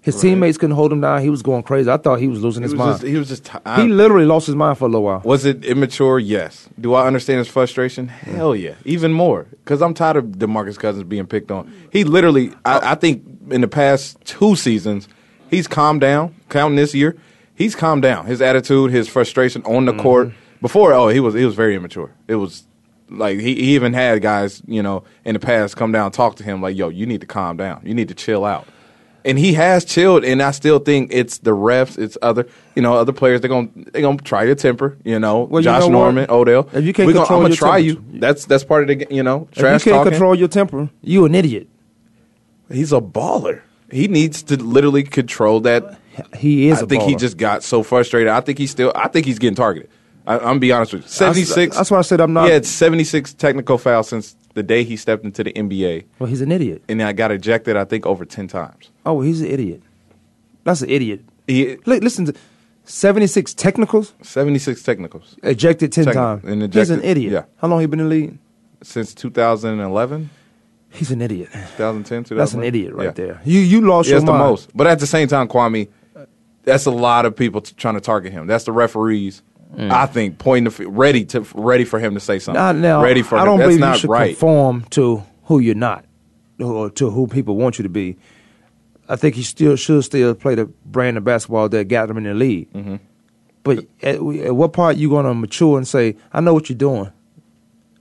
His 0.00 0.16
Right. 0.16 0.22
teammates 0.22 0.58
couldn't 0.58 0.74
hold 0.74 0.92
him 0.92 1.00
down. 1.00 1.22
He 1.22 1.30
was 1.30 1.42
going 1.42 1.62
crazy. 1.62 1.88
I 1.88 1.96
thought 1.96 2.18
he 2.18 2.26
was 2.26 2.42
losing 2.42 2.62
He 2.62 2.64
his 2.64 2.72
was 2.72 2.78
mind. 2.78 2.92
just. 2.94 3.02
He 3.04 3.16
was 3.16 3.28
just. 3.28 3.44
T- 3.44 3.52
he 3.76 3.88
literally 3.88 4.26
lost 4.26 4.46
his 4.48 4.56
mind 4.56 4.78
for 4.78 4.86
a 4.86 4.88
little 4.88 5.04
while. 5.04 5.20
Was 5.24 5.44
it 5.44 5.64
immature? 5.64 6.18
Yes. 6.18 6.68
Do 6.80 6.94
I 6.94 7.06
understand 7.06 7.38
his 7.38 7.46
frustration? 7.48 8.08
Hell 8.08 8.56
yeah, 8.56 8.74
even 8.84 9.12
more. 9.12 9.46
Because 9.64 9.80
I'm 9.80 9.94
tired 9.94 10.16
of 10.16 10.24
Demarcus 10.24 10.76
Cousins 10.76 11.04
being 11.04 11.26
picked 11.26 11.52
on. 11.52 11.70
He 11.92 12.02
literally, 12.02 12.50
I, 12.64 12.92
I 12.92 12.94
think, 12.96 13.22
in 13.50 13.60
the 13.60 13.68
past 13.68 14.16
two 14.24 14.56
seasons, 14.56 15.06
he's 15.50 15.68
calmed 15.68 16.00
down. 16.00 16.34
Counting 16.48 16.76
this 16.76 16.94
year, 16.94 17.16
he's 17.58 17.74
calmed 17.74 18.02
down. 18.02 18.24
His 18.26 18.40
attitude, 18.40 18.90
his 18.90 19.08
frustration 19.08 19.62
on 19.64 19.84
the 19.84 19.92
court. 19.92 20.28
Mm-hmm. 20.28 20.36
Before, 20.62 20.92
oh, 20.92 21.08
he 21.08 21.20
was 21.20 21.34
he 21.34 21.44
was 21.44 21.54
very 21.54 21.74
immature. 21.76 22.10
It 22.26 22.36
was 22.36 22.64
like 23.10 23.38
he, 23.38 23.54
he 23.54 23.74
even 23.74 23.92
had 23.92 24.22
guys, 24.22 24.62
you 24.66 24.82
know, 24.82 25.04
in 25.24 25.34
the 25.34 25.38
past 25.40 25.76
come 25.76 25.92
down 25.92 26.06
and 26.06 26.14
talk 26.14 26.36
to 26.36 26.44
him 26.44 26.62
like, 26.62 26.76
"Yo, 26.76 26.88
you 26.88 27.04
need 27.06 27.20
to 27.20 27.26
calm 27.26 27.56
down. 27.56 27.82
You 27.84 27.94
need 27.94 28.08
to 28.08 28.14
chill 28.14 28.44
out." 28.44 28.66
and 29.24 29.38
he 29.38 29.52
has 29.52 29.84
chilled. 29.84 30.24
And 30.24 30.42
I 30.42 30.52
still 30.52 30.78
think 30.78 31.10
it's 31.12 31.38
the 31.38 31.50
refs, 31.50 31.98
it's 31.98 32.16
other, 32.22 32.46
you 32.74 32.82
know, 32.82 32.94
other 32.94 33.12
players. 33.12 33.40
They're 33.40 33.48
gonna 33.50 33.68
they're 33.92 34.02
gonna 34.02 34.18
try 34.18 34.46
to 34.46 34.54
temper. 34.54 34.96
You 35.04 35.18
know, 35.18 35.42
Well, 35.42 35.60
you 35.60 35.64
Josh 35.64 35.80
know 35.80 35.86
what? 35.88 35.92
Norman, 35.92 36.26
Odell. 36.30 36.68
If 36.72 36.84
you 36.84 36.92
can't 36.92 37.06
We 37.06 37.12
gonna, 37.12 37.26
control 37.26 37.40
I'm 37.40 37.44
gonna 37.44 37.54
your 37.54 37.58
try 37.58 37.78
you. 37.78 38.02
That's 38.14 38.46
that's 38.46 38.64
part 38.64 38.88
of 38.90 38.98
the 38.98 39.14
you 39.14 39.22
know 39.22 39.48
Trash 39.52 39.82
If 39.82 39.86
you 39.86 39.92
can't 39.92 40.00
talking. 40.00 40.12
control 40.12 40.34
your 40.34 40.48
temper, 40.48 40.90
you 41.02 41.24
an 41.24 41.34
idiot. 41.34 41.68
He's 42.70 42.92
a 42.92 43.00
baller. 43.00 43.62
He 43.90 44.08
needs 44.08 44.42
to 44.44 44.62
literally 44.62 45.02
control 45.02 45.60
that. 45.60 45.98
He 46.36 46.68
is. 46.68 46.82
I 46.82 46.86
think 46.86 47.02
he 47.04 47.14
just 47.16 47.36
got 47.36 47.62
so 47.62 47.82
frustrated. 47.82 48.28
I 48.28 48.40
think 48.40 48.58
he's 48.58 48.70
still. 48.70 48.92
I 48.94 49.08
think 49.08 49.26
he's 49.26 49.38
getting 49.38 49.56
targeted. 49.56 49.90
I, 50.26 50.34
I'm 50.34 50.40
gonna 50.42 50.58
be 50.60 50.72
honest 50.72 50.92
with 50.92 51.02
you. 51.02 51.08
Seventy 51.08 51.44
six. 51.44 51.76
That's 51.76 51.90
why 51.90 51.98
I 51.98 52.02
said 52.02 52.20
I'm 52.20 52.32
not. 52.32 52.46
He 52.46 52.52
had 52.52 52.66
seventy 52.66 53.04
six 53.04 53.32
technical 53.32 53.78
fouls 53.78 54.08
since 54.08 54.36
the 54.54 54.62
day 54.62 54.84
he 54.84 54.96
stepped 54.96 55.24
into 55.24 55.44
the 55.44 55.52
NBA, 55.52 56.04
Well, 56.18 56.28
he's 56.28 56.40
an 56.40 56.50
idiot. 56.50 56.82
and 56.88 57.00
I 57.02 57.12
got 57.12 57.30
ejected. 57.30 57.76
I 57.76 57.84
think 57.84 58.04
over 58.06 58.24
ten 58.24 58.48
times. 58.48 58.90
Oh, 59.06 59.20
he's 59.20 59.40
an 59.40 59.46
idiot. 59.48 59.82
That's 60.64 60.82
an 60.82 60.90
idiot. 60.90 61.20
He 61.46 61.76
Li- 61.86 62.00
Listen 62.00 62.24
to 62.26 62.34
76 62.84 63.54
technicals, 63.54 64.14
seventy 64.22 64.58
six 64.58 64.82
technicals 64.82 65.36
ejected 65.42 65.92
10 65.92 66.06
Techni- 66.06 66.12
times. 66.14 66.44
and 66.44 66.74
he's 66.74 66.90
an 66.90 67.02
idiot. 67.04 67.32
yeah. 67.32 67.44
How 67.58 67.68
long 67.68 67.80
he 67.80 67.86
been 67.86 68.00
in 68.00 68.08
the 68.08 68.14
league? 68.14 68.38
since 68.82 69.12
2011, 69.14 70.30
He's 70.90 71.10
an 71.10 71.20
idiot. 71.20 71.48
2010, 71.52 72.24
2011. 72.24 72.36
That's 72.38 72.54
an 72.54 72.62
idiot 72.64 72.94
right 72.94 73.04
Yeah. 73.06 73.10
there. 73.10 73.40
You 73.44 73.60
you 73.60 73.80
lost 73.82 74.08
Yeah, 74.08 74.12
your 74.12 74.18
it's 74.20 74.26
the 74.26 74.32
most. 74.38 74.70
But 74.74 74.86
at 74.86 74.98
the 75.00 75.06
same 75.06 75.28
time, 75.28 75.46
Kwamie, 75.48 75.88
that's 76.68 76.86
a 76.86 76.90
lot 76.90 77.26
of 77.26 77.34
people 77.34 77.60
t- 77.60 77.74
trying 77.76 77.94
to 77.94 78.00
target 78.00 78.32
him. 78.32 78.46
That's 78.46 78.64
the 78.64 78.72
referees. 78.72 79.42
I 79.76 80.06
think 80.06 80.38
pointing 80.38 80.72
the 80.72 80.82
f- 80.84 80.88
ready 80.90 81.24
to 81.26 81.40
ready 81.54 81.84
for 81.84 81.98
him 81.98 82.14
to 82.14 82.20
say 82.20 82.38
something. 82.38 82.58
Not 82.58 82.76
now. 82.76 83.02
ready 83.02 83.22
for 83.22 83.36
I 83.36 83.42
him. 83.42 83.46
don't 83.46 83.58
That's 83.58 83.68
believe 83.68 83.80
not 83.80 83.94
you 83.96 84.00
should 84.00 84.10
right. 84.10 84.30
conform 84.30 84.82
to 84.90 85.22
who 85.44 85.58
you're 85.58 85.74
not, 85.74 86.04
or 86.58 86.88
to 86.90 87.10
who 87.10 87.26
people 87.26 87.56
want 87.56 87.78
you 87.78 87.82
to 87.82 87.88
be. 87.90 88.16
I 89.10 89.16
think 89.16 89.34
he 89.34 89.42
still 89.42 89.76
should 89.76 90.04
still 90.04 90.34
play 90.34 90.54
the 90.54 90.66
brand 90.86 91.18
of 91.18 91.24
basketball 91.24 91.68
that 91.68 91.88
got 91.88 92.08
him 92.10 92.16
in 92.18 92.24
the 92.24 92.34
league. 92.34 92.72
Mm-hmm. 92.72 92.96
But 93.62 93.86
at, 94.02 94.16
at 94.16 94.20
what 94.56 94.72
part 94.72 94.96
you 94.96 95.10
going 95.10 95.26
to 95.26 95.34
mature 95.34 95.76
and 95.76 95.86
say, 95.86 96.16
"I 96.32 96.40
know 96.40 96.54
what 96.54 96.70
you're 96.70 96.78
doing," 96.78 97.12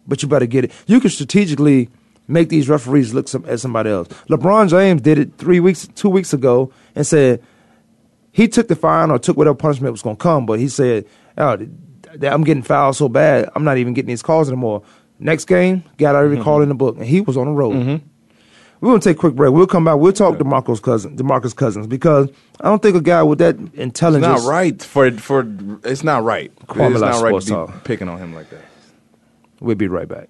but 0.07 0.21
you 0.23 0.29
better 0.29 0.45
get 0.45 0.63
it. 0.65 0.71
You 0.85 1.01
can 1.01 1.09
strategically 1.09 1.89
make 2.29 2.47
these 2.49 2.69
referees 2.69 3.13
look 3.13 3.27
some, 3.27 3.45
at 3.45 3.59
somebody 3.59 3.89
else. 3.89 4.07
LeBron 4.29 4.69
James 4.69 5.01
did 5.01 5.17
it 5.17 5.37
three 5.37 5.59
weeks, 5.59 5.87
two 5.95 6.09
weeks 6.09 6.33
ago, 6.33 6.71
and 6.95 7.05
said 7.05 7.41
he 8.37 8.47
took 8.47 8.67
the 8.67 8.75
fine 8.75 9.09
or 9.09 9.17
took 9.17 9.35
whatever 9.35 9.55
punishment 9.55 9.91
was 9.91 10.03
going 10.03 10.15
to 10.15 10.21
come, 10.21 10.45
but 10.45 10.59
he 10.59 10.67
said, 10.67 11.07
"Oh, 11.39 11.57
I'm 12.21 12.43
getting 12.43 12.61
fouled 12.61 12.95
so 12.95 13.09
bad, 13.09 13.49
I'm 13.55 13.63
not 13.63 13.79
even 13.79 13.95
getting 13.95 14.09
these 14.09 14.21
calls 14.21 14.47
anymore." 14.47 14.83
Next 15.17 15.45
game, 15.45 15.83
got 15.97 16.13
every 16.13 16.35
mm-hmm. 16.35 16.43
call 16.43 16.61
in 16.61 16.69
the 16.69 16.75
book, 16.75 16.97
and 16.97 17.05
he 17.07 17.19
was 17.19 17.35
on 17.35 17.47
the 17.47 17.51
road. 17.51 17.73
Mm-hmm. 17.73 18.05
We're 18.79 18.89
gonna 18.89 19.01
take 19.01 19.17
a 19.17 19.19
quick 19.19 19.33
break. 19.33 19.51
We'll 19.51 19.65
come 19.65 19.85
back. 19.85 19.97
We'll 19.97 20.13
talk 20.13 20.37
to 20.37 20.43
Demarcus 20.43 20.79
Cousins, 20.79 21.19
Demarcus 21.19 21.55
Cousins, 21.55 21.87
because 21.87 22.29
I 22.61 22.65
don't 22.65 22.79
think 22.79 22.95
a 22.95 23.01
guy 23.01 23.23
with 23.23 23.39
that 23.39 23.55
It's 23.59 23.73
intelligence. 23.73 24.43
not 24.43 24.47
right 24.47 24.79
for 24.83 25.09
for. 25.13 25.43
It's 25.83 26.03
not 26.03 26.23
right. 26.23 26.55
Kwamie 26.67 26.91
it's 26.91 27.01
not 27.01 27.23
right 27.23 27.41
to 27.41 27.45
be 27.45 27.51
Talk. 27.51 27.83
picking 27.85 28.07
on 28.07 28.19
him 28.19 28.35
like 28.35 28.51
that. 28.51 28.61
We'll 29.59 29.75
be 29.75 29.87
right 29.87 30.07
back. 30.07 30.29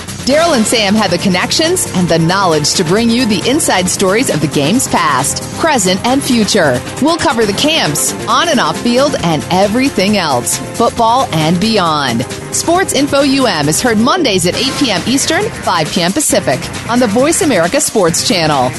Daryl 0.31 0.55
and 0.55 0.65
Sam 0.65 0.95
have 0.95 1.11
the 1.11 1.17
connections 1.17 1.91
and 1.93 2.07
the 2.07 2.17
knowledge 2.17 2.75
to 2.75 2.85
bring 2.85 3.09
you 3.09 3.25
the 3.25 3.45
inside 3.49 3.89
stories 3.89 4.29
of 4.29 4.39
the 4.39 4.47
game's 4.47 4.87
past, 4.87 5.43
present, 5.59 5.99
and 6.05 6.23
future. 6.23 6.81
We'll 7.01 7.17
cover 7.17 7.45
the 7.45 7.51
camps, 7.51 8.13
on 8.29 8.47
and 8.47 8.57
off 8.57 8.79
field, 8.79 9.13
and 9.23 9.45
everything 9.51 10.15
else, 10.15 10.57
football 10.77 11.25
and 11.33 11.59
beyond. 11.59 12.23
Sports 12.55 12.93
Info 12.93 13.23
UM 13.23 13.67
is 13.67 13.81
heard 13.81 13.97
Mondays 13.97 14.47
at 14.47 14.55
8 14.55 14.71
p.m. 14.79 15.01
Eastern, 15.05 15.43
5 15.43 15.91
p.m. 15.91 16.13
Pacific 16.13 16.61
on 16.89 16.99
the 16.99 17.07
Voice 17.07 17.41
America 17.41 17.81
Sports 17.81 18.25
Channel. 18.25 18.71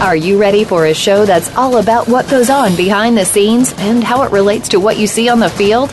Are 0.00 0.14
you 0.14 0.40
ready 0.40 0.62
for 0.62 0.86
a 0.86 0.94
show 0.94 1.26
that's 1.26 1.52
all 1.56 1.78
about 1.78 2.06
what 2.06 2.30
goes 2.30 2.48
on 2.48 2.76
behind 2.76 3.18
the 3.18 3.24
scenes 3.24 3.74
and 3.78 4.04
how 4.04 4.22
it 4.22 4.30
relates 4.30 4.68
to 4.68 4.78
what 4.78 4.98
you 4.98 5.08
see 5.08 5.28
on 5.28 5.40
the 5.40 5.50
field? 5.50 5.92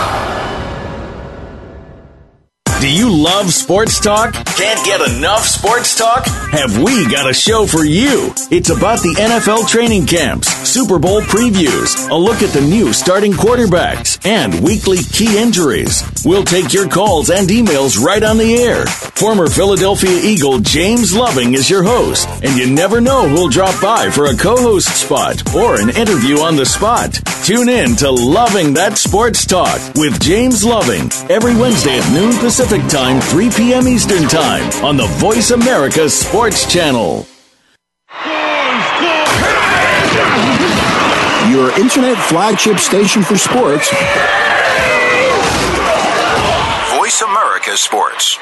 Do 2.81 2.91
you 2.91 3.15
love 3.15 3.53
sports 3.53 3.99
talk? 3.99 4.33
Can't 4.33 4.83
get 4.83 5.01
enough 5.07 5.45
sports 5.45 5.95
talk? 5.95 6.25
Have 6.51 6.77
we 6.83 7.09
got 7.09 7.29
a 7.29 7.33
show 7.33 7.65
for 7.65 7.85
you. 7.85 8.33
It's 8.51 8.69
about 8.69 8.99
the 8.99 9.15
NFL 9.15 9.69
training 9.69 10.05
camps, 10.05 10.49
Super 10.67 10.99
Bowl 10.99 11.21
previews, 11.21 12.09
a 12.09 12.15
look 12.15 12.41
at 12.41 12.49
the 12.49 12.59
new 12.59 12.91
starting 12.91 13.31
quarterbacks, 13.31 14.19
and 14.25 14.61
weekly 14.61 14.97
key 14.97 15.37
injuries. 15.39 16.03
We'll 16.25 16.43
take 16.43 16.73
your 16.73 16.89
calls 16.89 17.29
and 17.29 17.47
emails 17.47 17.97
right 17.97 18.21
on 18.21 18.37
the 18.37 18.55
air. 18.55 18.85
Former 18.85 19.47
Philadelphia 19.47 20.11
Eagle 20.11 20.59
James 20.59 21.15
Loving 21.15 21.53
is 21.53 21.69
your 21.69 21.83
host, 21.83 22.27
and 22.43 22.57
you 22.57 22.69
never 22.69 22.99
know 22.99 23.29
who'll 23.29 23.47
drop 23.47 23.81
by 23.81 24.09
for 24.09 24.25
a 24.25 24.35
co 24.35 24.57
host 24.57 24.89
spot 24.89 25.55
or 25.55 25.79
an 25.79 25.89
interview 25.89 26.39
on 26.39 26.57
the 26.57 26.65
spot. 26.65 27.13
Tune 27.45 27.69
in 27.69 27.95
to 27.95 28.11
Loving 28.11 28.73
That 28.73 28.97
Sports 28.97 29.45
Talk 29.45 29.79
with 29.95 30.19
James 30.21 30.65
Loving 30.65 31.09
every 31.31 31.55
Wednesday 31.55 31.97
at 31.97 32.13
noon 32.13 32.37
Pacific 32.39 32.85
Time, 32.89 33.21
3 33.21 33.49
p.m. 33.51 33.87
Eastern 33.87 34.27
Time 34.27 34.69
on 34.83 34.97
the 34.97 35.07
Voice 35.17 35.51
America 35.51 36.09
Sports 36.09 36.40
Channel. 36.49 37.27
Your 41.51 41.69
internet 41.79 42.17
flagship 42.17 42.79
station 42.79 43.21
for 43.21 43.37
sports. 43.37 43.91
Voice 46.97 47.21
America 47.21 47.77
Sports. 47.77 48.39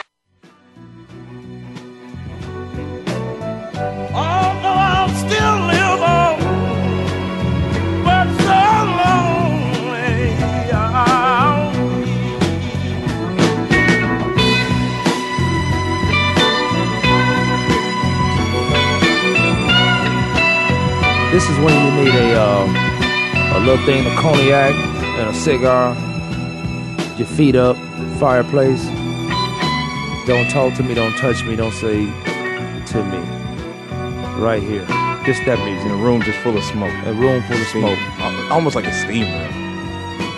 This 21.39 21.51
is 21.51 21.57
when 21.59 21.73
you 21.85 22.03
need 22.03 22.13
a 22.13 22.35
uh, 22.35 23.57
a 23.57 23.59
little 23.61 23.83
thing 23.85 24.05
of 24.05 24.11
cognac 24.17 24.75
and 24.75 25.29
a 25.29 25.33
cigar, 25.33 25.95
your 27.17 27.27
feet 27.27 27.55
up, 27.55 27.77
fireplace. 28.19 28.83
Don't 30.27 30.49
talk 30.49 30.73
to 30.75 30.83
me, 30.83 30.93
don't 30.93 31.15
touch 31.17 31.45
me, 31.45 31.55
don't 31.55 31.71
say 31.71 32.07
to 32.91 33.03
me. 33.05 33.19
Right 34.43 34.61
here, 34.61 34.85
just 35.25 35.39
that 35.45 35.57
music. 35.63 35.85
In 35.85 35.91
a 35.97 36.03
room 36.03 36.21
just 36.23 36.37
full 36.39 36.57
of 36.57 36.63
smoke. 36.65 36.91
A 37.05 37.13
room 37.13 37.41
full 37.43 37.55
of 37.55 37.67
smoke. 37.67 37.97
Al- 38.19 38.51
Almost 38.51 38.75
like 38.75 38.85
a 38.85 38.91
steam 38.93 39.23
room, 39.23 39.53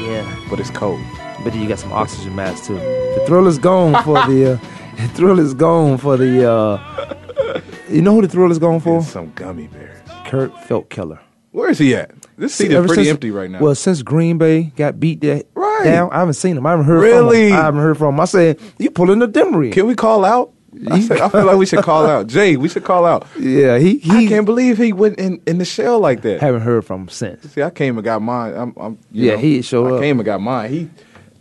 Yeah, 0.07 0.45
but 0.51 0.59
it's 0.59 0.69
cold. 0.69 1.01
but 1.43 1.55
you 1.55 1.67
got 1.67 1.79
some 1.79 1.91
oxygen 1.93 2.35
masks 2.35 2.67
too. 2.67 2.75
The 2.75 3.23
thrill 3.25 3.47
is 3.47 3.57
gone 3.57 4.03
for 4.03 4.23
the. 4.27 4.51
Uh, 4.53 4.57
the 4.97 5.07
thrill 5.15 5.39
is 5.39 5.55
gone 5.55 5.97
for 5.97 6.15
the. 6.15 6.47
Uh, 6.47 7.59
you 7.89 8.03
know 8.03 8.13
who 8.13 8.21
the 8.21 8.27
thrill 8.27 8.51
is 8.51 8.59
gone 8.59 8.79
for? 8.79 8.99
It's 8.99 9.07
some 9.07 9.31
gummy 9.33 9.65
bears. 9.65 9.97
Kurt 10.31 10.53
Feldkeller. 10.67 11.19
Where 11.51 11.69
is 11.69 11.77
he 11.77 11.93
at? 11.95 12.11
This 12.37 12.55
seat 12.55 12.71
is 12.71 12.77
pretty 12.85 13.03
since- 13.03 13.07
empty 13.09 13.29
right 13.31 13.51
now. 13.51 13.59
Well, 13.59 13.75
since 13.75 14.01
Green 14.01 14.37
Bay 14.37 14.71
got 14.77 14.99
beat 14.99 15.19
that 15.21 15.47
Right. 15.53 15.83
down, 15.83 16.09
I 16.13 16.19
haven't 16.19 16.35
seen 16.35 16.55
him. 16.55 16.65
I 16.65 16.71
haven't 16.71 16.85
heard 16.85 17.01
Really? 17.01 17.49
from 17.49 17.57
him. 17.57 17.61
I 17.61 17.65
haven't 17.65 17.81
heard 17.81 17.97
from 17.97 18.15
him. 18.15 18.19
I 18.21 18.25
said, 18.25 18.59
you 18.79 18.89
pulling 18.89 19.19
the 19.19 19.27
Demery. 19.27 19.71
Can 19.73 19.85
we 19.87 19.93
call 19.95 20.23
out? 20.23 20.51
I, 20.89 21.01
said, 21.01 21.19
I 21.19 21.27
feel 21.27 21.43
like 21.45 21.57
we 21.57 21.65
should 21.65 21.83
call 21.83 22.05
out. 22.05 22.27
Jay, 22.27 22.55
we 22.55 22.69
should 22.69 22.85
call 22.85 23.05
out. 23.05 23.27
Yeah, 23.37 23.77
he 23.77 23.99
I 24.09 24.25
can't 24.27 24.45
believe 24.45 24.77
he 24.77 24.93
went 24.93 25.19
in, 25.19 25.41
in 25.45 25.57
the 25.57 25.65
shell 25.65 25.99
like 25.99 26.21
that. 26.21 26.39
haven't 26.39 26.61
heard 26.61 26.85
from 26.85 27.01
him 27.01 27.09
since. 27.09 27.51
See, 27.51 27.61
I 27.61 27.69
came 27.69 27.97
and 27.97 28.05
got 28.05 28.21
mine. 28.21 28.53
I'm, 28.55 28.73
I'm 28.77 28.97
you 29.11 29.25
Yeah, 29.27 29.33
know, 29.33 29.39
he 29.39 29.61
showed 29.61 29.91
I 29.91 29.95
up. 29.97 30.01
came 30.01 30.17
and 30.19 30.25
got 30.25 30.39
mine. 30.39 30.69
He, 30.71 30.89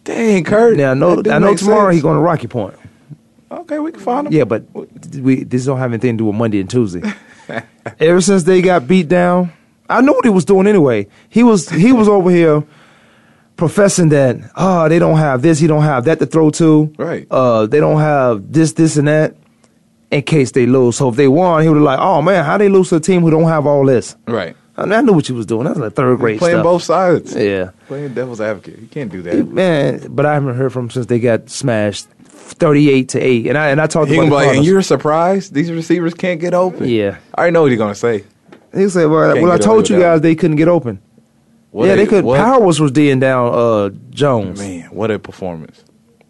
dang, 0.02 0.42
Kurt. 0.42 0.76
Now 0.76 0.90
I 0.90 0.94
know 0.94 1.22
I 1.30 1.38
know 1.38 1.54
tomorrow 1.54 1.92
he's 1.92 2.02
going 2.02 2.16
to 2.16 2.20
Rocky 2.20 2.48
Point. 2.48 2.74
Okay, 3.52 3.78
we 3.78 3.92
can 3.92 4.00
find 4.00 4.26
him. 4.26 4.32
Yeah, 4.32 4.44
but 4.44 4.64
we 5.16 5.44
this 5.44 5.64
don't 5.64 5.78
have 5.78 5.92
anything 5.92 6.16
to 6.18 6.22
do 6.22 6.26
with 6.26 6.34
Monday 6.36 6.58
and 6.60 6.68
Tuesday. 6.68 7.02
Ever 8.00 8.20
since 8.20 8.42
they 8.44 8.62
got 8.62 8.86
beat 8.86 9.08
down, 9.08 9.52
I 9.88 10.00
knew 10.00 10.12
what 10.12 10.24
he 10.24 10.30
was 10.30 10.44
doing 10.44 10.66
anyway. 10.66 11.06
He 11.28 11.42
was 11.42 11.68
he 11.68 11.92
was 11.92 12.08
over 12.08 12.30
here 12.30 12.62
professing 13.56 14.08
that 14.10 14.36
oh 14.56 14.88
they 14.88 14.98
don't 14.98 15.18
have 15.18 15.42
this, 15.42 15.58
he 15.58 15.66
don't 15.66 15.82
have 15.82 16.04
that 16.04 16.18
to 16.20 16.26
throw 16.26 16.50
to. 16.50 16.92
Right. 16.96 17.26
Uh, 17.30 17.66
they 17.66 17.80
don't 17.80 18.00
have 18.00 18.52
this, 18.52 18.72
this, 18.72 18.96
and 18.96 19.08
that. 19.08 19.36
In 20.10 20.22
case 20.22 20.50
they 20.50 20.66
lose, 20.66 20.96
so 20.96 21.10
if 21.10 21.14
they 21.14 21.28
won, 21.28 21.62
he 21.62 21.68
would 21.68 21.76
have 21.76 21.84
like, 21.84 22.00
oh 22.00 22.20
man, 22.20 22.44
how 22.44 22.58
they 22.58 22.68
lose 22.68 22.88
to 22.88 22.96
a 22.96 23.00
team 23.00 23.22
who 23.22 23.30
don't 23.30 23.44
have 23.44 23.64
all 23.64 23.86
this? 23.86 24.16
right. 24.26 24.56
I, 24.76 24.84
mean, 24.84 24.92
I 24.94 25.00
knew 25.02 25.12
what 25.12 25.28
you 25.28 25.34
was 25.34 25.44
doing. 25.46 25.66
That's 25.66 25.78
like 25.78 25.92
third 25.92 26.18
grade 26.18 26.38
Playing 26.38 26.56
stuff. 26.56 26.64
both 26.64 26.82
sides. 26.82 27.36
Yeah. 27.36 27.70
Playing 27.86 28.14
devil's 28.14 28.40
advocate. 28.40 28.78
You 28.78 28.86
can't 28.86 29.12
do 29.12 29.20
that. 29.22 29.46
Man, 29.46 30.06
but 30.08 30.24
I 30.24 30.32
haven't 30.34 30.56
heard 30.56 30.72
from 30.72 30.84
him 30.86 30.90
since 30.90 31.06
they 31.06 31.20
got 31.20 31.50
smashed, 31.50 32.06
thirty-eight 32.40 33.08
to 33.10 33.20
eight. 33.20 33.46
And 33.46 33.56
I 33.58 33.68
and 33.70 33.80
I 33.80 33.86
talked 33.86 34.08
He 34.08 34.14
about 34.16 34.28
gonna 34.28 34.36
be 34.36 34.40
the 34.42 34.46
like, 34.48 34.56
and 34.58 34.64
you're 34.66 34.82
surprised 34.82 35.54
these 35.54 35.70
receivers 35.70 36.14
can't 36.14 36.40
get 36.40 36.54
open. 36.54 36.88
Yeah. 36.88 37.18
I 37.34 37.40
already 37.42 37.52
know 37.54 37.62
what 37.62 37.70
he's 37.70 37.78
gonna 37.78 37.94
say. 37.94 38.24
He 38.74 38.88
said, 38.88 39.06
"Well, 39.06 39.34
well 39.42 39.52
I 39.52 39.58
told 39.58 39.88
you 39.88 39.96
with 39.96 40.02
that. 40.02 40.12
guys 40.14 40.20
they 40.20 40.34
couldn't 40.34 40.56
get 40.56 40.68
open. 40.68 41.00
What 41.70 41.86
yeah, 41.86 41.92
a- 41.92 41.96
they 41.96 42.06
could. 42.06 42.24
what- 42.24 42.38
Powers 42.38 42.80
was 42.80 42.90
D'ing 42.92 43.20
down 43.20 43.52
uh, 43.54 43.90
Jones. 44.10 44.58
Man, 44.58 44.84
what 44.90 45.10
a 45.10 45.18
performance 45.18 45.84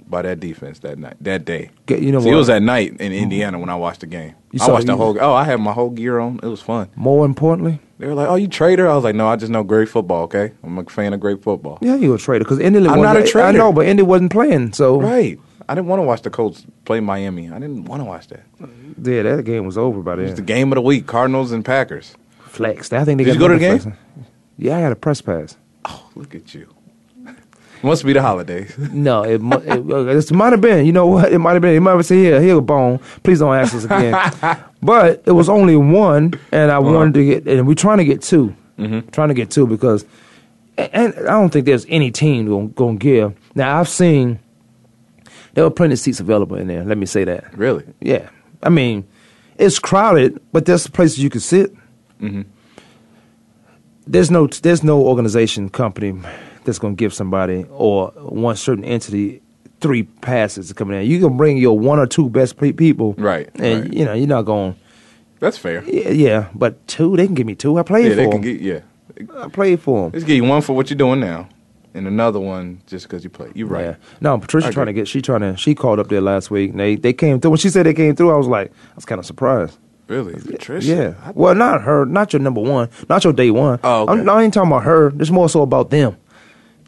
by 0.08 0.22
that 0.22 0.40
defense 0.40 0.80
that 0.80 0.98
night, 0.98 1.16
that 1.20 1.44
day. 1.44 1.70
You 1.88 2.12
know 2.12 2.20
See, 2.20 2.30
it 2.30 2.34
was 2.34 2.50
at 2.50 2.62
night 2.62 2.96
in 3.00 3.12
Indiana 3.12 3.58
when 3.58 3.68
I 3.68 3.76
watched 3.76 4.00
the 4.00 4.06
game. 4.06 4.34
You 4.52 4.58
I 4.62 4.66
saw- 4.66 4.72
watched 4.72 4.86
the 4.86 4.96
whole. 4.96 5.16
Oh, 5.20 5.32
I 5.32 5.44
had 5.44 5.60
my 5.60 5.72
whole 5.72 5.90
gear 5.90 6.18
on. 6.18 6.40
It 6.42 6.46
was 6.48 6.60
fun. 6.60 6.88
More 6.96 7.24
importantly, 7.24 7.78
They 7.98 8.06
were 8.06 8.14
like, 8.14 8.28
"Oh, 8.28 8.34
you 8.36 8.48
traitor?" 8.48 8.88
I 8.88 8.94
was 8.94 9.04
like, 9.04 9.14
"No, 9.14 9.28
I 9.28 9.36
just 9.36 9.52
know 9.52 9.62
great 9.62 9.88
football. 9.88 10.22
Okay, 10.24 10.52
I'm 10.64 10.78
a 10.78 10.84
fan 10.84 11.12
of 11.12 11.20
great 11.20 11.42
football." 11.42 11.78
yeah, 11.82 11.94
you 11.96 12.12
a 12.14 12.18
traitor 12.18 12.44
because 12.44 12.58
Indy. 12.58 12.78
I'm 12.78 12.84
wasn't- 12.84 13.02
not 13.02 13.16
a 13.16 13.20
I 13.20 13.26
traitor. 13.26 13.58
know, 13.58 13.72
but 13.72 13.86
Indy 13.86 14.02
wasn't 14.02 14.32
playing, 14.32 14.72
so 14.72 15.00
Right. 15.00 15.38
I 15.68 15.74
didn't 15.74 15.88
want 15.88 16.00
to 16.00 16.04
watch 16.04 16.22
the 16.22 16.30
Colts 16.30 16.64
play 16.84 17.00
Miami. 17.00 17.50
I 17.50 17.58
didn't 17.58 17.84
want 17.84 18.00
to 18.00 18.04
watch 18.04 18.28
that. 18.28 18.42
yeah, 19.02 19.22
that 19.22 19.44
game 19.44 19.66
was 19.66 19.78
over 19.78 20.00
by 20.02 20.14
It 20.14 20.18
was 20.22 20.34
the 20.34 20.42
game 20.42 20.72
of 20.72 20.76
the 20.76 20.82
week: 20.82 21.06
Cardinals 21.06 21.52
and 21.52 21.64
Packers. 21.64 22.14
Flexed. 22.40 22.92
I 22.92 23.04
think 23.04 23.18
they 23.18 23.24
Did 23.24 23.30
got 23.30 23.34
you 23.34 23.38
go 23.40 23.48
to 23.48 23.54
the 23.54 23.60
game? 23.60 23.78
flexing. 23.78 23.96
Yeah, 24.58 24.76
I 24.76 24.80
had 24.80 24.92
a 24.92 24.96
press 24.96 25.20
pass. 25.20 25.56
Oh, 25.84 26.10
look 26.16 26.34
at 26.34 26.52
you. 26.54 26.68
Must 27.82 28.04
be 28.04 28.12
the 28.12 28.20
holidays. 28.22 28.76
No, 28.92 29.22
it, 29.22 29.40
mu- 29.40 29.56
it, 29.56 30.16
it 30.16 30.32
might 30.32 30.52
have 30.52 30.60
been. 30.60 30.84
You 30.84 30.92
know 30.92 31.06
what? 31.06 31.32
It 31.32 31.38
might 31.38 31.52
have 31.52 31.62
been. 31.62 31.74
It 31.76 31.80
might 31.80 31.92
have 31.92 32.04
said, 32.04 32.16
"Here, 32.16 32.40
here, 32.40 32.56
a 32.58 32.60
bone. 32.60 32.98
Please 33.22 33.38
don't 33.38 33.54
ask 33.54 33.74
us 33.74 33.84
again." 33.84 34.12
but 34.82 35.22
it 35.26 35.32
was 35.32 35.48
only 35.48 35.76
one, 35.76 36.34
and 36.52 36.70
I 36.70 36.76
Uh-huh. 36.78 36.92
wanted 36.92 37.14
to 37.14 37.24
get, 37.24 37.46
and 37.48 37.66
we're 37.66 37.74
trying 37.74 37.98
to 37.98 38.04
get 38.04 38.22
2 38.22 38.54
Mm-hmm. 38.78 39.08
Trying 39.10 39.28
to 39.28 39.34
get 39.34 39.50
two 39.50 39.66
because, 39.66 40.06
and 40.78 41.14
I 41.14 41.32
don't 41.32 41.50
think 41.50 41.66
there's 41.66 41.84
any 41.90 42.10
team 42.10 42.46
to 42.74 42.96
give. 42.98 43.34
Now 43.54 43.78
I've 43.78 43.90
seen 43.90 44.38
there 45.54 45.64
were 45.64 45.70
plenty 45.70 45.94
of 45.94 45.98
seats 45.98 46.20
available 46.20 46.56
in 46.56 46.66
there. 46.68 46.84
Let 46.84 46.98
me 46.98 47.06
say 47.06 47.24
that. 47.24 47.56
really? 47.56 47.84
Yeah, 48.00 48.28
I 48.62 48.68
mean, 48.68 49.06
it's 49.58 49.78
crowded, 49.78 50.40
but 50.52 50.64
there's 50.66 50.86
places 50.86 51.18
you 51.18 51.30
can 51.30 51.40
sit. 51.40 51.74
Mm-hmm. 52.20 52.42
There's 54.06 54.30
no 54.30 54.46
there's 54.46 54.82
no 54.82 55.00
organization 55.02 55.68
company 55.68 56.14
that's 56.64 56.78
going 56.78 56.96
to 56.96 56.98
give 56.98 57.14
somebody 57.14 57.64
or 57.70 58.08
one 58.16 58.56
certain 58.56 58.84
entity 58.84 59.40
three 59.80 60.02
passes 60.02 60.68
to 60.68 60.74
come 60.74 60.90
in. 60.90 61.06
You 61.06 61.20
can 61.20 61.36
bring 61.36 61.56
your 61.56 61.78
one 61.78 61.98
or 61.98 62.06
two 62.06 62.28
best 62.28 62.56
pe- 62.58 62.72
people, 62.72 63.14
Right, 63.14 63.48
And 63.54 63.84
right. 63.84 63.92
you 63.92 64.04
know 64.04 64.12
you're 64.14 64.26
not 64.26 64.42
going. 64.42 64.76
That's 65.38 65.56
fair. 65.56 65.82
Yeah, 65.84 66.10
yeah, 66.10 66.48
but 66.54 66.86
two 66.86 67.16
they 67.16 67.24
can 67.26 67.34
give 67.34 67.46
me 67.46 67.54
two. 67.54 67.78
I 67.78 67.82
played 67.82 68.04
for. 68.04 68.08
Yeah, 68.08 68.14
for 68.14 68.16
they 68.16 68.22
them. 68.24 68.32
can 68.32 68.40
get 68.42 68.60
yeah. 68.60 68.80
I 69.42 69.48
played 69.48 69.80
for 69.80 70.02
them. 70.04 70.12
Let's 70.12 70.24
give 70.24 70.36
you 70.36 70.44
one 70.44 70.62
for 70.62 70.74
what 70.74 70.90
you're 70.90 70.96
doing 70.98 71.20
now, 71.20 71.48
and 71.94 72.06
another 72.06 72.40
one 72.40 72.82
just 72.86 73.06
because 73.06 73.24
you 73.24 73.30
play. 73.30 73.50
You're 73.54 73.68
right. 73.68 73.84
Yeah. 73.84 73.96
No, 74.20 74.38
Patricia 74.38 74.70
trying 74.72 74.86
to 74.86 74.92
get. 74.92 75.08
She 75.08 75.22
trying 75.22 75.40
to. 75.40 75.56
She 75.56 75.74
called 75.74 75.98
up 75.98 76.08
there 76.08 76.20
last 76.20 76.50
week, 76.50 76.70
and 76.70 76.80
they 76.80 76.96
they 76.96 77.12
came 77.12 77.40
through. 77.40 77.52
When 77.52 77.58
she 77.58 77.70
said 77.70 77.86
they 77.86 77.94
came 77.94 78.16
through, 78.16 78.32
I 78.32 78.36
was 78.36 78.46
like, 78.46 78.70
I 78.70 78.94
was 78.94 79.04
kind 79.04 79.18
of 79.18 79.26
surprised. 79.26 79.78
Really, 80.06 80.34
Patricia? 80.34 80.88
Yeah. 80.88 81.32
Well, 81.34 81.54
not 81.54 81.82
her. 81.82 82.04
Not 82.04 82.32
your 82.32 82.40
number 82.40 82.60
one. 82.60 82.88
Not 83.08 83.22
your 83.22 83.32
day 83.32 83.52
one. 83.52 83.78
Oh, 83.84 84.02
okay. 84.08 84.20
I'm, 84.20 84.28
I 84.28 84.42
ain't 84.42 84.52
talking 84.52 84.70
about 84.70 84.82
her. 84.82 85.12
It's 85.20 85.30
more 85.30 85.48
so 85.48 85.62
about 85.62 85.90
them. 85.90 86.16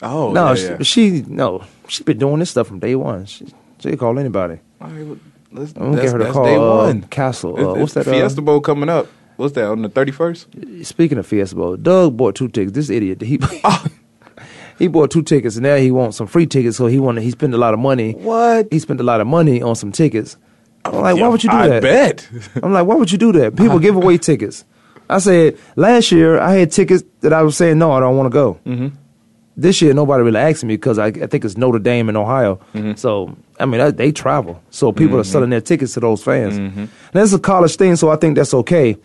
Oh, 0.03 0.33
no, 0.33 0.49
yeah, 0.49 0.55
she, 0.57 0.63
yeah. 0.67 0.83
she 0.83 1.25
no. 1.29 1.65
She 1.87 2.03
been 2.03 2.19
doing 2.19 2.41
this 2.41 2.51
stuff 2.51 2.67
from 2.67 2.81
day 2.81 2.97
one. 2.97 3.27
She 3.27 3.47
she 3.79 3.97
call 3.97 4.19
anybody. 4.19 4.59
All 4.81 4.89
right, 4.89 5.07
well, 5.07 5.19
let's, 5.53 5.73
I'm 5.77 5.93
gonna 5.93 6.03
get 6.03 6.13
her 6.13 6.19
to 6.19 6.33
call 6.33 6.45
day 6.45 6.57
uh, 6.57 6.77
one. 6.77 7.03
Castle. 7.03 7.57
Uh, 7.57 7.75
what's 7.75 7.95
that? 7.95 8.09
Uh, 8.09 8.11
Fiesta 8.11 8.43
Bowl 8.43 8.61
coming 8.61 8.89
up. 8.89 9.07
What's 9.37 9.55
that 9.55 9.67
on 9.67 9.83
the 9.83 9.89
31st? 9.89 10.85
Speaking 10.85 11.19
of 11.19 11.27
Fiesta 11.27 11.57
Bowl, 11.57 11.77
Doug 11.77 12.17
bought 12.17 12.35
two 12.35 12.49
tickets. 12.49 12.75
This 12.75 12.91
idiot, 12.91 13.23
he 13.23 13.39
Oh. 13.65 13.87
he 14.83 14.89
bought 14.89 15.13
two 15.13 15.23
tickets, 15.23 15.55
and 15.55 15.63
now 15.63 15.77
he 15.77 15.93
wants 15.93 16.17
some 16.17 16.27
free 16.27 16.45
tickets. 16.45 16.77
So 16.77 16.89
he 16.89 16.99
wanted 16.99 17.23
he 17.23 17.31
spent 17.31 17.55
a 17.55 17.57
lot 17.57 17.73
of 17.73 17.79
money. 17.79 18.15
What? 18.15 18.67
He 18.73 18.81
spent 18.81 18.99
a 18.99 19.05
lot 19.05 19.21
of 19.21 19.29
money 19.29 19.63
on 19.63 19.77
some 19.77 19.93
tickets. 19.93 20.37
I'm 20.85 20.95
like, 20.97 21.17
Yeah, 21.17 21.23
why 21.23 21.29
would 21.29 21.45
you 21.45 21.51
do 21.51 21.57
I 21.57 21.69
that? 21.69 21.77
I 21.77 21.81
bet. 21.81 22.29
I'm 22.65 22.73
like, 22.73 22.85
why 22.85 22.97
would 22.97 23.13
you 23.13 23.17
do 23.19 23.31
that? 23.31 23.55
People 23.55 23.79
give 23.79 23.95
away 23.95 24.19
tickets. 24.19 24.65
I 25.09 25.19
said 25.19 25.57
last 25.77 26.11
year 26.11 26.41
I 26.41 26.55
had 26.55 26.73
tickets 26.73 27.05
that 27.21 27.33
I 27.33 27.43
was 27.43 27.57
saying 27.57 27.79
no, 27.79 27.93
I 27.93 28.01
don't 28.01 28.17
want 28.17 28.27
to 28.27 28.35
go. 28.35 28.59
Mm-hmm. 28.67 28.89
This 29.57 29.81
year 29.81 29.95
nobody 29.95 30.25
really 30.25 30.41
asked 30.41 30.65
me 30.65 30.75
because 30.75 30.99
I, 30.99 31.07
I 31.07 31.29
think 31.29 31.45
it's 31.45 31.57
Notre 31.57 31.79
Dame 31.79 32.09
in 32.09 32.17
Ohio. 32.17 32.57
Mm-hmm. 32.75 32.95
So 32.95 33.37
I 33.61 33.67
mean 33.67 33.79
that, 33.79 33.99
they 33.99 34.11
travel, 34.11 34.61
so 34.71 34.91
people 34.91 35.17
are 35.21 35.25
selling 35.25 35.51
their 35.51 35.61
tickets 35.61 35.95
to 35.95 36.01
those 36.01 36.25
fans. 36.25 36.59
Mm-hmm. 36.59 36.81
And 36.81 36.91
that's 37.13 37.33
a 37.33 37.39
college 37.39 37.77
thing, 37.77 37.95
so 37.95 38.11
I 38.11 38.17
think 38.17 38.35
that's 38.35 38.53
okay. 38.53 38.97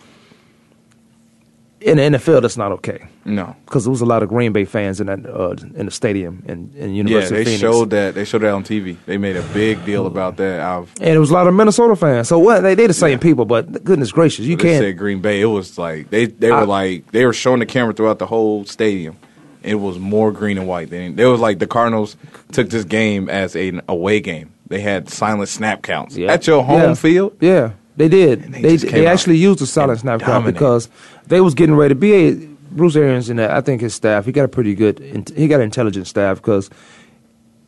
In 1.82 1.97
the 1.97 2.03
NFL, 2.17 2.41
that's 2.41 2.57
not 2.57 2.71
okay. 2.73 3.07
No. 3.25 3.55
because 3.65 3.84
there 3.84 3.91
was 3.91 4.01
a 4.01 4.05
lot 4.05 4.23
of 4.23 4.30
Green 4.30 4.51
Bay 4.53 4.65
fans 4.65 4.99
in 5.01 5.07
that 5.07 5.25
uh, 5.25 5.51
in 5.75 5.86
the 5.86 5.91
stadium 5.91 6.43
in, 6.47 6.71
in 6.75 6.95
Yeah, 7.07 7.19
they 7.21 7.43
Phoenix. 7.43 7.59
showed 7.59 7.89
that. 7.91 8.15
They 8.15 8.25
showed 8.25 8.41
that 8.41 8.51
on 8.53 8.63
TV. 8.63 8.97
They 9.05 9.17
made 9.17 9.36
a 9.36 9.43
big 9.53 9.84
deal 9.86 10.07
about 10.07 10.38
that. 10.38 10.59
I've 10.61 10.91
and 11.01 11.09
it 11.15 11.19
was 11.19 11.30
a 11.30 11.34
lot 11.34 11.45
of 11.47 11.53
Minnesota 11.53 11.95
fans. 11.95 12.28
So 12.30 12.39
what? 12.39 12.61
They 12.61 12.73
they 12.75 12.88
the 12.88 12.93
same 12.93 13.19
people, 13.19 13.45
but 13.45 13.84
goodness 13.84 14.11
gracious, 14.11 14.45
you 14.45 14.55
they 14.55 14.63
can't. 14.63 14.82
said 14.82 14.97
Green 14.97 15.19
Bay. 15.21 15.41
It 15.41 15.45
was 15.45 15.78
like 15.78 16.09
they 16.09 16.25
they 16.25 16.49
were 16.51 16.57
I- 16.57 16.63
like 16.63 17.11
they 17.11 17.25
were 17.25 17.34
showing 17.34 17.59
the 17.59 17.65
camera 17.65 17.93
throughout 17.93 18.19
the 18.19 18.28
whole 18.28 18.65
stadium. 18.65 19.17
It 19.63 19.75
was 19.75 19.99
more 19.99 20.32
green 20.32 20.57
and 20.57 20.67
white 20.67 20.89
than 20.89 21.19
it 21.19 21.25
was 21.25 21.41
like 21.41 21.59
the 21.59 21.67
Cardinals 21.67 22.15
took 22.53 22.69
this 22.69 22.86
game 22.86 23.28
as 23.30 23.55
an 23.55 23.82
away 23.89 24.21
game. 24.21 24.51
They 24.67 24.80
had 24.80 25.09
silent 25.09 25.49
snap 25.49 25.82
counts 25.82 26.15
Yeah. 26.15 26.32
at 26.32 26.47
your 26.47 26.63
home 26.63 26.82
Yeah. 26.82 26.93
field. 26.93 27.38
Yeah, 27.41 27.71
they 27.97 28.07
did. 28.07 28.43
they 28.53 28.61
They 28.61 28.75
they, 28.77 29.07
out 29.07 29.13
actually 29.13 29.37
used 29.37 29.59
the 29.59 29.65
silent 29.67 29.99
snap 29.99 30.21
count 30.21 30.45
because 30.45 30.87
they 31.27 31.41
was 31.41 31.53
getting 31.53 31.75
ready 31.75 31.93
to 31.93 31.99
be 31.99 32.13
a 32.13 32.35
Bruce 32.71 32.95
Arians 32.95 33.29
and 33.29 33.41
I 33.41 33.61
think 33.61 33.81
his 33.81 33.93
staff. 33.93 34.25
He 34.25 34.31
got 34.31 34.45
a 34.45 34.47
pretty 34.47 34.75
good. 34.75 34.99
He 35.35 35.47
got 35.47 35.55
an 35.57 35.61
intelligent 35.63 36.07
staff 36.07 36.37
because 36.37 36.69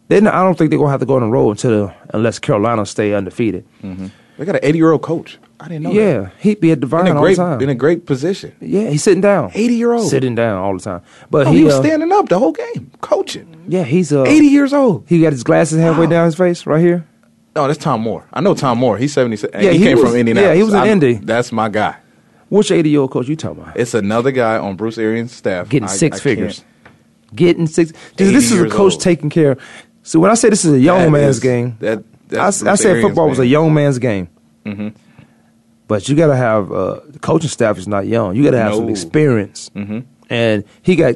then 0.07 0.27
I 0.27 0.43
don't 0.43 0.57
think 0.57 0.69
they're 0.69 0.79
gonna 0.79 0.91
have 0.91 0.99
to 1.01 1.05
go 1.05 1.15
on 1.15 1.21
the 1.21 1.27
road 1.27 1.51
until 1.51 1.93
unless 2.13 2.39
Carolina 2.39 2.85
stay 2.85 3.13
undefeated. 3.13 3.65
They 3.81 4.45
got 4.45 4.55
an 4.55 4.61
80 4.63 4.77
year 4.77 4.91
old 4.91 5.01
coach. 5.01 5.37
I 5.59 5.67
didn't 5.67 5.83
know. 5.83 5.91
Yeah, 5.91 6.19
that. 6.21 6.31
he'd 6.39 6.61
be 6.61 6.71
at 6.71 6.79
Divine 6.79 7.07
in 7.07 7.13
a 7.13 7.15
all 7.17 7.21
great 7.23 7.35
the 7.35 7.43
time. 7.43 7.61
in 7.61 7.67
a 7.67 7.75
great 7.75 8.05
position. 8.05 8.55
yeah, 8.61 8.89
he's 8.89 9.03
sitting 9.03 9.19
down. 9.19 9.51
80 9.53 9.73
year 9.75 9.91
old. 9.91 10.09
Sitting 10.09 10.33
down 10.33 10.57
all 10.57 10.73
the 10.77 10.79
time. 10.81 11.01
But 11.29 11.47
Oh, 11.47 11.51
he, 11.51 11.57
he 11.59 11.63
was 11.65 11.73
uh, 11.73 11.81
standing 11.81 12.09
up 12.13 12.29
the 12.29 12.39
whole 12.39 12.53
game, 12.53 12.89
coaching. 13.01 13.65
Yeah, 13.67 13.83
he's 13.83 14.13
uh, 14.13 14.23
80 14.23 14.45
years 14.47 14.71
old. 14.71 15.03
He 15.09 15.21
got 15.21 15.33
his 15.33 15.43
glasses 15.43 15.77
halfway 15.79 16.07
down 16.07 16.23
his 16.25 16.35
face 16.35 16.65
right 16.65 16.79
here. 16.79 17.05
No, 17.59 17.67
that's 17.67 17.79
Tom 17.83 17.99
Moore. 18.01 18.23
I 18.33 18.39
know 18.41 18.55
Tom 18.55 18.77
Moore. 18.77 18.97
He's 18.97 19.11
76. 19.13 19.53
Yeah, 19.53 19.71
he, 19.71 19.79
he 19.79 19.83
came 19.83 19.97
was- 19.99 20.09
from 20.09 20.15
Indianapolis. 20.17 20.49
yeah, 20.51 20.55
he 20.55 20.63
was 20.63 20.73
in 20.73 20.79
I- 20.79 20.87
Indy. 20.87 21.13
That's 21.15 21.51
my 21.51 21.67
guy. 21.67 21.95
Which 22.47 22.71
eighty 22.71 22.89
year 22.89 23.01
old 23.01 23.11
coach 23.11 23.27
you 23.27 23.35
talking 23.35 23.61
about? 23.61 23.77
It's 23.77 23.93
another 23.93 24.31
guy 24.31 24.57
on 24.57 24.75
Bruce 24.75 24.97
Arians' 24.97 25.33
staff. 25.33 25.69
Getting 25.69 25.87
I- 25.89 25.91
six 25.91 26.17
I 26.17 26.21
figures. 26.21 26.63
Getting 27.35 27.67
six. 27.67 27.91
80 28.17 28.31
This 28.33 28.51
is 28.51 28.61
a 28.61 28.69
coach 28.69 28.93
old. 28.93 29.01
taking 29.01 29.29
care. 29.29 29.57
So 30.03 30.19
when 30.19 30.31
I 30.31 30.33
say 30.35 30.49
this 30.49 30.65
is 30.65 30.73
a 30.73 30.79
young 30.79 30.99
That 30.99 31.09
man's 31.11 31.35
is- 31.35 31.41
game, 31.43 31.75
That, 31.79 32.03
I, 32.31 32.47
I 32.47 32.49
said 32.51 32.67
Arians' 32.87 33.03
football 33.07 33.29
was 33.29 33.39
a 33.39 33.45
young 33.45 33.73
man's 33.73 33.99
game. 33.99 34.29
Mhm. 34.65 34.93
But 35.87 36.07
you 36.07 36.15
got 36.15 36.27
to 36.27 36.35
have 36.35 36.71
uh, 36.71 36.99
the 37.07 37.19
coaching 37.19 37.49
staff 37.49 37.77
is 37.77 37.87
not 37.87 38.07
young. 38.07 38.35
You 38.35 38.43
got 38.43 38.51
to 38.51 38.59
have 38.59 38.75
some 38.75 38.85
No. 38.85 38.91
experience. 38.91 39.69
Mhm. 39.75 40.05
And 40.29 40.63
he 40.81 40.95
got 40.95 41.15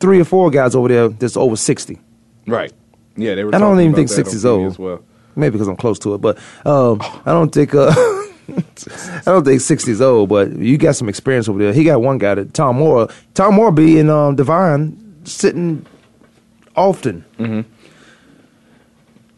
three 0.00 0.18
or 0.20 0.24
four 0.24 0.50
guys 0.50 0.74
over 0.74 0.88
there 0.88 1.08
that's 1.08 1.36
over 1.36 1.56
sixty. 1.56 1.98
Right. 2.46 2.72
Yeah, 3.16 3.34
they 3.34 3.44
were. 3.44 3.54
I 3.54 3.58
don't 3.58 3.78
even 3.80 3.94
think 3.94 4.08
that 4.08 4.14
60 4.14 4.36
is 4.36 4.46
old. 4.46 4.66
As 4.72 4.78
well. 4.78 5.00
Maybe 5.38 5.52
because 5.52 5.68
I'm 5.68 5.76
close 5.76 5.98
to 6.00 6.14
it, 6.14 6.18
but 6.18 6.36
um, 6.66 7.00
I 7.00 7.32
don't 7.32 7.52
think 7.52 7.74
uh, 7.74 7.94
I 7.96 9.22
don't 9.24 9.44
think 9.44 9.60
60 9.60 9.90
is 9.90 10.00
old. 10.00 10.28
But 10.28 10.52
you 10.56 10.78
got 10.78 10.96
some 10.96 11.08
experience 11.08 11.48
over 11.48 11.58
there. 11.58 11.72
He 11.72 11.84
got 11.84 12.02
one 12.02 12.18
guy 12.18 12.34
that 12.34 12.54
Tom 12.54 12.76
Moore. 12.76 13.08
Tom 13.34 13.54
Moore 13.54 13.72
be 13.72 13.98
in 13.98 14.10
um, 14.10 14.36
Divine 14.36 15.24
sitting 15.24 15.86
often. 16.74 17.24
Mm-hmm. 17.38 17.72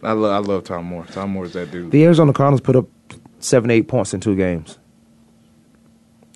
I 0.06 0.12
love. 0.12 0.32
I 0.32 0.46
love 0.46 0.64
Tom 0.64 0.86
Moore. 0.86 1.04
Tom 1.06 1.30
Moore's 1.30 1.52
that 1.52 1.70
dude. 1.70 1.90
The 1.90 2.04
Arizona 2.04 2.32
Cardinals 2.32 2.60
put 2.60 2.76
up 2.76 2.86
78 3.40 3.88
points 3.88 4.14
in 4.14 4.20
two 4.20 4.36
games. 4.36 4.78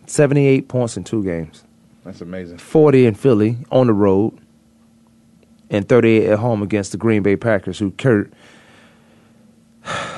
78 0.07 0.69
points 0.69 0.97
in 0.97 1.05
two 1.05 1.25
games. 1.25 1.65
That's 2.05 2.21
amazing. 2.21 2.59
40 2.59 3.07
in 3.07 3.15
Philly 3.15 3.57
on 3.71 3.87
the 3.87 3.95
road, 3.95 4.39
and 5.71 5.89
38 5.89 6.29
at 6.29 6.39
home 6.39 6.63
against 6.63 6.93
the 6.93 6.99
Green 6.99 7.23
Bay 7.23 7.37
Packers, 7.37 7.79
who 7.79 7.91
Kurt 7.93 8.33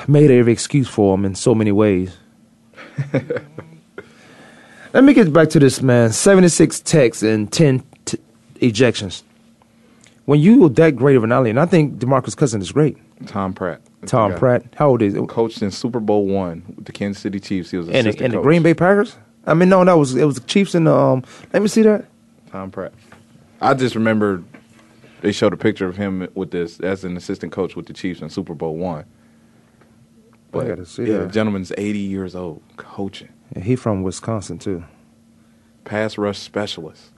made 0.07 0.31
every 0.31 0.53
excuse 0.53 0.87
for 0.87 1.13
him 1.15 1.25
in 1.25 1.35
so 1.35 1.53
many 1.53 1.71
ways. 1.71 2.17
Let 4.93 5.03
me 5.03 5.13
get 5.13 5.31
back 5.33 5.49
to 5.49 5.59
this, 5.59 5.81
man. 5.81 6.11
76 6.11 6.79
texts 6.81 7.23
and 7.23 7.51
10 7.51 7.83
t- 8.05 8.17
ejections. 8.55 9.23
When 10.25 10.39
you 10.39 10.61
were 10.61 10.69
that 10.69 10.95
great 10.95 11.15
of 11.15 11.23
an 11.23 11.31
athlete, 11.31 11.51
and 11.51 11.59
I 11.59 11.65
think 11.65 11.99
DeMarcus 11.99 12.35
Cousins 12.35 12.65
is 12.65 12.71
great. 12.71 12.97
Tom 13.27 13.53
Pratt. 13.53 13.81
Tom. 14.05 14.33
Pratt, 14.35 14.63
how 14.75 14.89
old 14.89 15.01
is 15.01 15.13
he? 15.15 15.25
Coached 15.25 15.61
in 15.61 15.71
Super 15.71 15.99
Bowl 15.99 16.27
one 16.27 16.63
with 16.75 16.85
the 16.85 16.91
Kansas 16.91 17.21
City 17.21 17.39
Chiefs. 17.39 17.71
He 17.71 17.77
was 17.77 17.87
And 17.87 17.95
the, 18.05 18.09
assistant 18.09 18.25
and 18.25 18.33
the. 18.35 18.41
Green 18.41 18.63
Bay 18.63 18.73
Packers? 18.73 19.17
I 19.45 19.53
mean, 19.53 19.69
no, 19.69 19.83
that 19.83 19.93
was 19.93 20.15
it 20.15 20.25
was 20.25 20.35
the 20.35 20.47
Chiefs 20.47 20.75
and 20.75 20.87
the, 20.87 20.93
um. 20.95 21.23
Let 21.53 21.61
me 21.61 21.67
see 21.67 21.81
that. 21.83 22.05
Tom 22.51 22.71
Pratt. 22.71 22.93
I 23.61 23.73
just 23.73 23.95
remember 23.95 24.43
they 25.21 25.31
showed 25.31 25.53
a 25.53 25.57
picture 25.57 25.87
of 25.87 25.97
him 25.97 26.27
with 26.35 26.51
this 26.51 26.79
as 26.79 27.03
an 27.03 27.17
assistant 27.17 27.51
coach 27.51 27.75
with 27.75 27.87
the 27.87 27.93
Chiefs 27.93 28.21
in 28.21 28.29
Super 28.29 28.53
Bowl 28.53 28.75
one. 28.77 29.05
I 30.53 30.63
gotta 30.65 30.85
see 30.85 31.03
yeah, 31.03 31.17
that. 31.19 31.25
the 31.27 31.31
gentleman's 31.33 31.71
80 31.77 31.99
years 31.99 32.35
old, 32.35 32.61
coaching, 32.77 33.29
Yeah, 33.55 33.61
he 33.63 33.75
from 33.75 34.01
Wisconsin 34.03 34.57
too. 34.57 34.83
pass 35.85 36.17
rush 36.17 36.39
specialist. 36.39 37.11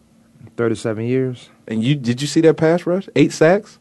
37 0.58 1.06
years. 1.06 1.50
And 1.68 1.84
you 1.84 1.96
did 1.96 2.22
you 2.22 2.28
see 2.28 2.42
that 2.42 2.56
pass 2.58 2.86
rush? 2.86 3.08
Eight 3.16 3.32
sacks. 3.34 3.78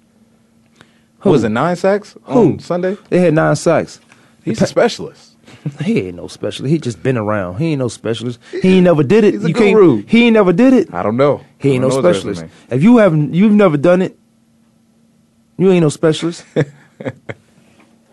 Who? 1.20 1.30
Was 1.30 1.42
it 1.44 1.48
nine 1.48 1.76
sacks 1.76 2.16
Who? 2.24 2.38
on 2.52 2.58
Sunday? 2.60 2.96
They 3.10 3.20
had 3.20 3.34
nine 3.34 3.56
sacks. 3.56 4.00
He's 4.44 4.60
a 4.62 4.66
specialist. 4.66 5.34
He 5.82 5.98
ain't 6.00 6.16
no 6.16 6.28
specialist. 6.28 6.70
He 6.70 6.78
just 6.78 7.02
been 7.02 7.16
around. 7.16 7.56
He 7.58 7.68
ain't 7.72 7.78
no 7.78 7.88
specialist. 7.88 8.38
He 8.62 8.74
ain't 8.76 8.84
never 8.84 9.02
did 9.02 9.24
it. 9.24 9.34
He's 9.34 9.44
a 9.44 9.48
you 9.48 9.54
can't- 9.54 9.74
guru. 9.74 10.02
He 10.06 10.24
ain't 10.26 10.34
never 10.34 10.52
did 10.52 10.72
it. 10.74 10.92
I 10.92 11.02
don't 11.02 11.16
know. 11.16 11.42
He 11.58 11.72
ain't 11.72 11.80
no 11.82 11.88
don't 11.90 12.02
know 12.02 12.08
his 12.08 12.18
specialist. 12.18 12.54
If 12.70 12.82
you 12.82 12.98
haven't, 12.98 13.34
you've 13.34 13.52
never 13.52 13.76
done 13.78 14.02
it. 14.02 14.18
You 15.56 15.70
ain't 15.72 15.82
no 15.82 15.88
specialist. 15.88 16.44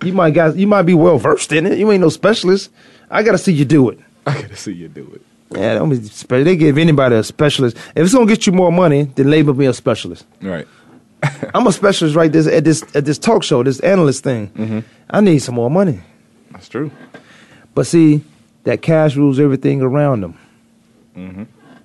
you 0.04 0.14
might 0.14 0.32
got, 0.32 0.56
you 0.56 0.68
might 0.68 0.84
be 0.84 0.94
well 0.94 1.18
versed 1.18 1.52
in 1.52 1.66
it. 1.66 1.78
You 1.78 1.92
ain't 1.92 2.02
no 2.02 2.10
specialist. 2.10 2.72
I 3.10 3.24
gotta 3.24 3.38
see 3.38 3.54
you 3.54 3.66
do 3.66 3.90
it. 3.90 4.00
I 4.26 4.34
gotta 4.42 4.56
see 4.56 4.74
you 4.74 4.88
do 4.88 5.10
it. 5.14 5.22
Yeah, 5.52 5.76
don't 5.76 5.90
be 5.90 6.04
spe- 6.04 6.30
they 6.44 6.56
give 6.56 6.78
anybody 6.78 7.16
a 7.16 7.24
specialist. 7.24 7.78
If 7.96 8.04
it's 8.04 8.14
gonna 8.14 8.26
get 8.26 8.46
you 8.48 8.54
more 8.54 8.72
money, 8.72 9.04
then 9.04 9.30
label 9.30 9.54
me 9.54 9.68
a 9.68 9.74
specialist. 9.74 10.26
Right. 10.42 10.68
I'm 11.54 11.68
a 11.68 11.72
specialist 11.72 12.16
right 12.16 12.32
this 12.32 12.48
at 12.48 12.64
this 12.64 12.84
at 12.96 13.06
this 13.06 13.18
talk 13.18 13.44
show, 13.44 13.64
this 13.64 13.80
analyst 13.80 14.24
thing. 14.24 14.50
Mm-hmm. 14.50 14.80
I 15.10 15.22
need 15.22 15.40
some 15.40 15.56
more 15.56 15.70
money. 15.70 16.02
That's 16.52 16.68
true. 16.68 16.92
But 17.74 17.86
see, 17.86 18.24
that 18.64 18.82
cash 18.82 19.16
rules 19.16 19.40
everything 19.40 19.82
around 19.82 20.22
them. 20.22 20.40
Mm-hmm. 21.16 21.44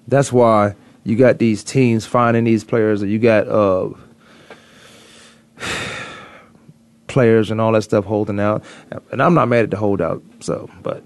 That's 0.08 0.32
why 0.32 0.74
you 1.04 1.16
got 1.16 1.38
these 1.38 1.62
teams 1.62 2.06
finding 2.06 2.44
these 2.44 2.64
players, 2.64 3.02
or 3.02 3.06
you 3.06 3.18
got 3.18 3.48
uh, 3.48 3.90
players 7.10 7.50
and 7.50 7.60
all 7.60 7.72
that 7.72 7.82
stuff 7.82 8.04
holding 8.06 8.40
out. 8.40 8.64
And 9.12 9.22
I'm 9.22 9.34
not 9.34 9.48
mad 9.48 9.64
at 9.64 9.70
the 9.70 9.76
holdout. 9.76 10.22
So, 10.40 10.70
but 10.82 11.04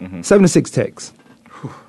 Mm-hmm. 0.00 0.22
76 0.22 0.70
takes, 0.70 1.12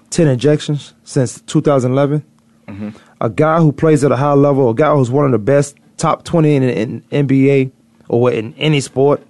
10 0.09 0.27
injections 0.27 0.93
since 1.03 1.41
2011. 1.41 2.25
Mm-hmm. 2.67 2.89
A 3.21 3.29
guy 3.29 3.59
who 3.59 3.71
plays 3.71 4.03
at 4.03 4.11
a 4.11 4.15
high 4.15 4.33
level, 4.33 4.69
a 4.69 4.73
guy 4.73 4.93
who's 4.95 5.11
one 5.11 5.25
of 5.25 5.31
the 5.31 5.37
best, 5.37 5.77
top 5.97 6.23
20 6.23 6.55
in, 6.55 6.63
in 6.63 7.01
NBA 7.11 7.71
or 8.07 8.31
in 8.31 8.53
any 8.55 8.81
sport. 8.81 9.21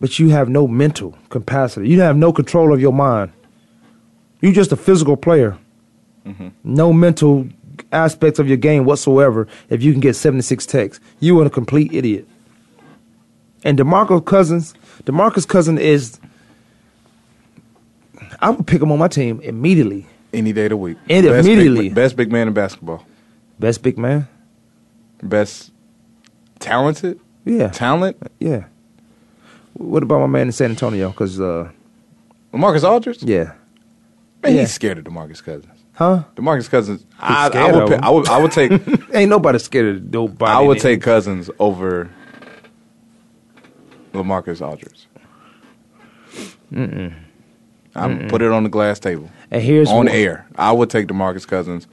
But 0.00 0.18
you 0.18 0.30
have 0.30 0.48
no 0.48 0.66
mental 0.66 1.16
capacity. 1.28 1.88
You 1.88 2.00
have 2.00 2.16
no 2.16 2.32
control 2.32 2.72
of 2.72 2.80
your 2.80 2.92
mind. 2.92 3.32
You're 4.40 4.52
just 4.52 4.72
a 4.72 4.76
physical 4.76 5.16
player. 5.16 5.58
Mm-hmm. 6.26 6.48
No 6.64 6.92
mental 6.92 7.48
aspects 7.92 8.38
of 8.38 8.48
your 8.48 8.56
game 8.56 8.84
whatsoever 8.84 9.46
if 9.70 9.82
you 9.82 9.92
can 9.92 10.00
get 10.00 10.14
76 10.14 10.66
techs. 10.66 11.00
You 11.20 11.40
are 11.40 11.46
a 11.46 11.50
complete 11.50 11.92
idiot. 11.92 12.26
And 13.64 13.78
DeMarcus 13.78 14.24
Cousins, 14.24 14.74
DeMarcus 15.04 15.46
Cousins 15.46 15.80
is 15.80 16.18
I 18.40 18.50
would 18.50 18.66
pick 18.66 18.82
him 18.82 18.90
on 18.92 18.98
my 18.98 19.08
team 19.08 19.40
immediately. 19.40 20.06
Any 20.32 20.52
day 20.52 20.64
of 20.64 20.70
the 20.70 20.76
week. 20.76 20.96
And 21.08 21.26
best 21.26 21.46
immediately. 21.46 21.88
Big, 21.88 21.94
best 21.94 22.16
big 22.16 22.32
man 22.32 22.48
in 22.48 22.54
basketball. 22.54 23.04
Best 23.58 23.82
big 23.82 23.98
man? 23.98 24.26
Best 25.22 25.70
talented. 26.58 27.20
Yeah. 27.44 27.68
Talent. 27.68 28.16
Yeah. 28.38 28.64
What 29.74 30.02
about 30.02 30.20
my 30.20 30.26
man 30.26 30.46
in 30.48 30.52
San 30.52 30.70
Antonio? 30.70 31.10
Because, 31.10 31.40
uh, 31.40 31.70
Marcus 32.52 32.84
Aldridge. 32.84 33.22
yeah. 33.22 33.52
Man, 34.42 34.54
Yeah. 34.54 34.60
he's 34.62 34.72
scared 34.72 34.98
of 34.98 35.04
Demarcus 35.04 35.42
Cousins. 35.42 35.66
Huh? 35.94 36.24
Demarcus 36.36 36.70
Cousins. 36.70 37.04
I, 37.20 37.48
I 37.52 37.72
would. 37.72 37.82
of 37.82 37.88
pick- 37.90 38.02
I 38.02 38.10
would. 38.10 38.28
I 38.28 38.38
would 38.42 38.52
take. 38.52 38.72
Ain't 39.14 39.28
nobody 39.30 39.58
scared 39.58 39.96
of 39.96 40.12
nobody. 40.12 40.50
I 40.50 40.60
would 40.60 40.78
in- 40.78 40.82
take 40.82 41.02
Cousins 41.02 41.50
over 41.58 42.10
Lamarcus 44.12 44.66
Aldridge. 44.66 45.06
Mm-mm. 46.72 47.14
I'm 47.94 48.18
Mm-mm. 48.20 48.28
put 48.30 48.40
it 48.42 48.50
on 48.50 48.62
the 48.62 48.70
glass 48.70 48.98
table. 48.98 49.30
And 49.50 49.62
here's 49.62 49.88
on 49.90 50.06
what- 50.06 50.14
air. 50.14 50.46
I 50.56 50.72
would 50.72 50.88
take 50.90 51.06
Demarcus 51.08 51.46
Cousins 51.46 51.86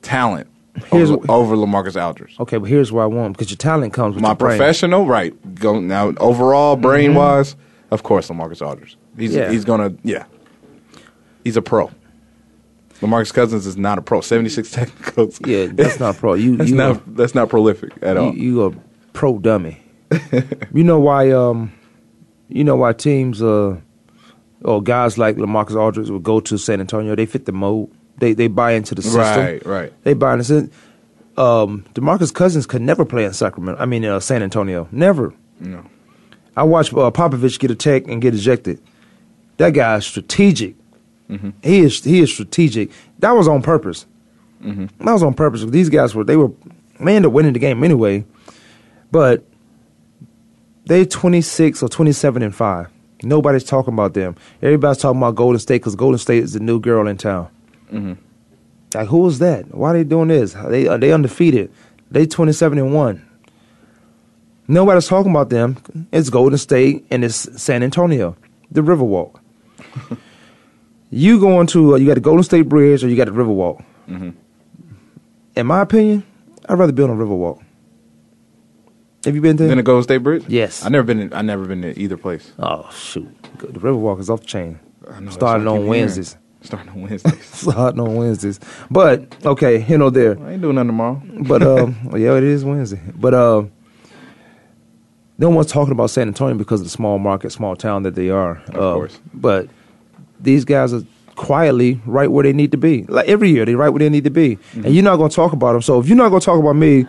talent 0.00 0.46
Here's 0.86 1.10
over, 1.10 1.18
what- 1.20 1.30
over 1.30 1.56
Lamarcus 1.56 2.02
Aldridge. 2.02 2.36
Okay, 2.40 2.56
but 2.56 2.68
here's 2.68 2.90
why 2.92 3.02
I 3.02 3.06
want 3.06 3.26
him 3.26 3.32
because 3.32 3.50
your 3.50 3.56
talent 3.58 3.92
comes 3.92 4.14
with 4.14 4.22
My 4.22 4.30
your 4.30 4.36
brain. 4.36 4.56
professional, 4.58 5.06
right? 5.06 5.34
Go 5.56 5.80
now. 5.80 6.12
Overall, 6.18 6.76
brain 6.76 7.10
mm-hmm. 7.10 7.18
wise, 7.18 7.56
of 7.90 8.02
course, 8.02 8.28
Lamarcus 8.28 8.66
Aldridge. 8.66 8.96
He's 9.18 9.34
Yeah. 9.34 9.50
he's 9.50 9.64
gonna 9.64 9.92
yeah. 10.02 10.24
He's 11.44 11.56
a 11.56 11.62
pro. 11.62 11.90
Lamarcus 13.00 13.32
Cousins 13.32 13.66
is 13.66 13.76
not 13.76 13.98
a 13.98 14.02
pro. 14.02 14.20
Seventy 14.20 14.50
six 14.50 14.70
technicals. 14.70 15.38
Yeah, 15.46 15.66
that's 15.66 16.00
not 16.00 16.16
pro. 16.16 16.34
You 16.34 16.56
that's 16.56 16.70
you 16.70 16.76
not 16.76 16.96
are- 16.96 17.02
that's 17.08 17.34
not 17.34 17.48
prolific 17.48 17.92
at 18.02 18.16
all. 18.16 18.34
You, 18.34 18.42
you 18.42 18.64
a 18.64 18.70
pro 19.12 19.38
dummy. 19.38 19.80
you 20.74 20.84
know 20.84 20.98
why? 20.98 21.30
Um, 21.30 21.72
you 22.48 22.64
know 22.64 22.76
why 22.76 22.92
teams 22.94 23.42
uh 23.42 23.78
or 24.64 24.82
guys 24.82 25.18
like 25.18 25.36
Lamarcus 25.36 25.76
Aldridge 25.76 26.10
would 26.10 26.22
go 26.24 26.40
to 26.40 26.58
San 26.58 26.80
Antonio. 26.80 27.14
They 27.14 27.26
fit 27.26 27.44
the 27.46 27.52
mold. 27.52 27.92
They 28.18 28.32
they 28.32 28.48
buy 28.48 28.72
into 28.72 28.94
the 28.94 29.02
system. 29.02 29.20
Right, 29.20 29.64
right. 29.66 29.92
They 30.04 30.14
buy 30.14 30.34
into. 30.34 30.56
it. 30.56 30.70
Um, 31.38 31.84
Demarcus 31.94 32.34
Cousins 32.34 32.66
could 32.66 32.82
never 32.82 33.04
play 33.04 33.24
in 33.24 33.32
Sacramento. 33.32 33.80
I 33.80 33.86
mean, 33.86 34.04
uh, 34.04 34.18
San 34.18 34.42
Antonio. 34.42 34.88
Never. 34.90 35.32
No. 35.60 35.84
I 36.56 36.64
watched 36.64 36.92
uh, 36.92 37.12
Popovich 37.12 37.60
get 37.60 37.70
attacked 37.70 38.08
and 38.08 38.20
get 38.20 38.34
ejected. 38.34 38.82
That 39.58 39.70
guy 39.74 39.96
is 39.98 40.06
strategic. 40.06 40.74
Mm-hmm. 41.30 41.50
He 41.62 41.80
is 41.80 42.02
he 42.02 42.20
is 42.20 42.32
strategic. 42.32 42.90
That 43.18 43.32
was 43.32 43.48
on 43.48 43.62
purpose. 43.62 44.06
Mm-hmm. 44.62 45.04
That 45.04 45.12
was 45.12 45.22
on 45.22 45.34
purpose. 45.34 45.64
These 45.64 45.88
guys 45.88 46.14
were 46.14 46.24
they 46.24 46.36
were 46.36 46.50
they 47.00 47.16
ended 47.16 47.26
up 47.26 47.32
winning 47.32 47.52
the 47.52 47.58
game 47.58 47.84
anyway, 47.84 48.24
but 49.10 49.44
they 50.86 51.04
twenty 51.04 51.42
six 51.42 51.82
or 51.82 51.88
twenty 51.88 52.12
seven 52.12 52.42
and 52.42 52.54
five. 52.54 52.88
Nobody's 53.22 53.64
talking 53.64 53.92
about 53.92 54.14
them. 54.14 54.36
Everybody's 54.62 54.98
talking 54.98 55.18
about 55.18 55.34
Golden 55.34 55.58
State 55.58 55.76
because 55.82 55.96
Golden 55.96 56.18
State 56.18 56.44
is 56.44 56.52
the 56.54 56.60
new 56.60 56.80
girl 56.80 57.06
in 57.06 57.16
town. 57.16 57.48
Mm-hmm. 57.92 58.14
Like 58.94 59.08
who 59.08 59.26
is 59.26 59.38
that? 59.40 59.74
Why 59.74 59.90
are 59.90 59.94
they 59.94 60.04
doing 60.04 60.28
this? 60.28 60.54
They 60.54 60.86
are 60.86 60.98
they 60.98 61.12
undefeated. 61.12 61.70
They 62.10 62.26
twenty 62.26 62.52
seven 62.52 62.78
and 62.78 62.94
one. 62.94 63.24
Nobody's 64.66 65.08
talking 65.08 65.30
about 65.30 65.50
them. 65.50 66.08
It's 66.12 66.30
Golden 66.30 66.58
State 66.58 67.06
and 67.10 67.24
it's 67.24 67.60
San 67.60 67.82
Antonio, 67.82 68.36
the 68.70 68.82
Riverwalk. 68.82 69.40
you 71.10 71.40
going 71.40 71.66
to 71.68 71.94
uh, 71.94 71.96
you 71.96 72.06
got 72.06 72.14
the 72.14 72.20
Golden 72.20 72.42
State 72.42 72.68
Bridge 72.68 73.02
or 73.04 73.08
you 73.08 73.16
got 73.16 73.26
the 73.26 73.32
Riverwalk. 73.32 73.84
Mm-hmm. 74.08 74.30
In 75.56 75.66
my 75.66 75.82
opinion, 75.82 76.24
I'd 76.68 76.78
rather 76.78 76.92
be 76.92 77.02
on 77.02 77.10
a 77.10 77.14
Riverwalk. 77.14 77.62
Have 79.24 79.34
you 79.34 79.40
been 79.40 79.56
there? 79.56 79.68
Then 79.68 79.78
the 79.78 79.82
Golden 79.82 80.04
State 80.04 80.18
Bridge. 80.18 80.44
Yes. 80.48 80.84
I 80.84 80.88
never 80.88 81.04
been. 81.04 81.20
In, 81.20 81.32
I 81.32 81.42
never 81.42 81.64
been 81.64 81.82
to 81.82 81.98
either 81.98 82.16
place. 82.16 82.52
Oh 82.58 82.88
shoot, 82.92 83.28
the 83.58 83.80
Riverwalk 83.80 84.20
is 84.20 84.30
off 84.30 84.40
the 84.40 84.46
chain. 84.46 84.80
I 85.10 85.20
know, 85.20 85.30
Starting 85.30 85.66
on 85.66 85.74
keep 85.74 85.84
hearing. 85.84 85.90
Wednesdays. 85.90 86.36
Starting 86.60 86.90
on 86.90 87.02
Wednesdays. 87.02 87.44
Starting 87.54 88.00
on 88.00 88.14
Wednesdays. 88.14 88.60
But 88.90 89.34
okay, 89.44 89.84
you 89.84 89.98
know 89.98 90.10
there. 90.10 90.38
I 90.40 90.52
ain't 90.52 90.62
doing 90.62 90.74
nothing 90.74 90.88
tomorrow. 90.88 91.22
But 91.46 91.62
um, 91.62 91.96
well, 92.04 92.18
yeah, 92.18 92.36
it 92.36 92.44
is 92.44 92.64
Wednesday. 92.64 93.00
But 93.14 93.34
uh, 93.34 93.64
no 95.38 95.50
one's 95.50 95.70
talking 95.70 95.92
about 95.92 96.10
San 96.10 96.28
Antonio 96.28 96.56
because 96.56 96.80
of 96.80 96.86
the 96.86 96.90
small 96.90 97.18
market, 97.18 97.50
small 97.50 97.76
town 97.76 98.02
that 98.04 98.14
they 98.14 98.28
are. 98.30 98.58
Of 98.68 98.74
course. 98.94 99.20
But 99.32 99.68
these 100.40 100.64
guys 100.64 100.92
are 100.92 101.02
quietly 101.36 102.00
right 102.04 102.30
where 102.30 102.42
they 102.42 102.52
need 102.52 102.72
to 102.72 102.76
be. 102.78 103.04
Like 103.04 103.28
every 103.28 103.50
year, 103.50 103.64
they're 103.64 103.76
right 103.76 103.88
where 103.90 104.00
they 104.00 104.08
need 104.08 104.24
to 104.24 104.30
be, 104.30 104.56
Mm-hmm. 104.56 104.84
and 104.86 104.94
you're 104.94 105.04
not 105.04 105.16
going 105.16 105.30
to 105.30 105.36
talk 105.36 105.52
about 105.52 105.72
them. 105.72 105.82
So 105.82 106.00
if 106.00 106.08
you're 106.08 106.16
not 106.16 106.30
going 106.30 106.40
to 106.40 106.44
talk 106.46 106.58
about 106.58 106.74
me 106.76 107.06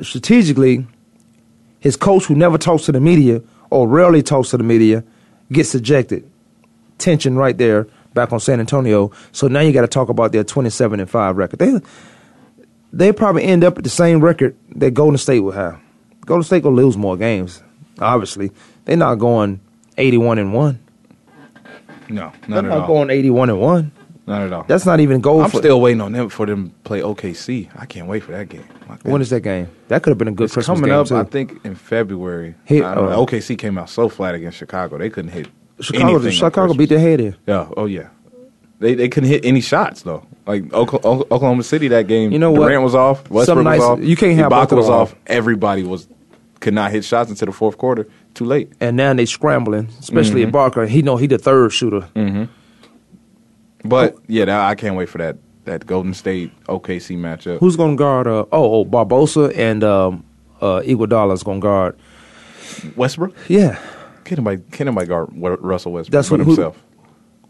strategically, 0.00 0.86
his 1.80 1.96
coach 1.96 2.24
who 2.24 2.34
never 2.34 2.58
talks 2.58 2.84
to 2.86 2.92
the 2.92 3.00
media 3.00 3.42
or 3.70 3.86
rarely 3.88 4.22
talks 4.22 4.50
to 4.50 4.56
the 4.56 4.64
media 4.64 5.04
gets 5.52 5.74
ejected. 5.74 6.28
Tension 6.98 7.36
right 7.36 7.56
there 7.56 7.86
back 8.14 8.32
on 8.32 8.40
San 8.40 8.58
Antonio. 8.60 9.12
So 9.32 9.46
now 9.48 9.60
you 9.60 9.72
got 9.72 9.82
to 9.82 9.86
talk 9.88 10.08
about 10.08 10.32
their 10.32 10.44
27 10.44 10.98
and 11.00 11.08
5 11.10 11.36
record. 11.36 11.58
They 11.58 11.80
they 12.92 13.12
probably 13.12 13.44
end 13.44 13.64
up 13.64 13.76
at 13.78 13.84
the 13.84 13.90
same 13.90 14.20
record 14.20 14.56
that 14.76 14.92
Golden 14.94 15.18
State 15.18 15.40
will 15.40 15.52
have. 15.52 15.78
Golden 16.24 16.42
State 16.42 16.64
will 16.64 16.72
lose 16.74 16.96
more 16.96 17.16
games. 17.18 17.62
Obviously, 18.00 18.50
they're 18.86 18.96
not 18.96 19.16
going 19.16 19.60
81 19.98 20.38
and 20.38 20.52
1. 20.54 20.78
No, 22.08 22.32
not 22.48 22.64
at 22.64 22.68
not 22.68 22.78
all. 22.82 22.86
going 22.86 23.10
81 23.10 23.50
and 23.50 23.60
1. 23.60 23.92
Not 24.26 24.42
at 24.42 24.52
all. 24.52 24.62
That's 24.64 24.84
not 24.84 25.00
even 25.00 25.20
goal 25.22 25.42
I'm 25.42 25.50
for 25.50 25.56
still 25.56 25.80
waiting 25.80 26.00
on 26.02 26.12
them 26.12 26.28
for 26.28 26.44
them 26.44 26.68
to 26.70 26.74
play 26.84 27.00
OKC. 27.00 27.70
I 27.74 27.86
can't 27.86 28.06
wait 28.06 28.22
for 28.22 28.32
that 28.32 28.48
game. 28.50 28.64
When 29.02 29.22
is 29.22 29.30
that 29.30 29.40
game? 29.40 29.68
That 29.88 30.02
could 30.02 30.10
have 30.10 30.18
been 30.18 30.28
a 30.28 30.32
good 30.32 30.44
It's 30.44 30.54
Christmas 30.54 30.78
coming 30.80 30.90
game 30.90 30.98
up, 31.00 31.06
too. 31.06 31.16
I 31.16 31.24
think, 31.24 31.64
in 31.64 31.74
February. 31.74 32.54
Hit- 32.64 32.84
I 32.84 32.94
don't 32.94 33.06
know. 33.10 33.22
uh, 33.22 33.26
OKC 33.26 33.56
came 33.56 33.78
out 33.78 33.88
so 33.88 34.08
flat 34.10 34.34
against 34.34 34.58
Chicago. 34.58 34.98
They 34.98 35.08
couldn't 35.08 35.30
hit 35.30 35.48
Chicago, 35.80 36.28
Chicago 36.30 36.74
beat 36.74 36.88
their 36.90 36.98
head 36.98 37.20
in. 37.20 37.36
Yeah. 37.46 37.68
Oh 37.76 37.86
yeah. 37.86 38.08
They 38.80 38.94
they 38.94 39.08
couldn't 39.08 39.28
hit 39.30 39.44
any 39.44 39.60
shots 39.60 40.02
though. 40.02 40.26
Like 40.46 40.72
Oklahoma 40.74 41.62
City, 41.62 41.88
that 41.88 42.06
game. 42.06 42.30
You 42.32 42.38
know 42.38 42.50
what? 42.50 42.66
Durant 42.68 42.82
was 42.82 42.94
off. 42.94 43.30
Westbrook 43.30 43.46
Some 43.58 43.64
nights- 43.64 43.80
was 43.80 43.88
off. 43.98 44.00
you 44.04 44.16
can't 44.16 44.36
have 44.38 44.50
both 44.50 44.68
Ibaka 44.68 44.72
of 44.72 44.78
was 44.78 44.88
off. 44.90 45.14
Everybody 45.26 45.84
was 45.84 46.06
could 46.68 46.74
not 46.74 46.90
hit 46.90 47.04
shots 47.04 47.30
until 47.30 47.46
the 47.46 47.52
fourth 47.52 47.78
quarter. 47.78 48.06
Too 48.34 48.44
late. 48.44 48.70
And 48.80 48.96
now 48.96 49.12
they 49.14 49.24
scrambling, 49.26 49.88
especially 50.00 50.44
Mhm. 50.44 50.52
Ibaka. 50.52 50.86
He 50.88 51.02
know 51.02 51.16
he 51.16 51.26
the 51.26 51.38
third 51.38 51.72
shooter. 51.72 52.00
Mm-hmm. 52.14 52.44
But 53.84 54.16
yeah, 54.26 54.66
I 54.66 54.74
can't 54.74 54.96
wait 54.96 55.08
for 55.08 55.18
that 55.18 55.36
that 55.64 55.86
Golden 55.86 56.14
State 56.14 56.50
OKC 56.68 57.16
matchup. 57.16 57.58
Who's 57.58 57.76
going 57.76 57.92
to 57.96 57.96
guard? 57.96 58.26
Uh, 58.26 58.46
oh, 58.52 58.72
oh, 58.80 58.84
Barbosa 58.86 59.52
and 59.56 59.84
um, 59.84 60.24
uh, 60.62 60.80
Iguodala 60.80 61.34
is 61.34 61.42
going 61.42 61.60
to 61.60 61.64
guard. 61.64 61.96
Westbrook? 62.96 63.34
Yeah. 63.48 63.78
Can't 64.24 64.38
nobody, 64.40 64.62
can't 64.72 64.86
nobody 64.86 65.06
guard 65.06 65.28
Russell 65.34 65.92
Westbrook 65.92 66.12
That's 66.12 66.30
but 66.30 66.38
who- 66.40 66.44
who- 66.44 66.50
himself. 66.52 66.82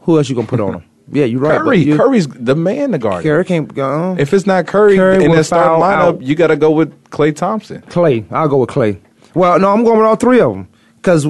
Who 0.01 0.17
else 0.17 0.29
you 0.29 0.35
going 0.35 0.47
to 0.47 0.51
put 0.51 0.61
on 0.61 0.75
him? 0.75 0.85
Yeah, 1.11 1.25
you're 1.25 1.41
right. 1.41 1.59
Curry, 1.59 1.79
you- 1.79 1.97
Curry's 1.97 2.27
the 2.29 2.55
man 2.55 2.93
to 2.93 2.99
guard. 2.99 3.23
Curry 3.23 3.43
can't 3.47 3.73
go. 3.75 4.15
If 4.19 4.35
it's 4.35 4.47
not 4.47 4.67
Curry, 4.67 4.97
Curry 4.97 5.25
in 5.25 5.31
that 5.33 5.45
starting 5.45 5.83
lineup, 5.83 6.17
out. 6.17 6.23
you 6.23 6.35
got 6.35 6.49
to 6.49 6.57
go 6.57 6.71
with 6.71 6.93
Klay 7.11 7.35
Thompson. 7.35 7.81
Klay. 7.89 8.25
I'll 8.31 8.47
go 8.49 8.59
with 8.59 8.69
Klay. 8.69 8.99
Well, 9.39 9.59
no, 9.61 9.73
I'm 9.73 9.85
going 9.85 9.99
with 9.99 10.07
all 10.07 10.17
three 10.17 10.41
of 10.41 10.53
them 10.53 10.69
because 10.97 11.27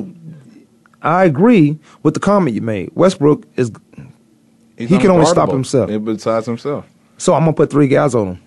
I 1.03 1.25
agree 1.25 1.79
with 2.03 2.15
the 2.15 2.21
comment 2.21 2.55
you 2.55 2.63
made. 2.63 2.91
Westbrook 2.95 3.45
is 3.57 3.71
He's 4.77 4.89
he 4.89 4.99
can 4.99 5.11
only 5.11 5.27
stop 5.27 5.51
himself. 5.51 5.91
Besides 6.05 6.47
himself, 6.47 6.87
So 7.17 7.35
I'm 7.35 7.41
gonna 7.43 7.53
put 7.53 7.71
three 7.71 7.89
guys 7.89 8.15
on 8.15 8.27
him, 8.29 8.43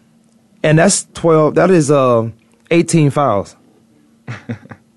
and 0.63 0.79
that's 0.79 1.05
twelve. 1.13 1.55
That 1.55 1.69
is 1.69 1.91
uh, 1.91 2.29
eighteen 2.71 3.09
fouls. 3.09 3.55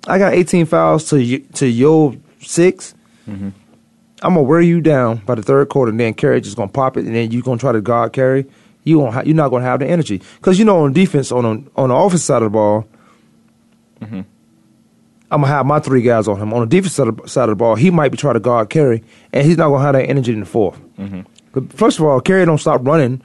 I 0.07 0.19
got 0.19 0.33
eighteen 0.35 0.65
fouls 0.67 1.09
to 1.11 1.17
y- 1.17 1.43
to 1.55 1.67
your 1.67 2.15
6 2.41 2.95
Mm-hmm. 3.29 3.49
I'm 4.23 4.35
gonna 4.35 4.43
wear 4.43 4.61
you 4.61 4.81
down 4.81 5.17
by 5.27 5.35
the 5.35 5.43
third 5.43 5.69
quarter, 5.71 5.91
and 5.91 5.99
then 5.99 6.15
Curry 6.15 6.41
just 6.41 6.57
gonna 6.57 6.71
pop 6.71 6.97
it, 6.97 7.05
and 7.07 7.15
then 7.15 7.31
you 7.31 7.43
gonna 7.43 7.59
try 7.59 7.73
to 7.73 7.81
guard 7.81 8.13
Curry. 8.13 8.47
You 8.85 8.99
won't. 8.99 9.15
Ha- 9.15 9.23
you're 9.27 9.35
not 9.35 9.49
gonna 9.51 9.65
have 9.65 9.81
the 9.81 9.87
energy 9.87 10.21
because 10.37 10.59
you 10.59 10.65
know 10.65 10.85
on 10.85 10.93
defense 10.93 11.33
on 11.33 11.45
on, 11.45 11.69
on 11.75 11.89
the 11.89 11.95
offense 11.95 12.23
side 12.23 12.43
of 12.43 12.47
the 12.47 12.51
ball. 12.51 12.87
Mm-hmm. 14.01 14.21
I'm 15.31 15.41
gonna 15.41 15.53
have 15.53 15.67
my 15.67 15.81
three 15.81 16.03
guys 16.03 16.29
on 16.29 16.39
him. 16.39 16.53
On 16.53 16.61
the 16.61 16.67
defense 16.67 16.95
side 16.95 17.09
of, 17.09 17.49
the 17.49 17.57
ball, 17.57 17.75
he 17.75 17.91
might 17.91 18.11
be 18.11 18.19
trying 18.19 18.35
to 18.35 18.41
guard 18.41 18.71
Curry, 18.71 19.03
and 19.33 19.47
he's 19.47 19.57
not 19.57 19.69
gonna 19.71 19.83
have 19.83 19.95
that 19.95 20.09
energy 20.09 20.33
in 20.33 20.41
the 20.41 20.47
4th 20.47 20.79
Mm-hmm. 20.99 21.21
But 21.53 21.73
First 21.73 21.99
of 21.99 22.05
all, 22.05 22.21
Curry 22.21 22.45
don't 22.45 22.59
stop 22.59 22.87
running 22.87 23.23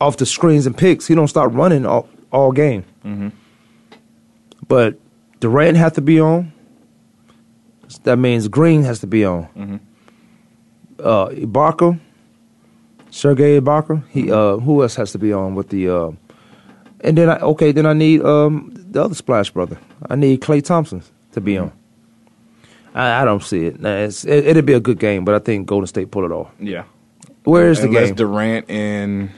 off 0.00 0.16
the 0.16 0.26
screens 0.26 0.66
and 0.66 0.76
picks. 0.76 1.06
He 1.06 1.14
don't 1.14 1.28
stop 1.28 1.52
running 1.54 1.86
all, 1.86 2.08
all 2.32 2.52
game. 2.52 2.84
Mm-hmm. 3.04 3.28
But 4.68 4.98
Durant 5.40 5.76
has 5.76 5.92
to 5.92 6.00
be 6.00 6.20
on. 6.20 6.52
That 8.02 8.16
means 8.16 8.48
Green 8.48 8.82
has 8.82 9.00
to 9.00 9.06
be 9.06 9.24
on. 9.24 9.44
Mm-hmm. 9.56 9.76
Uh, 10.98 11.28
Ibaka, 11.28 12.00
Serge 13.10 13.38
Ibaka. 13.38 14.02
He. 14.08 14.30
Uh, 14.30 14.56
who 14.56 14.82
else 14.82 14.96
has 14.96 15.12
to 15.12 15.18
be 15.18 15.32
on 15.32 15.54
with 15.54 15.68
the? 15.68 15.88
Uh, 15.88 16.10
and 17.00 17.16
then 17.18 17.28
I 17.30 17.38
okay. 17.38 17.72
Then 17.72 17.86
I 17.86 17.92
need 17.92 18.22
um, 18.22 18.72
the 18.74 19.02
other 19.04 19.14
splash 19.14 19.50
brother. 19.50 19.78
I 20.08 20.16
need 20.16 20.40
Klay 20.40 20.64
Thompson 20.64 21.02
to 21.32 21.40
be 21.40 21.58
on. 21.58 21.72
I, 22.94 23.22
I 23.22 23.24
don't 23.24 23.42
see 23.42 23.66
it. 23.66 23.80
Nah, 23.80 23.94
it's, 23.96 24.24
it. 24.24 24.46
It'll 24.46 24.62
be 24.62 24.72
a 24.72 24.80
good 24.80 24.98
game, 24.98 25.24
but 25.24 25.34
I 25.34 25.38
think 25.38 25.66
Golden 25.66 25.86
State 25.86 26.10
pull 26.10 26.24
it 26.24 26.32
off. 26.32 26.50
Yeah. 26.58 26.84
Where 27.44 27.68
is 27.68 27.80
the 27.80 27.88
unless 27.88 28.06
game? 28.08 28.14
Durant 28.16 28.70
and 28.70 29.30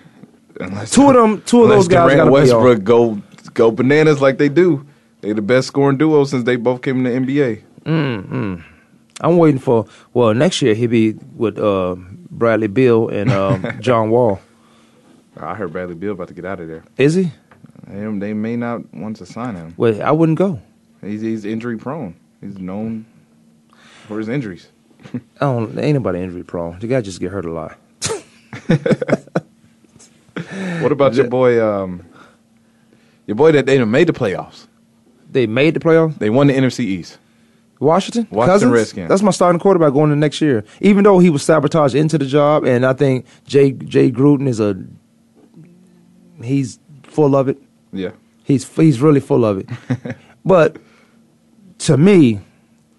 unless, 0.60 0.90
Two 0.92 1.08
of 1.08 1.14
them- 1.14 1.42
two 1.42 1.58
of 1.64 1.70
unless 1.70 1.78
those 1.80 1.88
guys 1.88 2.12
Durant 2.12 2.16
gotta 2.16 2.22
and 2.22 2.30
be. 2.30 2.32
Westbrook 2.34 2.84
go 2.84 3.22
go 3.54 3.70
bananas 3.70 4.20
like 4.20 4.38
they 4.38 4.48
do. 4.48 4.86
They 5.20 5.32
the 5.32 5.42
best 5.42 5.66
scoring 5.66 5.98
duo 5.98 6.24
since 6.24 6.44
they 6.44 6.56
both 6.56 6.80
came 6.82 7.04
in 7.04 7.26
the 7.26 7.32
NBA. 7.34 7.62
Mm, 7.84 8.28
mm. 8.28 8.64
I'm 9.20 9.36
waiting 9.36 9.58
for. 9.60 9.86
Well, 10.14 10.32
next 10.32 10.62
year 10.62 10.74
he'll 10.74 10.88
be 10.88 11.14
with 11.34 11.58
uh, 11.58 11.96
Bradley 12.30 12.68
Beal 12.68 13.08
and 13.08 13.30
um, 13.32 13.66
John 13.80 14.10
Wall. 14.10 14.40
I 15.36 15.54
heard 15.56 15.72
Bradley 15.72 15.96
Beal 15.96 16.12
about 16.12 16.28
to 16.28 16.34
get 16.34 16.44
out 16.44 16.60
of 16.60 16.68
there. 16.68 16.84
Is 16.96 17.14
he? 17.14 17.32
They, 17.88 18.18
they 18.18 18.34
may 18.34 18.56
not 18.56 18.92
want 18.94 19.16
to 19.16 19.26
sign 19.26 19.56
him. 19.56 19.74
Well, 19.76 20.00
I 20.02 20.10
wouldn't 20.10 20.38
go. 20.38 20.60
He's, 21.00 21.20
he's 21.20 21.44
injury 21.44 21.78
prone. 21.78 22.16
He's 22.40 22.58
known 22.58 23.06
for 24.06 24.18
his 24.18 24.28
injuries. 24.28 24.68
I 25.14 25.20
don't. 25.40 25.78
Ain't 25.78 25.94
nobody 25.94 26.20
injury 26.20 26.44
prone. 26.44 26.78
The 26.78 26.86
guy 26.86 27.00
just 27.00 27.20
get 27.20 27.30
hurt 27.30 27.44
a 27.44 27.52
lot. 27.52 27.76
What 30.80 30.92
about 30.92 31.14
your 31.14 31.28
boy? 31.28 31.62
Um, 31.64 32.04
your 33.26 33.34
boy 33.34 33.52
that 33.52 33.66
they 33.66 33.82
made 33.84 34.06
the 34.06 34.12
playoffs. 34.12 34.66
They 35.30 35.46
made 35.46 35.74
the 35.74 35.80
playoffs. 35.80 36.18
They 36.18 36.30
won 36.30 36.46
the 36.46 36.54
NFC 36.54 36.80
East. 36.80 37.18
Washington, 37.80 38.26
Washington 38.30 38.54
Cousins? 38.54 38.72
Redskins. 38.72 39.08
That's 39.08 39.22
my 39.22 39.30
starting 39.30 39.60
quarterback 39.60 39.92
going 39.92 40.10
into 40.10 40.20
next 40.20 40.40
year. 40.40 40.64
Even 40.80 41.04
though 41.04 41.20
he 41.20 41.30
was 41.30 41.42
sabotaged 41.44 41.94
into 41.94 42.18
the 42.18 42.26
job, 42.26 42.64
and 42.64 42.84
I 42.84 42.92
think 42.92 43.26
Jay 43.46 43.72
Jay 43.72 44.10
Gruden 44.10 44.48
is 44.48 44.58
a 44.58 44.82
he's 46.42 46.78
full 47.04 47.36
of 47.36 47.48
it. 47.48 47.58
Yeah. 47.92 48.10
He's 48.44 48.68
he's 48.76 49.00
really 49.00 49.20
full 49.20 49.44
of 49.44 49.58
it. 49.58 50.16
but 50.44 50.76
to 51.80 51.96
me, 51.96 52.40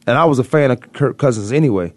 and 0.05 0.17
I 0.17 0.25
was 0.25 0.39
a 0.39 0.43
fan 0.43 0.71
of 0.71 0.93
Kirk 0.93 1.17
Cousins 1.17 1.51
anyway. 1.51 1.93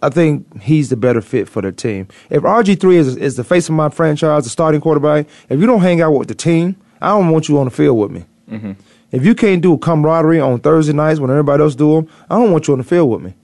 I 0.00 0.10
think 0.10 0.62
he's 0.62 0.90
the 0.90 0.96
better 0.96 1.20
fit 1.20 1.48
for 1.48 1.60
the 1.60 1.72
team. 1.72 2.06
If 2.30 2.42
RG 2.42 2.80
three 2.80 2.96
is 2.96 3.16
is 3.16 3.36
the 3.36 3.44
face 3.44 3.68
of 3.68 3.74
my 3.74 3.88
franchise, 3.88 4.44
the 4.44 4.50
starting 4.50 4.80
quarterback, 4.80 5.26
if 5.48 5.58
you 5.58 5.66
don't 5.66 5.80
hang 5.80 6.00
out 6.00 6.12
with 6.12 6.28
the 6.28 6.34
team, 6.34 6.76
I 7.00 7.08
don't 7.08 7.30
want 7.30 7.48
you 7.48 7.58
on 7.58 7.64
the 7.64 7.70
field 7.70 7.98
with 7.98 8.10
me. 8.10 8.24
Mm-hmm. 8.50 8.72
If 9.10 9.24
you 9.24 9.34
can't 9.34 9.62
do 9.62 9.78
camaraderie 9.78 10.40
on 10.40 10.60
Thursday 10.60 10.92
nights 10.92 11.18
when 11.18 11.30
everybody 11.30 11.62
else 11.62 11.74
do 11.74 11.94
them, 11.94 12.08
I 12.28 12.36
don't 12.36 12.52
want 12.52 12.68
you 12.68 12.74
on 12.74 12.78
the 12.78 12.84
field 12.84 13.10
with 13.10 13.22
me. 13.22 13.34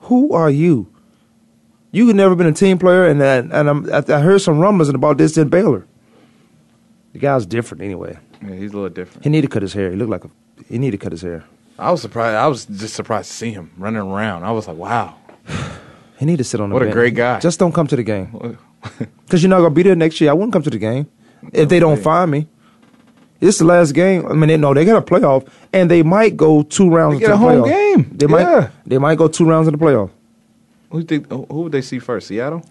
Who 0.00 0.32
are 0.32 0.50
you? 0.50 0.86
You 1.90 2.06
had 2.06 2.16
never 2.16 2.34
been 2.36 2.46
a 2.46 2.52
team 2.52 2.78
player, 2.78 3.06
and 3.06 3.20
and, 3.22 3.52
and 3.52 3.68
I'm, 3.68 3.92
I, 3.92 4.04
I 4.08 4.20
heard 4.20 4.40
some 4.40 4.58
rumblings 4.58 4.88
about 4.88 5.18
this 5.18 5.36
in 5.36 5.48
Baylor. 5.48 5.86
The 7.16 7.22
guy's 7.22 7.46
different 7.46 7.82
anyway. 7.82 8.18
Yeah, 8.42 8.54
he's 8.56 8.72
a 8.72 8.74
little 8.74 8.90
different. 8.90 9.24
He 9.24 9.30
need 9.30 9.40
to 9.40 9.48
cut 9.48 9.62
his 9.62 9.72
hair. 9.72 9.90
He 9.90 9.96
looked 9.96 10.10
like 10.10 10.24
a. 10.26 10.30
He 10.68 10.76
need 10.76 10.90
to 10.90 10.98
cut 10.98 11.12
his 11.12 11.22
hair. 11.22 11.44
I 11.78 11.90
was 11.90 12.02
surprised. 12.02 12.36
I 12.36 12.46
was 12.46 12.66
just 12.66 12.94
surprised 12.94 13.30
to 13.30 13.34
see 13.36 13.52
him 13.52 13.70
running 13.78 14.02
around. 14.02 14.44
I 14.44 14.50
was 14.52 14.68
like, 14.68 14.76
wow. 14.76 15.14
He 16.18 16.26
need 16.26 16.36
to 16.38 16.44
sit 16.44 16.60
on 16.60 16.68
the 16.68 16.74
What 16.74 16.82
a 16.82 16.86
bench. 16.86 16.94
great 16.94 17.14
guy. 17.14 17.40
Just 17.40 17.58
don't 17.58 17.72
come 17.72 17.86
to 17.86 17.96
the 17.96 18.02
game. 18.02 18.58
Because 19.24 19.42
you're 19.42 19.48
not 19.48 19.58
gonna 19.60 19.70
be 19.70 19.82
there 19.82 19.96
next 19.96 20.20
year. 20.20 20.30
I 20.30 20.34
wouldn't 20.34 20.52
come 20.52 20.62
to 20.62 20.70
the 20.70 20.78
game 20.78 21.06
if 21.54 21.68
they 21.70 21.78
don't 21.80 21.98
find 22.02 22.30
me. 22.30 22.48
Is 23.40 23.58
the 23.58 23.64
last 23.64 23.92
game. 23.92 24.26
I 24.26 24.32
mean, 24.34 24.48
they 24.48 24.56
know 24.58 24.74
they 24.74 24.84
got 24.84 24.96
a 24.96 25.02
playoff, 25.02 25.46
and 25.72 25.90
they 25.90 26.02
might 26.02 26.36
go 26.36 26.62
two 26.62 26.88
rounds. 26.90 27.16
They 27.16 27.20
get 27.20 27.28
a 27.30 27.32
the 27.32 27.36
home 27.38 27.62
playoff. 27.62 27.68
game. 27.68 28.10
They 28.16 28.26
Yeah. 28.26 28.30
might. 28.60 28.70
They 28.86 28.98
might 28.98 29.16
go 29.18 29.28
two 29.28 29.44
rounds 29.48 29.68
in 29.68 29.72
the 29.72 29.78
playoff. 29.78 30.10
Who 30.90 31.02
think? 31.02 31.30
Who 31.30 31.62
would 31.64 31.72
they 31.72 31.82
see 31.82 31.98
first? 31.98 32.28
Seattle. 32.28 32.62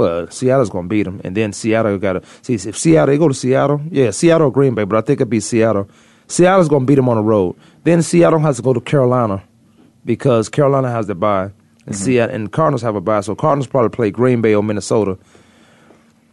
Well, 0.00 0.30
Seattle's 0.30 0.70
gonna 0.70 0.88
beat 0.88 1.02
them, 1.02 1.20
and 1.24 1.36
then 1.36 1.52
Seattle 1.52 1.98
got 1.98 2.14
to 2.14 2.22
see 2.40 2.54
if 2.54 2.78
Seattle 2.78 3.12
they 3.12 3.18
go 3.18 3.28
to 3.28 3.34
Seattle. 3.34 3.82
Yeah, 3.90 4.12
Seattle 4.12 4.46
or 4.46 4.50
Green 4.50 4.74
Bay, 4.74 4.84
but 4.84 4.96
I 4.96 5.02
think 5.02 5.18
it'd 5.18 5.28
be 5.28 5.40
Seattle. 5.40 5.90
Seattle's 6.26 6.68
gonna 6.68 6.86
beat 6.86 6.94
them 6.94 7.10
on 7.10 7.18
the 7.18 7.22
road. 7.22 7.54
Then 7.84 8.02
Seattle 8.02 8.38
has 8.38 8.56
to 8.56 8.62
go 8.62 8.72
to 8.72 8.80
Carolina 8.80 9.42
because 10.06 10.48
Carolina 10.48 10.90
has 10.90 11.06
the 11.06 11.14
bye, 11.14 11.42
and 11.42 11.52
mm-hmm. 11.52 11.92
Seattle 11.92 12.34
and 12.34 12.50
Cardinals 12.50 12.80
have 12.80 12.96
a 12.96 13.02
bye. 13.02 13.20
So 13.20 13.34
Cardinals 13.34 13.66
probably 13.66 13.90
play 13.90 14.10
Green 14.10 14.40
Bay 14.40 14.54
or 14.54 14.62
Minnesota. 14.62 15.18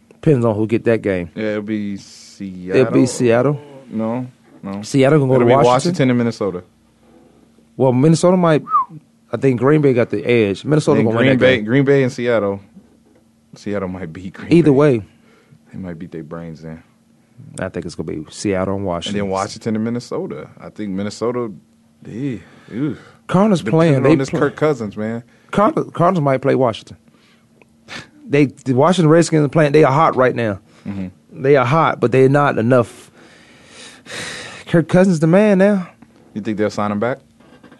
Depends 0.08 0.46
on 0.46 0.54
who 0.54 0.66
get 0.66 0.84
that 0.84 1.02
game. 1.02 1.30
Yeah, 1.34 1.50
it'll 1.50 1.62
be 1.62 1.98
Seattle. 1.98 2.80
It'll 2.80 2.92
be 2.94 3.04
Seattle. 3.04 3.60
No, 3.90 4.26
no. 4.62 4.80
Seattle 4.80 5.18
gonna 5.18 5.28
go 5.28 5.34
It'll 5.34 5.46
to 5.46 5.46
be 5.46 5.52
Washington. 5.52 5.72
Washington 5.72 6.10
and 6.10 6.18
Minnesota. 6.18 6.64
Well, 7.76 7.92
Minnesota 7.92 8.38
might. 8.38 8.64
I 9.30 9.36
think 9.36 9.60
Green 9.60 9.82
Bay 9.82 9.92
got 9.92 10.08
the 10.08 10.24
edge. 10.24 10.64
Minnesota 10.64 11.02
gonna 11.02 11.14
Green 11.14 11.28
win 11.28 11.38
that 11.38 11.44
Bay, 11.44 11.56
game. 11.56 11.64
Green 11.66 11.84
Bay 11.84 12.02
and 12.02 12.10
Seattle. 12.10 12.60
Seattle 13.54 13.88
might 13.88 14.12
beat 14.12 14.34
Green 14.34 14.52
Either 14.52 14.70
Bay. 14.70 14.76
way, 14.76 15.02
They 15.72 15.78
might 15.78 15.98
beat 15.98 16.12
their 16.12 16.22
brains 16.22 16.64
in. 16.64 16.82
I 17.60 17.68
think 17.68 17.86
it's 17.86 17.94
gonna 17.94 18.10
be 18.12 18.24
Seattle 18.30 18.74
and 18.74 18.80
And 18.80 18.86
Washington. 18.86 19.20
then 19.20 19.30
Washington 19.30 19.74
and 19.76 19.84
Minnesota. 19.84 20.50
I 20.60 20.70
think 20.70 20.90
Minnesota. 20.90 21.52
Yeah, 22.04 22.38
oof. 22.72 22.98
Cardinals 23.26 23.62
playing. 23.62 24.02
They 24.02 24.14
this 24.16 24.30
play- 24.30 24.40
Kirk 24.40 24.56
Cousins, 24.56 24.96
man. 24.96 25.22
Cardinals, 25.50 25.92
Cardinals 25.94 26.22
might 26.24 26.38
play 26.42 26.54
Washington. 26.54 26.96
They 28.26 28.46
the 28.46 28.74
Washington 28.74 29.08
Redskins 29.10 29.44
are 29.44 29.48
playing. 29.48 29.72
They 29.72 29.84
are 29.84 29.92
hot 29.92 30.14
right 30.16 30.34
now. 30.34 30.60
Mm-hmm. 30.86 31.42
They 31.42 31.56
are 31.56 31.64
hot, 31.64 32.00
but 32.00 32.12
they're 32.12 32.28
not 32.28 32.58
enough. 32.58 33.10
Kirk 34.66 34.88
Cousins, 34.88 35.20
the 35.20 35.26
man 35.26 35.58
now. 35.58 35.88
You 36.34 36.40
think 36.42 36.58
they'll 36.58 36.70
sign 36.70 36.92
him 36.92 37.00
back? 37.00 37.18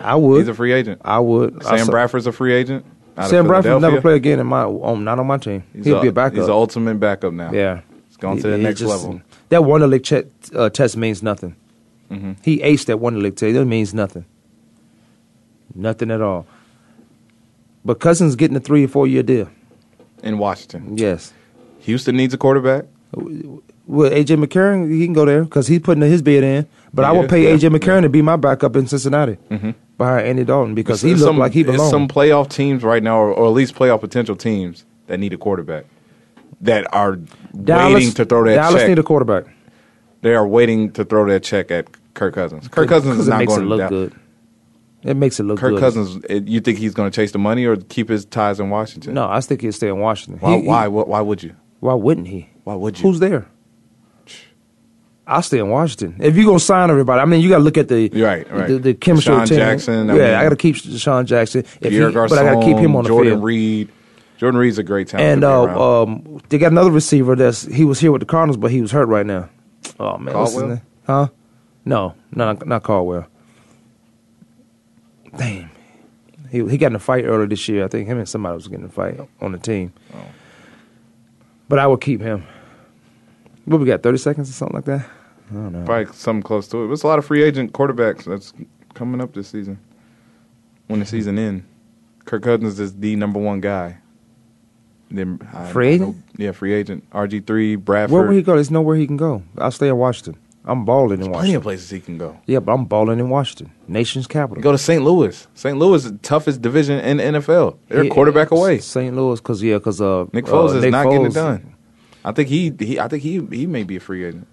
I 0.01 0.15
would. 0.15 0.39
He's 0.39 0.49
a 0.49 0.55
free 0.55 0.73
agent. 0.73 1.01
I 1.05 1.19
would. 1.19 1.63
I 1.65 1.77
Sam 1.77 1.87
saw- 1.87 1.91
Bradford's 1.93 2.27
a 2.27 2.33
free 2.33 2.53
agent. 2.55 2.85
Sam 3.27 3.47
Bradford 3.47 3.73
will 3.73 3.81
never 3.81 4.01
play 4.01 4.15
again 4.15 4.39
in 4.39 4.47
my 4.47 4.63
on 4.65 5.05
not 5.05 5.19
on 5.19 5.27
my 5.27 5.39
team. 5.39 5.65
He's 5.75 5.87
He'll 5.87 5.99
a- 5.99 6.03
be 6.03 6.09
a 6.09 6.13
backup. 6.13 6.37
He's 6.39 6.47
the 6.47 6.53
ultimate 6.53 7.01
backup 7.01 7.33
now. 7.33 7.53
yeah, 7.53 7.81
He's 8.09 8.17
gone 8.17 8.37
to 8.39 8.49
the 8.49 8.59
next 8.59 8.81
just- 8.81 8.91
level. 9.05 9.21
That 9.49 9.63
Wonderlic 9.63 10.03
che- 10.05 10.25
uh, 10.55 10.69
test 10.69 10.97
means 10.97 11.23
nothing. 11.23 11.57
Mhm. 12.11 12.37
He 12.43 12.59
aced 12.59 12.87
that 12.87 12.99
Wonderlic 12.99 13.37
test. 13.37 13.55
That 13.55 13.65
means 13.65 13.93
nothing. 13.95 14.25
Nothing 15.75 16.11
at 16.11 16.21
all. 16.21 16.47
But 17.85 18.01
Cousins 18.01 18.37
getting 18.37 18.57
a 18.57 18.61
three 18.61 18.85
or 18.85 18.89
four 18.89 19.07
year 19.07 19.23
deal. 19.23 19.49
in 20.23 20.37
Washington. 20.39 20.99
Yes. 20.99 21.33
Houston 21.81 22.17
needs 22.17 22.35
a 22.35 22.39
quarterback. 22.39 22.85
Well, 23.89 24.11
AJ 24.11 24.37
McCarron, 24.45 24.91
he 24.93 25.05
can 25.07 25.15
go 25.15 25.25
there 25.25 25.43
because 25.45 25.67
he's 25.67 25.81
putting 25.81 26.03
his 26.03 26.23
bid 26.23 26.45
in. 26.45 26.67
But 26.95 27.05
I 27.07 27.13
would 27.13 27.29
pay 27.29 27.45
yeah, 27.45 27.55
AJ 27.57 27.75
McCarron 27.75 28.03
to 28.03 28.09
be 28.09 28.23
my 28.23 28.37
backup 28.37 28.77
in 28.77 28.87
Cincinnati 28.87 29.39
Mhm. 29.51 29.75
behind 29.97 30.27
Andy 30.27 30.45
Dalton 30.45 30.75
because 30.75 31.01
he 31.03 31.11
looked 31.11 31.23
some- 31.23 31.39
like 31.39 31.53
he 31.53 31.63
belonged. 31.63 31.91
some 31.91 32.07
playoff 32.09 32.49
teams 32.49 32.83
right 32.85 33.03
now, 33.03 33.19
or, 33.19 33.33
or 33.33 33.47
at 33.47 33.53
least 33.55 33.75
playoff 33.75 34.01
potential 34.01 34.37
teams 34.37 34.85
that 35.07 35.19
need 35.19 35.33
a 35.33 35.37
quarterback 35.39 35.87
that 36.61 36.87
are 36.95 37.19
Dallas, 37.65 37.95
waiting 37.95 38.13
to 38.13 38.25
throw 38.25 38.45
that 38.45 38.51
check. 38.55 38.57
Dallas 38.63 38.83
check. 38.83 38.89
need 38.89 38.99
a 38.99 39.03
quarterback. 39.03 39.45
they 40.23 40.35
are 40.35 40.47
waiting 40.47 40.91
to 40.93 41.05
throw 41.05 41.27
that 41.29 41.43
check 41.43 41.71
at 41.71 41.87
Kirk 42.15 42.35
Cousins. 42.35 42.69
Kirk 42.69 42.89
Cousins 42.89 43.19
is 43.21 43.29
not 43.29 43.47
going 43.47 43.61
it 43.61 43.63
to 43.63 43.69
look 43.69 43.79
Dallas. 43.79 43.91
good. 44.11 44.13
It 45.11 45.17
makes 45.17 45.39
it 45.39 45.45
look 45.45 45.59
Kirk 45.61 45.75
good. 45.75 45.81
Cousins, 45.81 46.19
you 46.29 46.61
think 46.61 46.77
he's 46.79 46.93
going 46.93 47.11
to 47.11 47.15
chase 47.15 47.31
the 47.33 47.39
money 47.39 47.65
or 47.65 47.77
keep 47.77 48.09
his 48.09 48.25
ties 48.25 48.59
in 48.61 48.69
Washington? 48.69 49.15
No, 49.15 49.29
I 49.29 49.41
think 49.41 49.61
he'll 49.63 49.73
stay 49.73 49.89
in 49.89 49.99
Washington. 49.99 50.41
Why? 50.41 50.57
He- 50.57 50.63
he- 50.63 50.69
why? 50.69 50.89
Why? 50.89 51.03
Why 51.05 51.21
would 51.21 51.43
you? 51.43 51.53
Why 51.81 51.95
wouldn't 51.95 52.27
he? 52.27 52.49
Why 52.65 52.75
would 52.75 52.99
you? 52.99 53.03
Who's 53.09 53.21
there? 53.21 53.47
I'll 55.29 55.43
stay 55.43 55.59
in 55.59 55.69
Washington. 55.69 56.17
If 56.21 56.37
you're 56.37 56.47
gonna 56.47 56.59
sign 56.59 56.91
everybody, 56.91 57.21
I 57.21 57.27
mean, 57.27 57.43
you 57.43 57.51
got 57.51 57.59
to 57.59 57.63
look 57.65 57.77
at 57.77 57.89
the 57.89 58.09
Right, 58.09 58.51
right. 58.51 58.67
the, 58.67 58.79
the 58.79 58.95
chemistry 58.95 59.35
DeSean 59.35 59.43
of 59.43 59.49
the 59.49 59.55
team. 59.55 59.59
Jackson, 59.59 60.11
I 60.11 60.17
yeah, 60.17 60.25
mean- 60.25 60.35
I 60.35 60.43
got 60.45 60.49
to 60.49 60.57
keep 60.57 60.77
DeSean 60.77 61.25
Jackson. 61.27 61.65
If 61.83 61.93
he, 61.93 62.01
but 62.01 62.33
I 62.33 62.45
got 62.55 62.61
to 62.61 62.67
keep 62.67 62.79
him 62.79 62.97
on 62.97 63.05
the 63.05 63.09
Jordan 63.09 63.35
field. 63.35 63.45
Reed. 63.45 63.89
Jordan 64.39 64.59
Reed's 64.59 64.79
a 64.79 64.83
great 64.83 65.09
talent. 65.09 65.29
And 65.29 65.45
uh, 65.45 66.03
um, 66.03 66.41
they 66.49 66.59
got 66.59 66.73
another 66.73 66.91
receiver 66.93 67.37
that's 67.37 67.67
he 67.67 67.85
was 67.85 68.01
here 68.01 68.11
with 68.11 68.21
the 68.21 68.27
Cardinals, 68.27 68.57
but 68.57 68.71
he 68.71 68.81
was 68.81 68.91
hurt 68.91 69.07
right 69.07 69.27
now. 69.27 69.51
Oh 70.01 70.17
man, 70.17 70.33
Caldwell? 70.33 70.81
Huh? 71.07 71.29
No, 71.85 72.15
no, 72.35 72.45
not, 72.53 72.67
not 72.67 72.83
Caldwell. 72.85 73.27
Damn, 75.37 75.71
he 76.51 76.67
he 76.69 76.79
got 76.79 76.87
in 76.89 76.97
a 76.97 77.01
fight 77.01 77.25
earlier 77.25 77.47
this 77.49 77.69
year. 77.69 77.85
I 77.85 77.89
think 77.89 78.07
him 78.09 78.19
and 78.19 78.29
somebody 78.29 78.55
was 78.55 78.67
getting 78.69 78.85
in 78.85 78.91
a 78.91 78.93
fight 78.93 79.21
on 79.41 79.53
the 79.53 79.59
team. 79.59 79.93
Oh. 80.15 80.19
But 81.69 81.79
I 81.81 81.87
would 81.87 82.01
keep 82.01 82.21
him. 82.21 82.45
What 83.67 83.81
we 83.81 83.87
got? 83.87 84.03
Thirty 84.03 84.19
seconds 84.19 84.49
or 84.49 84.53
something 84.53 84.77
like 84.77 84.87
that. 84.87 85.07
I 85.51 85.55
don't 85.55 85.73
know. 85.73 85.85
Probably 85.85 86.13
something 86.15 86.43
close 86.43 86.69
to 86.69 86.85
it. 86.85 86.87
There's 86.89 87.03
a 87.05 87.07
lot 87.07 87.19
of 87.19 87.25
free 87.25 87.43
agent 87.43 87.73
quarterbacks 87.73 88.25
that's 88.25 88.53
coming 88.95 89.21
up 89.21 89.33
this 89.35 89.49
season. 89.49 89.79
When 90.89 91.01
the 91.01 91.07
season 91.07 91.39
ends, 91.39 91.65
Kirk 92.25 92.43
Cousins 92.43 92.79
is 92.81 92.95
the 92.97 93.15
number 93.17 93.39
one 93.39 93.61
guy. 93.61 93.99
Then 95.11 95.41
I- 95.55 95.67
Free 95.67 95.89
agent? 95.89 96.17
Yeah, 96.37 96.53
free 96.53 96.73
agent. 96.75 97.05
RG 97.13 97.47
three, 97.47 97.77
Bradford. 97.77 98.13
Where 98.13 98.23
will 98.27 98.35
he 98.35 98.43
go? 98.43 98.55
There's 98.55 98.71
nowhere 98.71 98.97
he 98.97 99.07
can 99.07 99.17
go. 99.17 99.43
I'll 99.57 99.71
stay 99.71 99.89
in 99.89 99.97
Washington. 99.97 100.37
I'm 100.65 100.85
balling 100.85 101.13
in 101.23 101.31
Washington. 101.31 101.33
Plenty 101.41 101.55
of 101.55 101.63
places 101.63 101.89
he 101.89 101.99
can 102.01 102.19
go. 102.19 102.39
Yeah, 102.47 102.59
but 102.61 102.73
I'm 102.75 102.85
balling 102.85 103.19
in 103.19 103.31
Washington, 103.31 103.73
nation's 103.87 104.27
capital. 104.27 104.63
Go 104.63 104.71
to 104.73 104.77
St. 104.77 105.03
Louis. 105.03 105.47
St. 105.55 105.79
Louis 105.79 106.05
is 106.05 106.13
the 106.13 106.19
toughest 106.19 106.61
division 106.61 106.99
in 107.01 107.17
the 107.17 107.23
NFL. 107.41 107.79
They're 107.89 108.03
a 108.03 108.05
Yeah, 108.05 108.11
quarterback 108.11 108.51
away. 108.51 108.79
St. 108.81 109.17
Louis, 109.17 109.41
because 109.41 109.63
yeah, 109.63 109.75
because 109.79 109.99
uh, 110.03 110.27
Nick 110.35 110.45
Foles 110.45 110.73
uh, 110.73 110.77
is 110.77 110.83
Nick 110.83 110.91
not 110.93 111.05
getting 111.11 111.27
it 111.27 111.33
done. 111.33 111.75
I 112.23 112.33
think 112.33 112.51
he, 112.51 112.71
he 112.79 113.01
I 113.01 113.09
think 113.09 113.23
he 113.23 113.41
he 113.51 113.67
may 113.67 113.83
be 113.85 113.97
a 113.97 114.01
free 114.01 114.25
agent. 114.25 114.47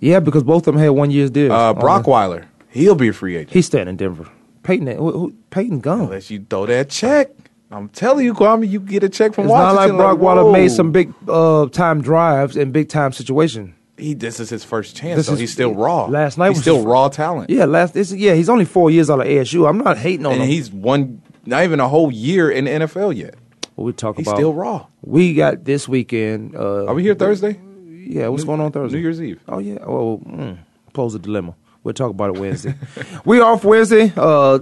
Yeah, 0.00 0.20
because 0.20 0.44
both 0.44 0.66
of 0.66 0.74
them 0.74 0.82
had 0.82 0.90
one 0.90 1.10
year's 1.10 1.30
deal. 1.30 1.52
Uh, 1.52 1.74
Brock 1.74 2.04
Osweiler, 2.04 2.44
he'll 2.70 2.94
be 2.94 3.08
a 3.08 3.12
free 3.12 3.36
agent. 3.36 3.52
He's 3.52 3.66
staying 3.66 3.88
in 3.88 3.96
Denver. 3.96 4.28
Peyton, 4.62 4.86
who, 4.88 5.10
who, 5.12 5.34
Peyton 5.50 5.80
gone. 5.80 6.02
Unless 6.02 6.30
you 6.30 6.44
throw 6.48 6.66
that 6.66 6.90
check. 6.90 7.30
I'm 7.70 7.88
telling 7.90 8.24
you, 8.24 8.32
Kwamie, 8.34 8.68
you 8.68 8.80
get 8.80 9.02
a 9.02 9.08
check 9.08 9.34
from 9.34 9.44
It's 9.44 9.52
not 9.52 9.74
like 9.74 9.90
Washington. 9.92 9.96
Brock 9.96 10.18
Osweiler 10.18 10.44
whoa. 10.44 10.52
made 10.52 10.70
some 10.70 10.90
big 10.92 11.12
uh, 11.28 11.66
time 11.68 12.00
drives 12.00 12.56
and 12.56 12.72
big 12.72 12.88
time 12.88 13.12
situation. 13.12 13.74
He 13.98 14.14
this 14.14 14.38
is 14.40 14.48
his 14.48 14.62
first 14.64 14.94
chance, 14.96 15.16
This 15.16 15.26
so 15.26 15.32
is- 15.32 15.40
he's 15.40 15.52
still 15.52 15.74
raw. 15.74 16.04
last 16.06 16.38
night 16.38 16.50
he's 16.50 16.60
still 16.60 16.76
his- 16.76 16.84
raw 16.84 17.08
talent. 17.08 17.50
Yeah, 17.50 17.64
last 17.64 17.94
yeah, 18.12 18.34
he's 18.34 18.48
only 18.48 18.64
four 18.64 18.90
years 18.90 19.10
out 19.10 19.20
of 19.20 19.26
ASU. 19.26 19.68
I'm 19.68 19.78
not 19.78 19.98
hating 19.98 20.24
on 20.24 20.34
and 20.34 20.42
him. 20.42 20.48
he's 20.48 20.70
one, 20.70 21.20
not 21.44 21.64
even 21.64 21.80
a 21.80 21.88
whole 21.88 22.12
year 22.12 22.48
in 22.50 22.64
the 22.66 22.70
NFL 22.70 23.16
yet. 23.16 23.34
What 23.74 23.84
we 23.84 23.92
talk 23.92 24.16
He's 24.16 24.26
about 24.26 24.36
He's 24.36 24.40
still 24.40 24.54
raw. 24.54 24.86
We 25.02 25.34
got 25.34 25.64
this 25.64 25.88
weekend. 25.88 26.54
Uh, 26.56 26.86
Are 26.86 26.94
we 26.94 27.02
here 27.02 27.14
Thursday? 27.14 27.60
Yeah, 28.08 28.28
what's 28.28 28.44
going 28.44 28.60
on 28.60 28.72
Thursday? 28.72 28.96
New 28.96 29.02
Year's 29.02 29.20
Eve. 29.20 29.38
Oh 29.46 29.58
yeah. 29.58 29.78
Oh, 29.84 30.18
mm, 30.18 30.56
pose 30.94 31.14
a 31.14 31.18
dilemma. 31.18 31.54
We'll 31.84 31.92
talk 31.92 32.10
about 32.10 32.34
it 32.34 32.40
Wednesday. 32.40 32.74
we 33.26 33.40
off 33.40 33.64
Wednesday. 33.64 34.10
Uh, 34.16 34.60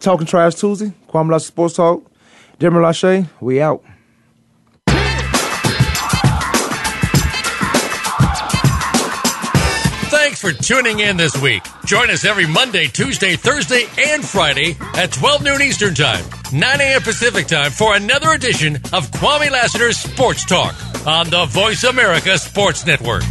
talking 0.00 0.26
trash 0.26 0.54
Tuesday. 0.54 0.92
Kwamie 1.08 1.30
Lassiter 1.30 1.48
Sports 1.48 1.74
Talk. 1.74 2.10
Demar 2.58 2.80
Lachey. 2.82 3.28
We 3.40 3.60
out. 3.60 3.84
Thanks 10.10 10.40
for 10.40 10.52
tuning 10.52 11.00
in 11.00 11.16
this 11.18 11.36
week. 11.40 11.62
Join 11.84 12.10
us 12.10 12.24
every 12.24 12.46
Monday, 12.46 12.86
Tuesday, 12.86 13.36
Thursday, 13.36 13.84
and 13.98 14.24
Friday 14.24 14.76
at 14.94 15.12
12 15.12 15.42
noon 15.42 15.60
Eastern 15.62 15.94
Time, 15.94 16.24
9 16.52 16.80
a.m. 16.80 17.02
Pacific 17.02 17.46
Time 17.46 17.70
for 17.70 17.94
another 17.96 18.32
edition 18.32 18.76
of 18.76 19.10
Kwamie 19.10 19.50
Lassiter's 19.50 19.98
Sports 19.98 20.44
Talk 20.46 20.74
on 21.06 21.30
the 21.30 21.46
Voice 21.46 21.84
America 21.84 22.38
Sports 22.38 22.84
Network. 22.86 23.22